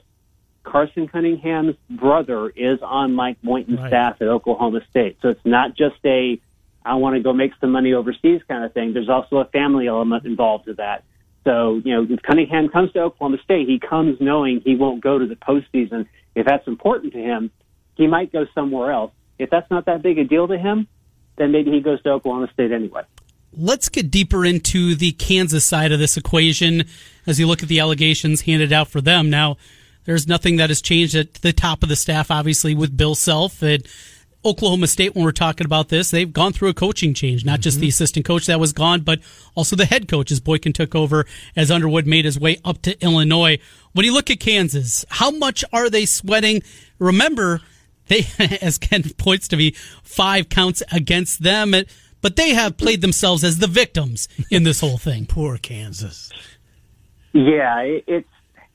Carson 0.62 1.08
Cunningham's 1.08 1.76
brother 1.88 2.48
is 2.50 2.80
on 2.82 3.14
Mike 3.14 3.40
Boynton's 3.42 3.78
right. 3.78 3.88
staff 3.88 4.16
at 4.20 4.28
Oklahoma 4.28 4.80
State. 4.90 5.18
So 5.22 5.28
it's 5.28 5.44
not 5.44 5.76
just 5.76 5.96
a, 6.04 6.40
I 6.84 6.94
want 6.94 7.16
to 7.16 7.22
go 7.22 7.32
make 7.32 7.52
some 7.60 7.72
money 7.72 7.94
overseas 7.94 8.42
kind 8.48 8.64
of 8.64 8.72
thing. 8.74 8.92
There's 8.92 9.08
also 9.08 9.38
a 9.38 9.46
family 9.46 9.86
element 9.86 10.26
involved 10.26 10.66
with 10.66 10.76
that. 10.78 11.04
So, 11.44 11.80
you 11.84 11.94
know, 11.94 12.06
if 12.08 12.22
Cunningham 12.22 12.68
comes 12.68 12.92
to 12.92 13.00
Oklahoma 13.00 13.38
State, 13.44 13.68
he 13.68 13.78
comes 13.78 14.20
knowing 14.20 14.60
he 14.64 14.74
won't 14.74 15.00
go 15.00 15.18
to 15.18 15.26
the 15.26 15.36
postseason 15.36 16.06
if 16.36 16.46
that's 16.46 16.68
important 16.68 17.14
to 17.14 17.18
him, 17.18 17.50
he 17.96 18.06
might 18.06 18.30
go 18.30 18.46
somewhere 18.54 18.92
else. 18.92 19.10
If 19.38 19.50
that's 19.50 19.68
not 19.70 19.86
that 19.86 20.02
big 20.02 20.18
a 20.18 20.24
deal 20.24 20.46
to 20.46 20.56
him, 20.56 20.86
then 21.36 21.50
maybe 21.50 21.72
he 21.72 21.80
goes 21.80 22.00
to 22.02 22.10
Oklahoma 22.10 22.48
State 22.52 22.70
anyway. 22.70 23.02
Let's 23.56 23.88
get 23.88 24.10
deeper 24.10 24.44
into 24.44 24.94
the 24.94 25.12
Kansas 25.12 25.64
side 25.64 25.92
of 25.92 25.98
this 25.98 26.16
equation 26.16 26.84
as 27.26 27.40
you 27.40 27.46
look 27.46 27.62
at 27.62 27.70
the 27.70 27.80
allegations 27.80 28.42
handed 28.42 28.72
out 28.72 28.88
for 28.88 29.00
them. 29.00 29.30
Now, 29.30 29.56
there's 30.04 30.28
nothing 30.28 30.56
that 30.56 30.70
has 30.70 30.82
changed 30.82 31.14
at 31.14 31.34
the 31.34 31.54
top 31.54 31.82
of 31.82 31.88
the 31.88 31.96
staff, 31.96 32.30
obviously, 32.30 32.74
with 32.74 32.96
Bill 32.96 33.14
Self. 33.14 33.62
And 33.62 33.86
Oklahoma 34.46 34.86
State, 34.86 35.16
when 35.16 35.24
we're 35.24 35.32
talking 35.32 35.64
about 35.64 35.88
this, 35.88 36.12
they've 36.12 36.32
gone 36.32 36.52
through 36.52 36.68
a 36.68 36.74
coaching 36.74 37.14
change, 37.14 37.44
not 37.44 37.60
just 37.60 37.78
the 37.78 37.86
mm-hmm. 37.86 37.90
assistant 37.90 38.24
coach 38.24 38.46
that 38.46 38.60
was 38.60 38.72
gone, 38.72 39.00
but 39.00 39.18
also 39.56 39.74
the 39.74 39.86
head 39.86 40.06
coach 40.06 40.30
as 40.30 40.38
Boynton 40.38 40.72
took 40.72 40.94
over 40.94 41.26
as 41.56 41.68
Underwood 41.68 42.06
made 42.06 42.24
his 42.24 42.38
way 42.38 42.60
up 42.64 42.80
to 42.82 42.98
Illinois. 43.02 43.58
When 43.92 44.06
you 44.06 44.14
look 44.14 44.30
at 44.30 44.38
Kansas, 44.38 45.04
how 45.08 45.32
much 45.32 45.64
are 45.72 45.90
they 45.90 46.06
sweating? 46.06 46.62
Remember, 47.00 47.60
they, 48.06 48.24
as 48.62 48.78
Ken 48.78 49.02
points 49.18 49.48
to 49.48 49.56
me, 49.56 49.72
five 50.04 50.48
counts 50.48 50.80
against 50.92 51.42
them, 51.42 51.74
but 52.22 52.36
they 52.36 52.50
have 52.50 52.76
played 52.76 53.00
themselves 53.00 53.42
as 53.42 53.58
the 53.58 53.66
victims 53.66 54.28
in 54.48 54.62
this 54.62 54.80
whole 54.80 54.98
thing. 54.98 55.26
Poor 55.28 55.58
Kansas. 55.58 56.30
Yeah, 57.32 57.80
it's 57.80 58.28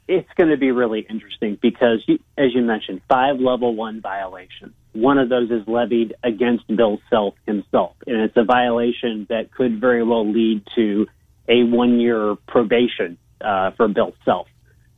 it's 0.07 0.29
going 0.35 0.49
to 0.49 0.57
be 0.57 0.71
really 0.71 0.99
interesting 1.09 1.57
because, 1.61 2.03
as 2.37 2.53
you 2.53 2.61
mentioned, 2.61 3.01
five 3.07 3.39
level 3.39 3.73
one 3.73 4.01
violations. 4.01 4.73
One 4.93 5.17
of 5.17 5.29
those 5.29 5.49
is 5.51 5.67
levied 5.67 6.15
against 6.23 6.67
Bill 6.67 6.99
Self 7.09 7.35
himself, 7.45 7.95
and 8.05 8.21
it's 8.21 8.35
a 8.35 8.43
violation 8.43 9.25
that 9.29 9.51
could 9.51 9.79
very 9.79 10.03
well 10.03 10.29
lead 10.29 10.63
to 10.75 11.07
a 11.47 11.63
one 11.63 11.99
year 11.99 12.35
probation 12.47 13.17
uh, 13.39 13.71
for 13.71 13.87
Bill 13.87 14.13
Self. 14.25 14.47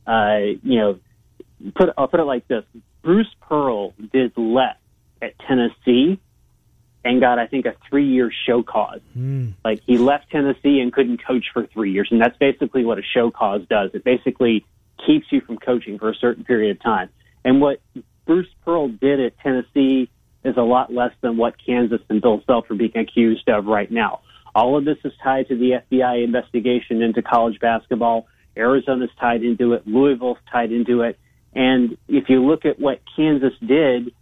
Uh, 0.06 0.38
you 0.62 0.78
know, 0.78 0.98
put 1.76 1.90
I'll 1.96 2.08
put 2.08 2.20
it 2.20 2.24
like 2.24 2.48
this: 2.48 2.64
Bruce 3.02 3.32
Pearl 3.40 3.94
did 4.12 4.36
less 4.36 4.76
at 5.22 5.38
Tennessee 5.38 6.18
and 7.04 7.20
got, 7.20 7.38
I 7.38 7.46
think, 7.46 7.66
a 7.66 7.74
three 7.88 8.06
year 8.06 8.32
show 8.46 8.62
cause. 8.62 9.00
Mm. 9.16 9.54
Like 9.64 9.80
he 9.86 9.98
left 9.98 10.30
Tennessee 10.30 10.80
and 10.80 10.92
couldn't 10.92 11.24
coach 11.24 11.46
for 11.52 11.66
three 11.66 11.92
years. 11.92 12.08
And 12.10 12.20
that's 12.20 12.36
basically 12.38 12.84
what 12.84 12.98
a 12.98 13.02
show 13.02 13.30
cause 13.30 13.62
does. 13.68 13.90
It 13.94 14.04
basically 14.04 14.64
keeps 15.06 15.26
you 15.30 15.40
from 15.42 15.58
coaching 15.58 15.98
for 15.98 16.08
a 16.08 16.14
certain 16.14 16.44
period 16.44 16.76
of 16.76 16.82
time. 16.82 17.10
And 17.44 17.60
what 17.60 17.80
Bruce 18.26 18.48
Pearl 18.64 18.88
did 18.88 19.20
at 19.20 19.38
Tennessee 19.40 20.10
is 20.44 20.56
a 20.56 20.62
lot 20.62 20.92
less 20.92 21.12
than 21.20 21.36
what 21.36 21.54
Kansas 21.64 22.00
and 22.08 22.20
Bill 22.20 22.42
Self 22.46 22.70
are 22.70 22.74
being 22.74 22.96
accused 22.96 23.48
of 23.48 23.66
right 23.66 23.90
now. 23.90 24.20
All 24.54 24.76
of 24.78 24.84
this 24.84 24.98
is 25.04 25.12
tied 25.22 25.48
to 25.48 25.56
the 25.56 25.82
FBI 25.90 26.22
investigation 26.22 27.02
into 27.02 27.22
college 27.22 27.58
basketball. 27.60 28.26
Arizona's 28.56 29.10
tied 29.18 29.42
into 29.42 29.72
it. 29.72 29.86
Louisville's 29.86 30.38
tied 30.50 30.70
into 30.70 31.02
it. 31.02 31.18
And 31.54 31.96
if 32.08 32.28
you 32.28 32.44
look 32.44 32.64
at 32.64 32.78
what 32.78 33.00
Kansas 33.16 33.52
did 33.60 34.12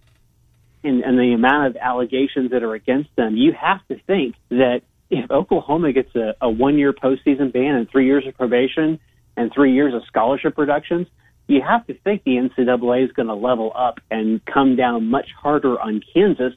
and, 0.84 1.02
and 1.02 1.18
the 1.18 1.32
amount 1.34 1.68
of 1.68 1.76
allegations 1.76 2.50
that 2.50 2.62
are 2.62 2.74
against 2.74 3.14
them, 3.16 3.36
you 3.36 3.52
have 3.52 3.86
to 3.88 3.98
think 4.06 4.36
that 4.48 4.82
if 5.10 5.30
Oklahoma 5.30 5.92
gets 5.92 6.14
a, 6.14 6.34
a 6.40 6.48
one 6.48 6.78
year 6.78 6.92
postseason 6.92 7.52
ban 7.52 7.74
and 7.74 7.90
three 7.90 8.06
years 8.06 8.26
of 8.26 8.34
probation 8.34 8.98
and 9.36 9.52
three 9.52 9.74
years 9.74 9.94
of 9.94 10.02
scholarship 10.06 10.56
reductions, 10.56 11.06
you 11.48 11.60
have 11.60 11.86
to 11.86 11.94
think 11.94 12.24
the 12.24 12.36
NCAA 12.36 13.04
is 13.04 13.12
going 13.12 13.28
to 13.28 13.34
level 13.34 13.72
up 13.74 13.98
and 14.10 14.44
come 14.44 14.76
down 14.76 15.10
much 15.10 15.28
harder 15.40 15.78
on 15.80 16.02
Kansas 16.14 16.54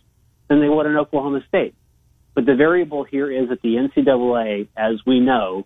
than 0.47 0.61
they 0.61 0.69
would 0.69 0.85
on 0.85 0.95
Oklahoma 0.95 1.41
State. 1.47 1.75
But 2.33 2.45
the 2.45 2.55
variable 2.55 3.03
here 3.03 3.31
is 3.31 3.49
that 3.49 3.61
the 3.61 3.75
NCAA, 3.75 4.67
as 4.75 4.95
we 5.05 5.19
know, 5.19 5.65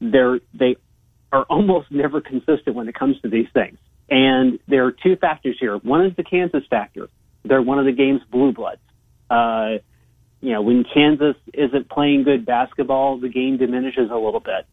they're, 0.00 0.40
they 0.54 0.76
are 1.32 1.44
almost 1.44 1.90
never 1.90 2.20
consistent 2.20 2.76
when 2.76 2.88
it 2.88 2.94
comes 2.94 3.20
to 3.22 3.28
these 3.28 3.46
things. 3.54 3.78
And 4.10 4.58
there 4.68 4.84
are 4.84 4.92
two 4.92 5.16
factors 5.16 5.56
here. 5.58 5.76
One 5.78 6.04
is 6.04 6.14
the 6.16 6.24
Kansas 6.24 6.64
factor. 6.68 7.08
They're 7.44 7.62
one 7.62 7.78
of 7.78 7.86
the 7.86 7.92
game's 7.92 8.20
blue 8.30 8.52
bloods. 8.52 8.80
Uh, 9.30 9.78
you 10.42 10.52
know, 10.52 10.60
when 10.60 10.84
Kansas 10.84 11.36
isn't 11.54 11.88
playing 11.88 12.24
good 12.24 12.44
basketball, 12.44 13.18
the 13.18 13.28
game 13.28 13.56
diminishes 13.56 14.10
a 14.10 14.16
little 14.16 14.40
bit. 14.40 14.66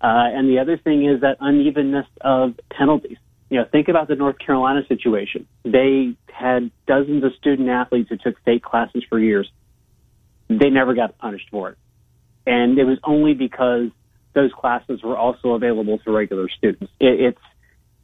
Uh, 0.00 0.28
and 0.34 0.48
the 0.48 0.58
other 0.58 0.76
thing 0.76 1.04
is 1.04 1.22
that 1.22 1.38
unevenness 1.40 2.06
of 2.20 2.54
penalties. 2.70 3.16
You 3.48 3.58
know, 3.58 3.64
think 3.70 3.88
about 3.88 4.08
the 4.08 4.16
North 4.16 4.38
Carolina 4.38 4.82
situation. 4.88 5.46
They 5.64 6.16
had 6.26 6.70
dozens 6.86 7.24
of 7.24 7.32
student 7.34 7.68
athletes 7.68 8.08
who 8.10 8.16
took 8.16 8.38
state 8.40 8.62
classes 8.62 9.04
for 9.08 9.18
years. 9.18 9.50
They 10.48 10.70
never 10.70 10.94
got 10.94 11.16
punished 11.18 11.48
for 11.50 11.70
it. 11.70 11.78
And 12.46 12.78
it 12.78 12.84
was 12.84 12.98
only 13.04 13.34
because 13.34 13.90
those 14.34 14.52
classes 14.52 15.02
were 15.02 15.16
also 15.16 15.54
available 15.54 15.98
to 15.98 16.12
regular 16.12 16.48
students. 16.48 16.92
It, 17.00 17.20
it's 17.20 17.40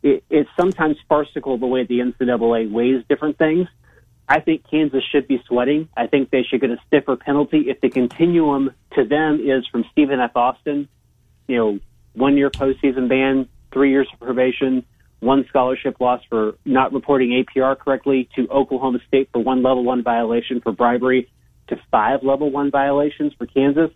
it, 0.03 0.25
it's 0.31 0.51
sometimes 0.59 0.97
farcical 1.09 1.59
the 1.59 1.67
way 1.67 1.85
the 1.85 2.01
NCAA 2.01 2.71
weighs 2.71 3.05
different 3.09 3.39
things. 3.39 3.69
I 4.29 4.41
think 4.41 4.65
Kansas 4.69 5.05
should 5.11 5.29
be 5.29 5.43
sweating. 5.47 5.89
I 5.97 6.07
think 6.07 6.31
they 6.31 6.43
should 6.43 6.61
get 6.61 6.71
a 6.71 6.79
stiffer 6.87 7.17
penalty. 7.17 7.69
If 7.69 7.81
the 7.81 7.91
continuum 7.91 8.73
to 8.95 9.05
them 9.05 9.41
is 9.41 9.67
from 9.67 9.85
Stephen 9.93 10.21
F. 10.21 10.33
Austin, 10.35 10.89
you 11.49 11.57
know, 11.57 11.79
one 12.15 12.37
year 12.37 12.51
postseason 12.51 13.09
ban, 13.09 13.49
three 13.73 13.91
years 13.91 14.09
of 14.13 14.21
probation, 14.21 14.85
one 15.21 15.45
scholarship 15.49 16.01
loss 16.01 16.21
for 16.29 16.57
not 16.65 16.93
reporting 16.93 17.45
APR 17.45 17.79
correctly, 17.79 18.29
to 18.37 18.49
Oklahoma 18.49 18.99
State 19.09 19.29
for 19.33 19.43
one 19.43 19.63
level 19.63 19.85
one 19.85 20.03
violation 20.03 20.61
for 20.61 20.73
bribery, 20.73 21.31
to 21.69 21.77
five 21.91 22.23
level 22.23 22.51
one 22.51 22.71
violations 22.71 23.33
for 23.39 23.47
Kansas 23.47 23.91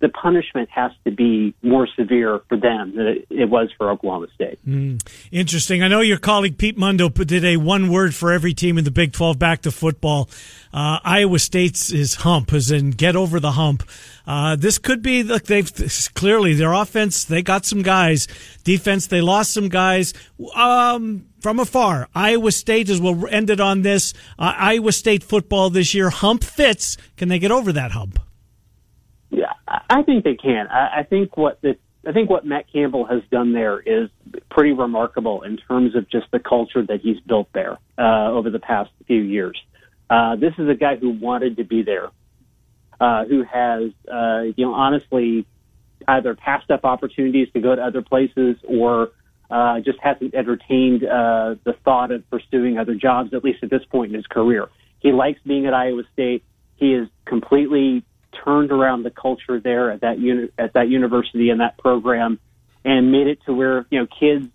the 0.00 0.08
punishment 0.08 0.68
has 0.70 0.90
to 1.04 1.10
be 1.10 1.54
more 1.62 1.88
severe 1.96 2.40
for 2.48 2.56
them 2.56 2.94
than 2.96 3.24
it, 3.30 3.48
was 3.48 3.68
for 3.78 3.90
Oklahoma 3.90 4.26
State. 4.34 4.58
Mm, 4.66 5.00
interesting. 5.30 5.82
I 5.82 5.88
know 5.88 6.00
your 6.00 6.18
colleague 6.18 6.58
Pete 6.58 6.76
Mundo 6.76 7.08
did 7.08 7.44
a 7.44 7.56
one 7.56 7.90
word 7.90 8.14
for 8.14 8.32
every 8.32 8.52
team 8.52 8.76
in 8.76 8.84
the 8.84 8.90
Big 8.90 9.12
12 9.12 9.38
back 9.38 9.62
to 9.62 9.70
football. 9.70 10.28
Uh, 10.72 10.98
Iowa 11.04 11.38
State's 11.38 11.90
is 11.90 12.16
hump, 12.16 12.52
as 12.52 12.70
in 12.70 12.90
get 12.90 13.16
over 13.16 13.40
the 13.40 13.52
hump. 13.52 13.88
Uh, 14.26 14.56
this 14.56 14.78
could 14.78 15.02
be, 15.02 15.22
look, 15.22 15.44
they've 15.44 15.72
clearly 16.14 16.54
their 16.54 16.72
offense, 16.72 17.24
they 17.24 17.42
got 17.42 17.64
some 17.64 17.82
guys. 17.82 18.26
Defense, 18.64 19.06
they 19.06 19.20
lost 19.20 19.52
some 19.52 19.68
guys. 19.68 20.12
Um, 20.54 21.26
from 21.40 21.60
afar, 21.60 22.08
Iowa 22.14 22.52
State 22.52 22.88
is 22.88 23.00
what 23.00 23.32
ended 23.32 23.60
on 23.60 23.82
this. 23.82 24.12
Uh, 24.38 24.52
Iowa 24.56 24.92
State 24.92 25.22
football 25.22 25.70
this 25.70 25.94
year, 25.94 26.10
hump 26.10 26.42
fits. 26.42 26.96
Can 27.16 27.28
they 27.28 27.38
get 27.38 27.52
over 27.52 27.72
that 27.72 27.92
hump? 27.92 28.18
I 29.90 30.02
think 30.02 30.24
they 30.24 30.34
can. 30.34 30.66
I, 30.68 31.00
I 31.00 31.02
think 31.02 31.36
what 31.36 31.60
the 31.62 31.76
I 32.06 32.12
think 32.12 32.30
what 32.30 32.46
Matt 32.46 32.66
Campbell 32.72 33.04
has 33.06 33.22
done 33.30 33.52
there 33.52 33.80
is 33.80 34.08
pretty 34.50 34.72
remarkable 34.72 35.42
in 35.42 35.56
terms 35.56 35.96
of 35.96 36.08
just 36.08 36.26
the 36.30 36.38
culture 36.38 36.84
that 36.86 37.00
he's 37.02 37.18
built 37.20 37.48
there 37.52 37.78
uh, 37.98 38.30
over 38.30 38.50
the 38.50 38.60
past 38.60 38.90
few 39.06 39.20
years. 39.20 39.60
Uh, 40.08 40.36
this 40.36 40.52
is 40.58 40.68
a 40.68 40.74
guy 40.74 40.94
who 40.96 41.10
wanted 41.10 41.56
to 41.56 41.64
be 41.64 41.82
there, 41.82 42.10
uh, 43.00 43.24
who 43.24 43.42
has, 43.42 43.90
uh, 44.12 44.42
you 44.56 44.64
know, 44.64 44.72
honestly, 44.72 45.46
either 46.06 46.36
passed 46.36 46.70
up 46.70 46.84
opportunities 46.84 47.48
to 47.54 47.60
go 47.60 47.74
to 47.74 47.82
other 47.82 48.02
places 48.02 48.56
or 48.62 49.10
uh, 49.50 49.80
just 49.80 49.98
hasn't 50.00 50.32
entertained 50.34 51.02
uh, 51.02 51.56
the 51.64 51.74
thought 51.84 52.12
of 52.12 52.28
pursuing 52.30 52.78
other 52.78 52.94
jobs, 52.94 53.34
at 53.34 53.42
least 53.42 53.64
at 53.64 53.70
this 53.70 53.84
point 53.90 54.10
in 54.10 54.16
his 54.16 54.26
career. 54.26 54.68
He 55.00 55.10
likes 55.10 55.40
being 55.44 55.66
at 55.66 55.74
Iowa 55.74 56.02
State. 56.12 56.44
He 56.76 56.94
is 56.94 57.08
completely 57.24 58.04
turned 58.44 58.72
around 58.72 59.02
the 59.02 59.10
culture 59.10 59.60
there 59.60 59.90
at 59.90 60.00
that 60.00 60.18
uni- 60.18 60.50
at 60.58 60.74
that 60.74 60.88
university 60.88 61.50
and 61.50 61.60
that 61.60 61.78
program, 61.78 62.38
and 62.84 63.12
made 63.12 63.26
it 63.26 63.38
to 63.46 63.54
where 63.54 63.86
you 63.90 64.00
know 64.00 64.06
kids 64.06 64.48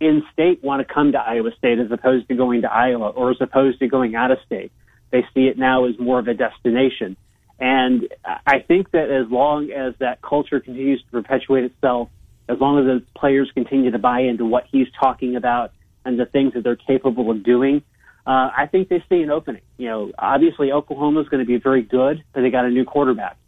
in 0.00 0.22
state 0.32 0.62
want 0.62 0.86
to 0.86 0.92
come 0.92 1.12
to 1.12 1.18
Iowa 1.18 1.50
State 1.56 1.78
as 1.78 1.90
opposed 1.90 2.28
to 2.28 2.34
going 2.34 2.62
to 2.62 2.72
Iowa 2.72 3.08
or 3.08 3.30
as 3.30 3.40
opposed 3.40 3.80
to 3.80 3.88
going 3.88 4.14
out 4.14 4.30
of 4.30 4.38
state. 4.46 4.70
They 5.10 5.26
see 5.34 5.48
it 5.48 5.58
now 5.58 5.86
as 5.86 5.98
more 5.98 6.18
of 6.18 6.28
a 6.28 6.34
destination. 6.34 7.16
And 7.58 8.06
I 8.46 8.60
think 8.60 8.92
that 8.92 9.10
as 9.10 9.28
long 9.30 9.70
as 9.70 9.94
that 9.98 10.22
culture 10.22 10.60
continues 10.60 11.02
to 11.02 11.10
perpetuate 11.10 11.64
itself, 11.64 12.08
as 12.48 12.58
long 12.60 12.78
as 12.78 12.84
the 12.84 13.02
players 13.18 13.50
continue 13.52 13.90
to 13.90 13.98
buy 13.98 14.20
into 14.20 14.46
what 14.46 14.66
he's 14.70 14.86
talking 15.00 15.34
about 15.34 15.72
and 16.04 16.18
the 16.18 16.26
things 16.26 16.54
that 16.54 16.62
they're 16.62 16.76
capable 16.76 17.30
of 17.30 17.42
doing, 17.42 17.82
uh, 18.28 18.50
I 18.54 18.66
think 18.70 18.90
they 18.90 19.02
see 19.08 19.22
an 19.22 19.30
opening. 19.30 19.62
You 19.78 19.88
know, 19.88 20.12
obviously 20.18 20.70
Oklahoma 20.70 21.20
is 21.20 21.28
going 21.30 21.42
to 21.42 21.46
be 21.46 21.56
very 21.56 21.80
good, 21.80 22.22
but 22.34 22.42
they 22.42 22.50
got 22.50 22.66
a 22.66 22.68
new 22.68 22.84
quarterback. 22.84 23.38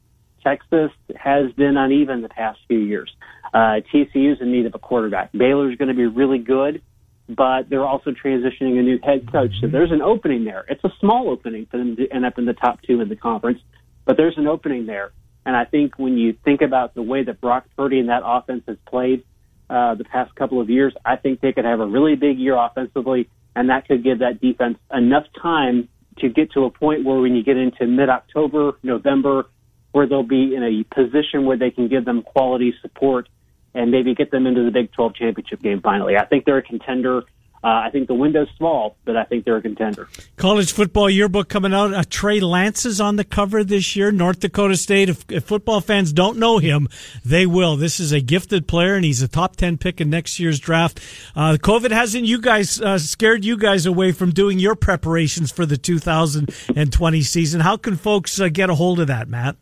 Texas 0.43 0.91
has 1.14 1.53
been 1.53 1.76
uneven 1.76 2.22
the 2.22 2.31
past 2.31 2.59
few 2.66 2.78
years. 2.78 3.14
Uh, 3.53 3.81
is 3.93 4.39
in 4.41 4.53
need 4.53 4.64
of 4.64 4.74
a 4.74 4.78
quarterback. 4.78 5.33
Baylor 5.33 5.70
is 5.70 5.76
going 5.76 5.89
to 5.89 5.95
be 5.95 6.07
really 6.07 6.39
good, 6.39 6.81
but 7.28 7.68
they're 7.68 7.85
also 7.85 8.12
transitioning 8.12 8.78
a 8.78 8.83
new 8.83 8.99
head 9.03 9.31
coach. 9.31 9.51
So 9.61 9.66
there's 9.66 9.93
an 9.93 10.01
opening 10.01 10.47
there. 10.47 10.64
It's 10.66 10.83
a 10.83 10.93
small 10.99 11.28
opening 11.28 11.66
for 11.66 11.76
them 11.76 11.97
to 11.97 12.09
end 12.09 12.24
up 12.24 12.39
in 12.39 12.47
the 12.47 12.55
top 12.55 12.81
two 12.81 13.03
in 13.03 13.11
the 13.11 13.16
conference, 13.16 13.61
but 14.07 14.16
there's 14.16 14.39
an 14.39 14.47
opening 14.47 14.87
there. 14.87 15.12
And 15.45 15.55
I 15.55 15.66
think 15.66 15.99
when 15.99 16.16
you 16.16 16.35
think 16.43 16.62
about 16.62 16.95
the 16.95 17.03
way 17.03 17.22
that 17.22 17.39
Brock 17.39 17.66
Purdy 17.76 17.99
and 17.99 18.09
that 18.09 18.22
offense 18.24 18.62
has 18.66 18.78
played 18.87 19.24
uh, 19.68 19.95
the 19.97 20.05
past 20.05 20.35
couple 20.37 20.59
of 20.59 20.70
years, 20.70 20.95
I 21.05 21.16
think 21.16 21.43
they 21.43 21.53
could 21.53 21.66
have 21.66 21.81
a 21.81 21.87
really 21.87 22.16
big 22.16 22.39
year 22.39 22.57
offensively 22.57 23.28
and 23.55 23.70
that 23.70 23.86
could 23.86 24.03
give 24.03 24.20
that 24.20 24.40
defense 24.40 24.78
enough 24.92 25.26
time 25.40 25.88
to 26.18 26.28
get 26.28 26.53
to 26.53 26.64
a 26.64 26.70
point 26.70 27.05
where 27.05 27.18
when 27.18 27.34
you 27.34 27.42
get 27.42 27.57
into 27.57 27.86
mid-October, 27.86 28.72
November, 28.82 29.46
where 29.92 30.07
they'll 30.07 30.22
be 30.22 30.55
in 30.55 30.62
a 30.62 30.84
position 30.94 31.44
where 31.44 31.57
they 31.57 31.70
can 31.70 31.88
give 31.88 32.05
them 32.05 32.22
quality 32.22 32.74
support 32.80 33.28
and 33.74 33.90
maybe 33.90 34.14
get 34.14 34.30
them 34.30 34.46
into 34.46 34.64
the 34.64 34.70
Big 34.70 34.92
12 34.92 35.14
championship 35.14 35.62
game 35.62 35.80
finally. 35.80 36.16
I 36.16 36.24
think 36.24 36.44
they're 36.44 36.59
a 36.59 36.62
contender. 36.62 37.22
Uh, 37.62 37.66
I 37.66 37.90
think 37.90 38.08
the 38.08 38.14
window's 38.14 38.48
small, 38.56 38.96
but 39.04 39.18
I 39.18 39.24
think 39.24 39.44
they're 39.44 39.58
a 39.58 39.62
contender. 39.62 40.08
College 40.36 40.72
football 40.72 41.11
yearbook 41.11 41.50
coming 41.50 41.74
out. 41.74 41.92
Uh, 41.92 42.02
Trey 42.08 42.40
Lance 42.40 42.86
is 42.86 43.02
on 43.02 43.16
the 43.16 43.24
cover 43.24 43.62
this 43.62 43.94
year. 43.94 44.11
North 44.11 44.40
Dakota 44.40 44.78
State. 44.78 45.11
If, 45.11 45.30
if, 45.30 45.44
football 45.44 45.82
fans 45.82 46.14
don't 46.14 46.38
know 46.38 46.56
him, 46.56 46.88
they 47.22 47.44
will. 47.44 47.76
This 47.76 48.00
is 48.00 48.12
a 48.12 48.20
gifted 48.20 48.66
player, 48.66 48.94
and 48.94 49.04
he's 49.04 49.20
a 49.20 49.28
top 49.28 49.56
ten 49.56 49.76
pick 49.76 50.00
in 50.00 50.08
next 50.08 50.40
year's 50.40 50.58
draft. 50.58 51.00
Uh, 51.36 51.58
COVID 51.61 51.90
hasn't 51.90 52.24
you 52.24 52.40
guys 52.40 52.80
uh, 52.80 52.98
scared 52.98 53.44
you 53.44 53.58
guys 53.58 53.84
away 53.84 54.12
from 54.12 54.30
doing 54.30 54.58
your 54.58 54.74
preparations 54.74 55.52
for 55.52 55.66
the 55.66 55.76
2020 55.76 57.22
season. 57.22 57.61
How 57.61 57.76
can 57.76 57.96
folks 57.96 58.40
uh, 58.40 58.48
get 58.48 58.70
a 58.70 58.74
hold 58.74 59.00
of 59.00 59.08
that, 59.08 59.28
Matt? 59.28 59.56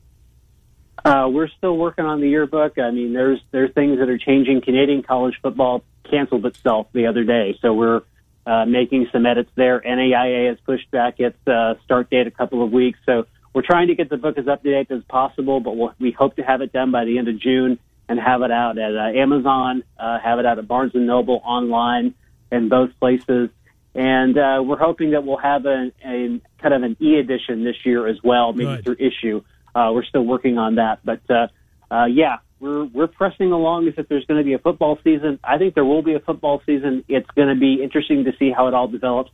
Uh, 1.04 1.28
we're 1.28 1.48
still 1.48 1.76
working 1.76 2.04
on 2.04 2.20
the 2.20 2.28
yearbook. 2.28 2.78
I 2.78 2.92
mean, 2.92 3.12
there's 3.12 3.40
there's 3.50 3.72
things 3.72 3.98
that 3.98 4.08
are 4.08 4.18
changing. 4.18 4.60
Canadian 4.60 5.02
college 5.02 5.34
football 5.42 5.82
canceled 6.10 6.46
itself 6.46 6.88
the 6.92 7.06
other 7.06 7.24
day. 7.24 7.58
So 7.60 7.72
we're 7.72 8.02
uh, 8.46 8.64
making 8.64 9.08
some 9.12 9.26
edits 9.26 9.50
there. 9.54 9.80
NAIA 9.80 10.48
has 10.48 10.58
pushed 10.64 10.90
back 10.90 11.20
its 11.20 11.36
uh, 11.46 11.74
start 11.84 12.10
date 12.10 12.26
a 12.26 12.30
couple 12.30 12.62
of 12.64 12.72
weeks. 12.72 12.98
So 13.04 13.26
we're 13.52 13.62
trying 13.62 13.88
to 13.88 13.94
get 13.94 14.08
the 14.08 14.16
book 14.16 14.38
as 14.38 14.48
up 14.48 14.62
to 14.62 14.70
date 14.70 14.90
as 14.90 15.02
possible, 15.04 15.60
but 15.60 15.76
we'll, 15.76 15.94
we 15.98 16.12
hope 16.12 16.36
to 16.36 16.42
have 16.42 16.60
it 16.62 16.72
done 16.72 16.90
by 16.90 17.04
the 17.04 17.18
end 17.18 17.28
of 17.28 17.38
June 17.38 17.78
and 18.08 18.18
have 18.18 18.42
it 18.42 18.50
out 18.50 18.78
at 18.78 18.96
uh, 18.96 19.18
Amazon, 19.18 19.82
uh, 19.98 20.18
have 20.18 20.38
it 20.38 20.46
out 20.46 20.58
at 20.58 20.66
Barnes 20.66 20.92
and 20.94 21.06
Noble 21.06 21.42
online 21.44 22.14
in 22.50 22.68
both 22.68 22.90
places. 22.98 23.50
And 23.94 24.38
uh, 24.38 24.62
we're 24.64 24.78
hoping 24.78 25.10
that 25.10 25.24
we'll 25.24 25.38
have 25.38 25.66
a, 25.66 25.90
a 26.04 26.40
kind 26.62 26.74
of 26.74 26.82
an 26.82 26.96
e 27.00 27.18
edition 27.18 27.64
this 27.64 27.76
year 27.84 28.06
as 28.06 28.16
well, 28.22 28.52
maybe 28.52 28.82
through 28.82 28.96
Issuu. 28.96 29.44
Uh, 29.74 29.92
we're 29.92 30.04
still 30.04 30.24
working 30.24 30.56
on 30.56 30.76
that, 30.76 31.00
but 31.04 31.20
uh, 31.28 31.48
uh, 31.90 32.06
yeah, 32.06 32.38
we're 32.60 32.84
we're 32.84 33.06
pressing 33.06 33.52
along 33.52 33.88
as 33.88 33.94
if 33.96 34.08
there's 34.08 34.24
going 34.26 34.38
to 34.38 34.44
be 34.44 34.54
a 34.54 34.58
football 34.58 34.98
season. 35.04 35.38
I 35.44 35.58
think 35.58 35.74
there 35.74 35.84
will 35.84 36.02
be 36.02 36.14
a 36.14 36.20
football 36.20 36.62
season. 36.66 37.04
It's 37.08 37.30
going 37.32 37.48
to 37.48 37.54
be 37.54 37.82
interesting 37.82 38.24
to 38.24 38.32
see 38.38 38.50
how 38.50 38.68
it 38.68 38.74
all 38.74 38.88
develops. 38.88 39.30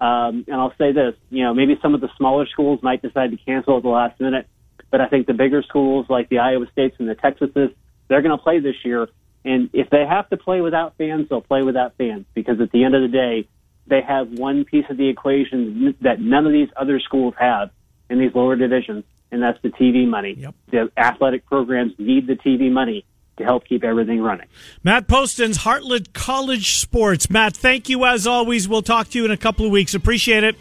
Um, 0.00 0.44
and 0.46 0.54
I'll 0.54 0.74
say 0.78 0.92
this, 0.92 1.14
you 1.28 1.42
know, 1.42 1.54
maybe 1.54 1.76
some 1.82 1.94
of 1.94 2.00
the 2.00 2.08
smaller 2.16 2.46
schools 2.46 2.80
might 2.82 3.02
decide 3.02 3.32
to 3.32 3.36
cancel 3.36 3.78
at 3.78 3.82
the 3.82 3.88
last 3.88 4.20
minute, 4.20 4.46
but 4.90 5.00
I 5.00 5.08
think 5.08 5.26
the 5.26 5.34
bigger 5.34 5.62
schools 5.62 6.06
like 6.08 6.28
the 6.28 6.38
Iowa 6.38 6.66
States 6.70 6.94
and 7.00 7.08
the 7.08 7.16
Texases, 7.16 7.74
they're 8.06 8.22
going 8.22 8.36
to 8.36 8.42
play 8.42 8.60
this 8.60 8.76
year. 8.84 9.08
And 9.44 9.70
if 9.72 9.90
they 9.90 10.06
have 10.06 10.28
to 10.30 10.36
play 10.36 10.60
without 10.60 10.96
fans, 10.98 11.28
they'll 11.28 11.40
play 11.40 11.62
without 11.62 11.96
fans 11.96 12.26
because 12.32 12.60
at 12.60 12.70
the 12.70 12.84
end 12.84 12.94
of 12.94 13.02
the 13.02 13.08
day, 13.08 13.48
they 13.88 14.02
have 14.02 14.30
one 14.30 14.64
piece 14.64 14.84
of 14.88 14.96
the 14.96 15.08
equation 15.08 15.96
that 16.02 16.20
none 16.20 16.46
of 16.46 16.52
these 16.52 16.68
other 16.76 17.00
schools 17.00 17.34
have 17.38 17.70
in 18.10 18.18
these 18.18 18.34
lower 18.34 18.54
divisions, 18.54 19.04
and 19.30 19.42
that's 19.42 19.60
the 19.62 19.68
TV 19.70 20.06
money. 20.06 20.34
Yep. 20.38 20.54
The 20.70 20.90
athletic 20.96 21.46
programs 21.46 21.92
need 21.98 22.26
the 22.26 22.36
TV 22.36 22.70
money 22.70 23.04
to 23.38 23.44
help 23.44 23.64
keep 23.66 23.84
everything 23.84 24.20
running. 24.20 24.46
Matt 24.82 25.06
Postins 25.06 25.58
Heartland 25.58 26.12
College 26.12 26.76
Sports. 26.76 27.30
Matt, 27.30 27.56
thank 27.56 27.88
you 27.88 28.04
as 28.04 28.26
always. 28.26 28.68
We'll 28.68 28.82
talk 28.82 29.08
to 29.10 29.18
you 29.18 29.24
in 29.24 29.30
a 29.30 29.36
couple 29.36 29.64
of 29.64 29.72
weeks. 29.72 29.94
Appreciate 29.94 30.44
it. 30.44 30.56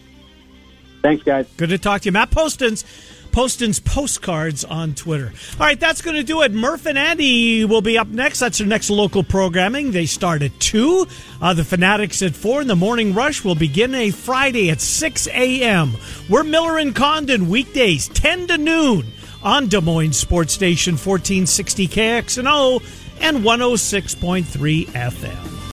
Thanks, 1.01 1.23
guys. 1.23 1.47
Good 1.57 1.69
to 1.69 1.77
talk 1.77 2.01
to 2.01 2.05
you. 2.05 2.11
Matt 2.11 2.31
Postins, 2.31 2.83
Postins 3.37 3.85
postcards 3.85 4.65
on 4.65 4.95
Twitter. 4.95 5.31
All 5.59 5.67
right, 5.67 5.79
that's 5.79 6.01
going 6.01 6.15
to 6.15 6.23
do 6.23 6.41
it. 6.41 6.51
Murph 6.51 6.87
and 6.87 6.97
Andy 6.97 7.65
will 7.65 7.83
be 7.83 7.95
up 7.95 8.07
next. 8.07 8.39
That's 8.39 8.57
their 8.57 8.65
next 8.65 8.89
local 8.89 9.23
programming. 9.23 9.91
They 9.91 10.07
start 10.07 10.41
at 10.41 10.59
2. 10.59 11.05
Uh, 11.39 11.53
the 11.53 11.63
Fanatics 11.63 12.23
at 12.23 12.35
4. 12.35 12.61
And 12.61 12.69
the 12.71 12.75
morning 12.75 13.13
rush 13.13 13.43
will 13.43 13.53
begin 13.53 13.93
a 13.93 14.09
Friday 14.09 14.71
at 14.71 14.81
6 14.81 15.27
a.m. 15.27 15.95
We're 16.27 16.43
Miller 16.43 16.79
and 16.79 16.95
Condon, 16.95 17.47
weekdays, 17.47 18.07
10 18.07 18.47
to 18.47 18.57
noon 18.57 19.05
on 19.43 19.67
Des 19.67 19.81
Moines 19.81 20.17
Sports 20.17 20.53
Station 20.53 20.93
1460 20.93 21.87
KXNO 21.89 22.81
and 23.21 23.43
106.3 23.43 24.85
FM. 24.87 25.56